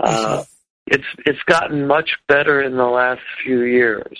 Uh, 0.00 0.42
it's 0.86 1.04
it's 1.26 1.42
gotten 1.46 1.86
much 1.86 2.10
better 2.26 2.62
in 2.62 2.76
the 2.76 2.84
last 2.84 3.20
few 3.44 3.62
years. 3.62 4.18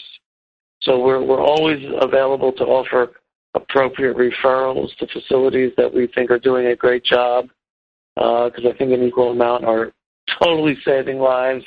So 0.83 1.01
we're 1.03 1.23
we're 1.23 1.43
always 1.43 1.83
available 2.01 2.53
to 2.53 2.65
offer 2.65 3.13
appropriate 3.55 4.17
referrals 4.17 4.95
to 4.97 5.07
facilities 5.09 5.73
that 5.77 5.93
we 5.93 6.07
think 6.07 6.31
are 6.31 6.39
doing 6.39 6.67
a 6.67 6.77
great 6.77 7.05
job 7.05 7.49
because 8.15 8.65
uh, 8.65 8.69
I 8.69 8.77
think 8.77 8.93
an 8.93 9.03
equal 9.03 9.31
amount 9.31 9.65
are 9.65 9.93
totally 10.41 10.77
saving 10.85 11.19
lives, 11.19 11.65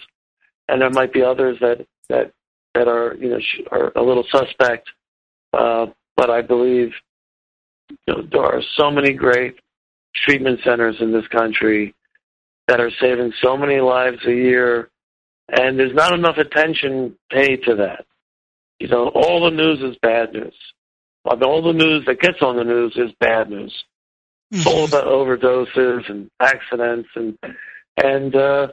and 0.67 0.81
there 0.81 0.89
might 0.89 1.13
be 1.13 1.23
others 1.23 1.57
that 1.61 1.85
that 2.09 2.31
that 2.73 2.87
are 2.87 3.15
you 3.15 3.29
know 3.29 3.39
are 3.71 3.91
a 3.95 4.01
little 4.01 4.25
suspect. 4.29 4.89
Uh, 5.53 5.87
but 6.17 6.29
I 6.29 6.41
believe 6.41 6.91
you 7.89 8.13
know, 8.13 8.27
there 8.31 8.43
are 8.43 8.61
so 8.77 8.91
many 8.91 9.13
great 9.13 9.55
treatment 10.15 10.59
centers 10.63 10.95
in 10.99 11.11
this 11.11 11.27
country 11.27 11.93
that 12.67 12.79
are 12.79 12.91
saving 12.99 13.31
so 13.41 13.55
many 13.57 13.79
lives 13.79 14.25
a 14.25 14.33
year, 14.33 14.89
and 15.49 15.77
there's 15.77 15.93
not 15.93 16.13
enough 16.13 16.37
attention 16.37 17.15
paid 17.31 17.63
to 17.63 17.75
that. 17.75 18.05
You 18.79 18.87
know, 18.87 19.09
all 19.09 19.45
the 19.45 19.55
news 19.55 19.81
is 19.81 19.97
bad 20.01 20.33
news. 20.33 20.55
All 21.25 21.61
the 21.61 21.73
news 21.73 22.05
that 22.05 22.19
gets 22.19 22.41
on 22.41 22.57
the 22.57 22.63
news 22.63 22.93
is 22.95 23.11
bad 23.19 23.49
news. 23.49 23.73
Mm-hmm. 24.53 24.67
All 24.67 24.85
about 24.85 25.05
overdoses 25.05 26.09
and 26.09 26.29
accidents 26.39 27.09
and 27.15 27.37
and 27.97 28.35
uh, 28.35 28.67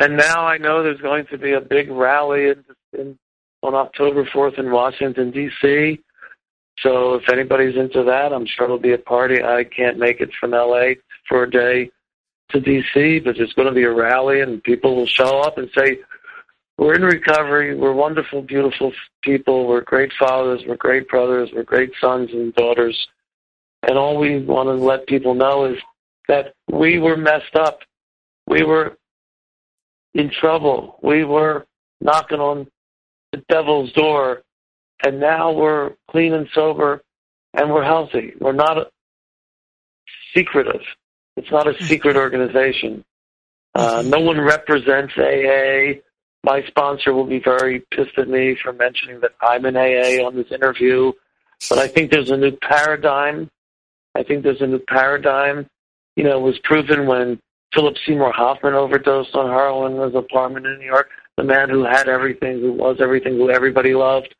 and 0.00 0.16
now 0.16 0.46
I 0.46 0.58
know 0.58 0.82
there's 0.82 1.00
going 1.00 1.26
to 1.30 1.38
be 1.38 1.52
a 1.52 1.60
big 1.60 1.90
rally 1.90 2.48
in, 2.48 2.64
in 2.98 3.18
on 3.62 3.74
October 3.74 4.24
4th 4.24 4.58
in 4.58 4.70
Washington 4.70 5.30
D.C. 5.30 6.00
So 6.80 7.14
if 7.14 7.28
anybody's 7.30 7.76
into 7.76 8.02
that, 8.04 8.32
I'm 8.32 8.46
sure 8.46 8.64
it'll 8.64 8.78
be 8.78 8.92
a 8.92 8.98
party. 8.98 9.42
I 9.42 9.64
can't 9.64 9.98
make 9.98 10.20
it 10.20 10.30
from 10.38 10.50
LA 10.50 10.94
for 11.28 11.44
a 11.44 11.50
day 11.50 11.90
to 12.50 12.60
DC, 12.60 13.24
but 13.24 13.36
there's 13.36 13.52
going 13.54 13.68
to 13.68 13.74
be 13.74 13.84
a 13.84 13.92
rally 13.92 14.40
and 14.40 14.62
people 14.62 14.96
will 14.96 15.06
show 15.06 15.40
up 15.40 15.56
and 15.56 15.70
say, 15.74 15.98
we're 16.76 16.94
in 16.94 17.02
recovery. 17.02 17.76
We're 17.76 17.92
wonderful, 17.92 18.42
beautiful 18.42 18.92
people. 19.22 19.68
We're 19.68 19.82
great 19.82 20.12
fathers. 20.18 20.62
We're 20.66 20.76
great 20.76 21.08
brothers. 21.08 21.50
We're 21.54 21.62
great 21.62 21.92
sons 22.00 22.30
and 22.32 22.52
daughters. 22.54 23.08
And 23.86 23.96
all 23.96 24.18
we 24.18 24.40
want 24.40 24.68
to 24.68 24.74
let 24.74 25.06
people 25.06 25.34
know 25.34 25.66
is 25.66 25.78
that 26.26 26.54
we 26.70 26.98
were 26.98 27.16
messed 27.16 27.54
up. 27.54 27.80
We 28.46 28.62
were 28.62 28.96
in 30.14 30.30
trouble. 30.30 30.98
We 31.02 31.24
were 31.24 31.66
knocking 32.00 32.40
on 32.40 32.66
the 33.32 33.42
devil's 33.48 33.92
door. 33.92 34.42
And 35.04 35.20
now 35.20 35.52
we're 35.52 35.94
clean 36.10 36.32
and 36.32 36.48
sober 36.54 37.02
and 37.52 37.70
we're 37.70 37.84
healthy. 37.84 38.32
We're 38.40 38.52
not 38.52 38.90
secretive. 40.34 40.82
It's 41.36 41.50
not 41.50 41.66
a 41.66 41.82
secret 41.84 42.16
organization. 42.16 43.04
Uh, 43.74 44.02
no 44.06 44.20
one 44.20 44.40
represents 44.40 45.12
AA. 45.16 46.00
My 46.44 46.62
sponsor 46.66 47.12
will 47.12 47.26
be 47.26 47.40
very 47.40 47.80
pissed 47.90 48.16
at 48.18 48.28
me 48.28 48.56
for 48.62 48.72
mentioning 48.72 49.20
that 49.20 49.32
I'm 49.40 49.66
in 49.66 49.76
AA 49.76 50.24
on 50.24 50.36
this 50.36 50.52
interview. 50.52 51.12
But 51.68 51.78
I 51.78 51.88
think 51.88 52.10
there's 52.10 52.30
a 52.30 52.36
new 52.36 52.52
paradigm. 52.52 53.50
I 54.14 54.22
think 54.22 54.44
there's 54.44 54.60
a 54.60 54.66
new 54.66 54.78
paradigm. 54.78 55.66
You 56.16 56.24
know, 56.24 56.38
it 56.38 56.42
was 56.42 56.58
proven 56.62 57.06
when 57.06 57.40
Philip 57.74 57.96
Seymour 58.06 58.32
Hoffman 58.32 58.74
overdosed 58.74 59.34
on 59.34 59.50
heroin 59.50 59.94
in 59.94 60.02
his 60.02 60.14
apartment 60.14 60.66
in 60.66 60.78
New 60.78 60.86
York. 60.86 61.08
The 61.36 61.44
man 61.44 61.68
who 61.68 61.84
had 61.84 62.08
everything, 62.08 62.60
who 62.60 62.72
was 62.72 62.98
everything, 63.00 63.34
who 63.34 63.50
everybody 63.50 63.94
loved, 63.94 64.34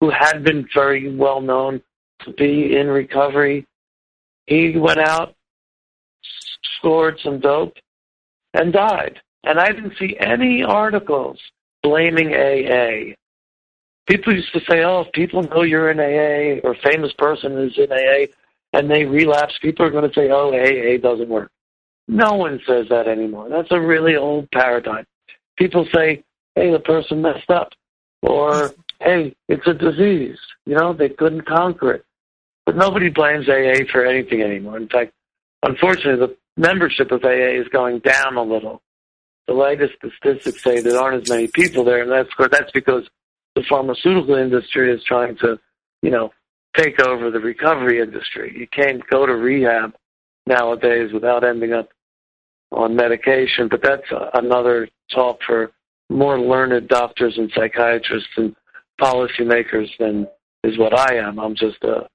who 0.00 0.10
had 0.10 0.44
been 0.44 0.68
very 0.74 1.14
well 1.14 1.40
known 1.40 1.82
to 2.24 2.32
be 2.32 2.76
in 2.76 2.88
recovery. 2.88 3.66
He 4.46 4.76
went 4.76 4.98
out 4.98 5.34
scored 6.84 7.18
some 7.22 7.40
dope 7.40 7.76
and 8.52 8.72
died. 8.72 9.20
And 9.44 9.58
I 9.58 9.72
didn't 9.72 9.96
see 9.98 10.16
any 10.18 10.62
articles 10.62 11.38
blaming 11.82 12.34
AA. 12.34 13.14
People 14.06 14.34
used 14.34 14.52
to 14.52 14.60
say, 14.68 14.84
oh, 14.84 15.02
if 15.02 15.12
people 15.12 15.42
know 15.42 15.62
you're 15.62 15.90
in 15.90 15.98
AA 15.98 16.60
or 16.62 16.72
a 16.72 16.90
famous 16.90 17.12
person 17.14 17.56
is 17.58 17.78
in 17.78 17.90
AA 17.90 18.26
and 18.74 18.90
they 18.90 19.04
relapse, 19.04 19.54
people 19.62 19.86
are 19.86 19.90
going 19.90 20.08
to 20.08 20.14
say, 20.14 20.30
oh, 20.30 20.52
AA 20.52 20.98
doesn't 20.98 21.28
work. 21.28 21.50
No 22.08 22.34
one 22.34 22.60
says 22.66 22.86
that 22.90 23.08
anymore. 23.08 23.48
That's 23.48 23.70
a 23.70 23.80
really 23.80 24.16
old 24.16 24.50
paradigm. 24.50 25.06
People 25.56 25.86
say, 25.94 26.22
hey, 26.54 26.70
the 26.70 26.78
person 26.78 27.22
messed 27.22 27.50
up. 27.50 27.70
Or, 28.22 28.72
hey, 29.00 29.34
it's 29.48 29.66
a 29.66 29.74
disease. 29.74 30.38
You 30.66 30.74
know, 30.74 30.92
they 30.92 31.08
couldn't 31.08 31.46
conquer 31.46 31.92
it. 31.92 32.04
But 32.66 32.76
nobody 32.76 33.10
blames 33.10 33.48
AA 33.48 33.84
for 33.90 34.04
anything 34.04 34.42
anymore. 34.42 34.78
In 34.78 34.88
fact, 34.88 35.12
unfortunately, 35.62 36.26
the 36.26 36.36
membership 36.56 37.10
of 37.10 37.24
AA 37.24 37.60
is 37.60 37.68
going 37.68 37.98
down 38.00 38.36
a 38.36 38.42
little. 38.42 38.80
The 39.46 39.54
latest 39.54 39.94
statistics 39.98 40.62
say 40.62 40.80
there 40.80 40.98
aren't 40.98 41.22
as 41.22 41.28
many 41.28 41.48
people 41.48 41.84
there, 41.84 42.02
and 42.02 42.10
that's 42.10 42.30
that's 42.50 42.72
because 42.72 43.06
the 43.54 43.62
pharmaceutical 43.68 44.36
industry 44.36 44.90
is 44.90 45.04
trying 45.04 45.36
to, 45.38 45.58
you 46.00 46.10
know, 46.10 46.32
take 46.74 46.98
over 47.00 47.30
the 47.30 47.40
recovery 47.40 48.00
industry. 48.00 48.54
You 48.56 48.66
can't 48.66 49.06
go 49.08 49.26
to 49.26 49.34
rehab 49.34 49.94
nowadays 50.46 51.12
without 51.12 51.44
ending 51.44 51.72
up 51.72 51.88
on 52.72 52.96
medication, 52.96 53.68
but 53.68 53.80
that's 53.82 54.06
another 54.34 54.88
talk 55.12 55.38
for 55.46 55.70
more 56.10 56.38
learned 56.38 56.88
doctors 56.88 57.38
and 57.38 57.50
psychiatrists 57.54 58.28
and 58.36 58.54
policymakers 59.00 59.88
than 59.98 60.26
is 60.62 60.78
what 60.78 60.98
I 60.98 61.16
am. 61.16 61.38
I'm 61.38 61.54
just 61.54 61.82
a, 61.82 62.08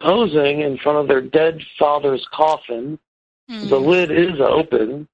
posing 0.00 0.60
in 0.62 0.78
front 0.78 0.98
of 0.98 1.08
their 1.08 1.20
dead 1.20 1.60
father's 1.78 2.26
coffin. 2.32 2.98
Mm. 3.50 3.68
The 3.68 3.76
lid 3.76 4.10
is 4.10 4.40
open, 4.40 5.08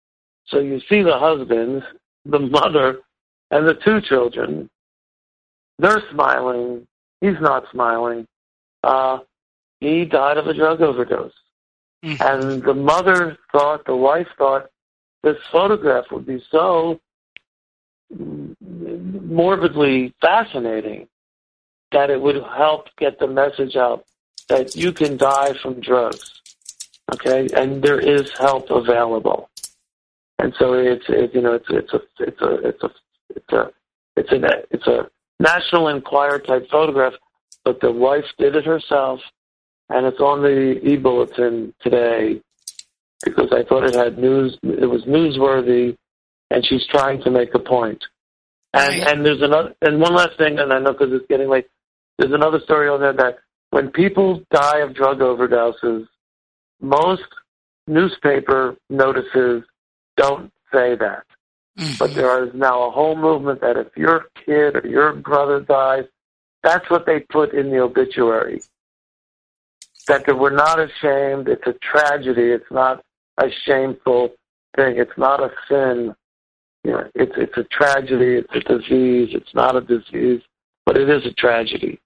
so 0.47 0.61
you 0.61 0.81
see 0.89 1.03
the 1.03 1.19
husband, 1.19 1.83
the 2.25 2.39
mother, 2.39 3.01
and 3.51 3.67
the 3.67 3.75
two 3.85 4.01
children. 4.01 4.69
They're 5.79 6.03
smiling. 6.11 6.87
He's 7.21 7.41
not 7.41 7.65
smiling. 7.71 8.27
Uh, 8.83 9.19
he 9.81 10.05
died 10.05 10.39
of 10.39 10.47
a 10.47 10.55
drug 10.55 10.81
overdose. 10.81 11.33
Mm. 12.05 12.21
And 12.21 12.63
the 12.63 12.75
mother 12.75 13.37
thought, 13.53 13.85
the 13.85 13.97
wife 13.97 14.29
thought, 14.37 14.71
this 15.23 15.37
photograph 15.51 16.05
would 16.13 16.27
be 16.27 16.43
so 16.51 17.01
morbidly 18.11 20.15
fascinating 20.21 21.09
that 21.93 22.11
it 22.11 22.21
would 22.21 22.43
help 22.57 22.87
get 22.99 23.19
the 23.19 23.27
message 23.27 23.77
out 23.77 24.05
that 24.49 24.77
you 24.77 24.93
can 24.93 25.17
die 25.17 25.55
from 25.63 25.81
drugs. 25.81 26.41
Okay, 27.15 27.49
and 27.57 27.83
there 27.83 27.99
is 27.99 28.31
help 28.39 28.71
available. 28.71 29.49
And 30.39 30.55
so 30.59 30.75
it's 30.75 31.05
it, 31.09 31.35
you 31.35 31.41
know 31.41 31.55
it's 31.55 31.67
it's 31.69 31.93
a 31.93 32.01
it's 32.21 32.43
a 32.43 32.69
it's 32.69 32.83
a 32.83 32.91
it's 33.35 33.53
a 33.53 33.71
it's 34.17 34.33
a 34.33 34.65
it's 34.71 34.87
a 34.87 35.11
National 35.41 35.89
Enquirer 35.89 36.39
type 36.39 36.69
photograph, 36.71 37.15
but 37.65 37.81
the 37.81 37.91
wife 37.91 38.25
did 38.39 38.57
it 38.57 38.65
herself, 38.65 39.21
and 39.89 40.07
it's 40.07 40.21
on 40.21 40.43
the 40.43 40.79
e-bulletin 40.87 41.75
today 41.81 42.41
because 43.25 43.53
I 43.53 43.65
thought 43.65 43.85
it 43.85 43.95
had 43.95 44.19
news. 44.19 44.59
It 44.63 44.89
was 44.89 45.03
newsworthy, 45.05 45.97
and 46.51 46.65
she's 46.65 46.87
trying 46.87 47.23
to 47.23 47.31
make 47.31 47.55
a 47.55 47.59
point. 47.59 48.05
And 48.75 49.01
right. 49.01 49.13
and 49.13 49.25
there's 49.25 49.43
another 49.43 49.75
and 49.83 50.01
one 50.01 50.15
last 50.15 50.37
thing, 50.39 50.59
and 50.59 50.73
I 50.73 50.79
know 50.79 50.93
because 50.93 51.13
it's 51.13 51.27
getting 51.29 51.49
late. 51.49 51.67
There's 52.19 52.33
another 52.33 52.61
story 52.61 52.89
on 52.89 53.01
there 53.01 53.13
that 53.15 53.39
when 53.71 53.91
people 53.91 54.43
die 54.51 54.79
of 54.79 54.95
drug 54.95 55.19
overdoses, 55.19 56.07
most 56.81 57.23
newspaper 57.87 58.77
notices 58.91 59.63
don't 60.17 60.53
say 60.73 60.97
that. 60.97 61.25
Mm-hmm. 61.79 61.95
But 61.99 62.15
there 62.15 62.45
is 62.45 62.51
now 62.55 62.89
a 62.89 62.91
whole 62.91 63.17
movement 63.17 63.61
that 63.61 63.77
if 63.77 63.97
your 63.97 64.27
kid 64.45 64.77
or 64.77 64.87
your 64.87 65.13
brother 65.15 65.61
dies, 65.61 66.05
that's 66.63 66.89
what 66.91 67.07
they 67.07 67.21
put 67.21 67.55
in 67.55 67.71
the 67.71 67.79
obituary. 67.79 68.61
That 70.09 70.25
we're 70.39 70.51
not 70.51 70.81
ashamed. 70.81 71.49
It's 71.49 71.67
a 71.67 71.75
tragedy. 71.75 72.51
It's 72.51 72.71
not 72.71 73.05
a 73.39 73.47
shameful 73.65 74.31
thing. 74.75 74.99
It's 74.99 75.17
not 75.17 75.41
a 75.41 75.51
sin 75.69 76.15
you 76.85 76.93
know, 76.93 77.05
it's 77.15 77.33
it's 77.37 77.57
a 77.57 77.65
tragedy. 77.65 78.37
It's 78.37 78.55
a 78.55 78.61
disease. 78.61 79.31
It's 79.33 79.55
not 79.55 79.77
a 79.77 79.81
disease, 79.81 80.43
but 80.87 80.97
it 80.97 81.09
is 81.11 81.27
a 81.27 81.33
tragedy. 81.35 82.01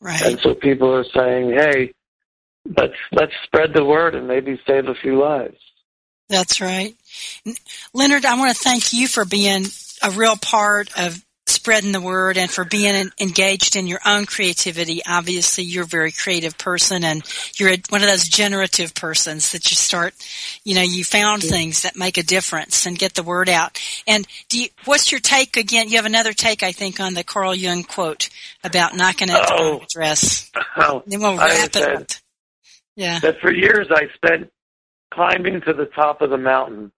Right. 0.00 0.20
And 0.22 0.40
so 0.40 0.54
people 0.54 0.92
are 0.94 1.04
saying, 1.14 1.50
"Hey, 1.50 1.92
let's 2.76 2.94
let's 3.12 3.32
spread 3.44 3.72
the 3.74 3.84
word 3.84 4.14
and 4.14 4.26
maybe 4.26 4.60
save 4.66 4.88
a 4.88 4.94
few 4.94 5.20
lives." 5.20 5.58
That's 6.28 6.60
right, 6.60 6.96
Leonard. 7.92 8.24
I 8.24 8.36
want 8.36 8.56
to 8.56 8.60
thank 8.60 8.92
you 8.92 9.06
for 9.06 9.24
being 9.24 9.66
a 10.02 10.10
real 10.10 10.36
part 10.36 10.88
of 10.98 11.24
spreading 11.46 11.92
the 11.92 12.00
word 12.00 12.36
and 12.36 12.50
for 12.50 12.64
being 12.64 13.10
engaged 13.20 13.76
in 13.76 13.86
your 13.86 14.00
own 14.04 14.26
creativity. 14.26 15.00
Obviously, 15.06 15.64
you're 15.64 15.84
a 15.84 15.86
very 15.86 16.10
creative 16.10 16.58
person 16.58 17.04
and 17.04 17.22
you're 17.56 17.70
a, 17.70 17.78
one 17.88 18.02
of 18.02 18.08
those 18.08 18.24
generative 18.24 18.94
persons 18.94 19.52
that 19.52 19.70
you 19.70 19.76
start, 19.76 20.14
you 20.64 20.74
know, 20.74 20.82
you 20.82 21.04
found 21.04 21.42
things 21.42 21.82
that 21.82 21.96
make 21.96 22.18
a 22.18 22.22
difference 22.22 22.86
and 22.86 22.98
get 22.98 23.14
the 23.14 23.22
word 23.22 23.48
out. 23.48 23.80
And 24.06 24.26
do 24.48 24.60
you, 24.60 24.68
what's 24.84 25.12
your 25.12 25.20
take 25.20 25.56
again? 25.56 25.88
You 25.88 25.96
have 25.96 26.06
another 26.06 26.32
take, 26.32 26.62
I 26.62 26.72
think, 26.72 26.98
on 27.00 27.14
the 27.14 27.24
Carl 27.24 27.54
Jung 27.54 27.84
quote 27.84 28.28
about 28.64 28.96
knocking 28.96 29.30
at 29.30 29.48
oh, 29.50 29.78
the 29.78 29.84
address. 29.84 30.50
Oh, 30.76 31.02
then 31.06 31.20
we'll 31.20 31.36
wrap 31.36 31.70
it 31.74 31.76
up. 31.76 32.06
Yeah. 32.96 33.20
That 33.20 33.40
for 33.40 33.52
years 33.52 33.86
I 33.90 34.08
spent 34.14 34.50
climbing 35.12 35.60
to 35.62 35.72
the 35.72 35.86
top 35.86 36.22
of 36.22 36.30
the 36.30 36.38
mountain. 36.38 36.90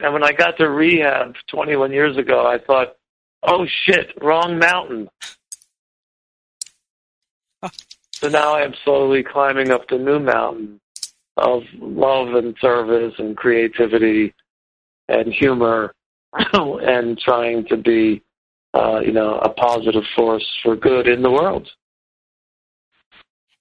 And 0.00 0.12
when 0.12 0.24
I 0.24 0.32
got 0.32 0.56
to 0.58 0.68
rehab 0.68 1.34
21 1.48 1.92
years 1.92 2.16
ago, 2.16 2.46
I 2.46 2.58
thought, 2.58 2.96
oh 3.42 3.66
shit, 3.84 4.12
wrong 4.20 4.58
mountain. 4.58 5.08
So 8.12 8.28
now 8.28 8.54
I 8.54 8.62
am 8.62 8.74
slowly 8.84 9.22
climbing 9.22 9.70
up 9.70 9.88
the 9.88 9.98
new 9.98 10.20
mountain 10.20 10.80
of 11.36 11.62
love 11.80 12.34
and 12.34 12.54
service 12.60 13.14
and 13.18 13.36
creativity 13.36 14.34
and 15.08 15.32
humor 15.32 15.94
and 16.52 17.18
trying 17.18 17.66
to 17.66 17.76
be, 17.76 18.22
uh, 18.74 19.00
you 19.00 19.12
know, 19.12 19.38
a 19.38 19.48
positive 19.48 20.04
force 20.14 20.46
for 20.62 20.76
good 20.76 21.08
in 21.08 21.22
the 21.22 21.30
world. 21.30 21.68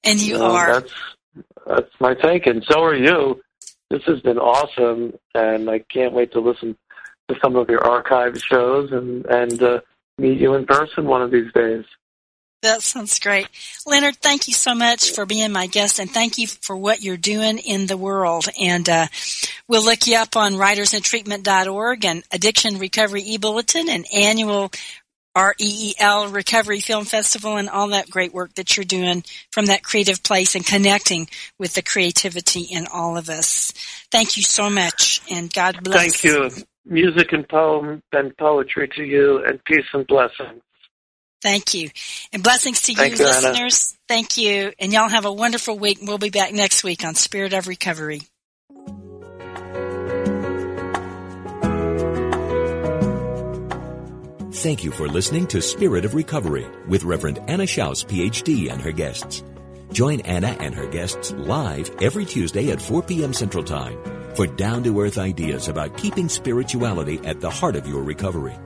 And 0.04 0.20
you 0.20 0.42
are. 0.42 0.82
That's, 0.82 0.94
that's 1.68 1.92
my 2.00 2.14
take, 2.16 2.48
and 2.48 2.64
so 2.70 2.84
are 2.84 2.96
you. 2.96 3.42
This 3.90 4.04
has 4.06 4.20
been 4.22 4.38
awesome, 4.38 5.14
and 5.36 5.70
I 5.70 5.80
can't 5.80 6.14
wait 6.14 6.32
to 6.34 6.40
listen 6.40 6.78
to 7.30 7.36
some 7.42 7.56
of 7.56 7.70
your 7.70 7.84
archive 7.86 8.38
shows 8.38 8.92
and 8.92 9.26
and 9.26 9.62
uh, 9.62 9.80
meet 10.18 10.40
you 10.40 10.56
in 10.56 10.66
person 10.66 11.06
one 11.06 11.22
of 11.22 11.32
these 11.32 11.52
days. 11.54 11.86
That 12.62 12.84
sounds 12.84 13.20
great. 13.20 13.48
Leonard, 13.88 14.18
thank 14.18 14.48
you 14.48 14.54
so 14.54 14.76
much 14.76 15.12
for 15.12 15.26
being 15.26 15.52
my 15.52 15.66
guest 15.66 15.98
and 15.98 16.10
thank 16.10 16.38
you 16.38 16.46
for 16.46 16.78
what 16.78 17.02
you're 17.02 17.18
doing 17.18 17.58
in 17.58 17.88
the 17.88 17.98
world. 17.98 18.46
And 18.60 18.88
uh, 18.88 19.08
we'll 19.68 19.84
look 19.84 20.06
you 20.06 20.18
up 20.18 20.36
on 20.36 20.54
writersintreatment.org 20.54 22.06
and 22.06 22.24
Addiction 22.32 22.78
Recovery 22.78 23.24
e-Bulletin 23.24 23.90
and 23.90 24.06
annual 24.14 24.72
REEL 25.36 26.30
Recovery 26.30 26.82
Film 26.82 27.06
Festival 27.06 27.58
and 27.58 27.68
all 27.68 27.88
that 27.90 28.12
great 28.12 28.34
work 28.34 28.54
that 28.56 28.78
you're 28.78 28.84
doing 28.84 29.24
from 29.52 29.68
that 29.68 29.82
creative 29.82 30.22
place 30.22 30.54
and 30.54 30.66
connecting 30.66 31.30
with 31.58 31.74
the 31.74 31.82
creativity 31.82 32.62
in 32.62 32.86
all 32.94 33.18
of 33.18 33.30
us. 33.30 33.72
Thank 34.12 34.38
you 34.38 34.44
so 34.44 34.70
much 34.70 35.22
and 35.32 35.52
God 35.52 35.84
bless. 35.84 36.22
Thank 36.22 36.24
you 36.24 36.64
music 36.86 37.32
and 37.32 37.48
poem 37.48 38.02
and 38.12 38.36
poetry 38.38 38.90
to 38.96 39.04
you, 39.04 39.44
and 39.46 39.64
peace 39.64 39.86
and 39.94 40.06
blessings. 40.08 40.62
Thank 41.42 41.74
you. 41.74 41.90
And 42.32 42.44
blessings 42.44 42.82
to 42.84 42.94
Thank 42.94 43.14
you, 43.14 43.26
you 43.26 43.26
listeners. 43.26 43.96
Anna. 43.98 44.00
Thank 44.08 44.38
you. 44.38 44.74
And 44.80 44.94
y'all 44.94 45.10
have 45.10 45.26
a 45.26 45.34
wonderful 45.34 45.78
week. 45.78 45.98
We'll 46.02 46.20
be 46.20 46.30
back 46.30 46.54
next 46.54 46.84
week 46.84 47.04
on 47.04 47.16
Spirit 47.16 47.54
of 47.54 47.68
Recovery. 47.68 48.22
Thank 54.54 54.84
you 54.84 54.92
for 54.92 55.08
listening 55.08 55.48
to 55.48 55.62
Spirit 55.62 56.06
of 56.06 56.14
Recovery 56.14 56.68
with 56.88 57.04
Reverend 57.04 57.40
Anna 57.48 57.64
Schaus, 57.64 58.06
PhD, 58.06 58.72
and 58.72 58.80
her 58.80 58.92
guests. 58.92 59.44
Join 59.92 60.22
Anna 60.22 60.56
and 60.60 60.74
her 60.76 60.88
guests 60.88 61.34
live 61.34 61.92
every 62.02 62.26
Tuesday 62.26 62.72
at 62.72 62.82
4 62.82 63.04
p.m. 63.04 63.34
Central 63.34 63.64
Time 63.64 64.00
for 64.36 64.48
down 64.48 64.84
to 64.84 65.02
earth 65.02 65.18
ideas 65.18 65.68
about 65.68 65.98
keeping 65.98 66.30
spirituality 66.30 67.20
at 67.26 67.42
the 67.42 67.50
heart 67.50 67.76
of 67.76 67.88
your 67.88 68.02
recovery. 68.02 68.58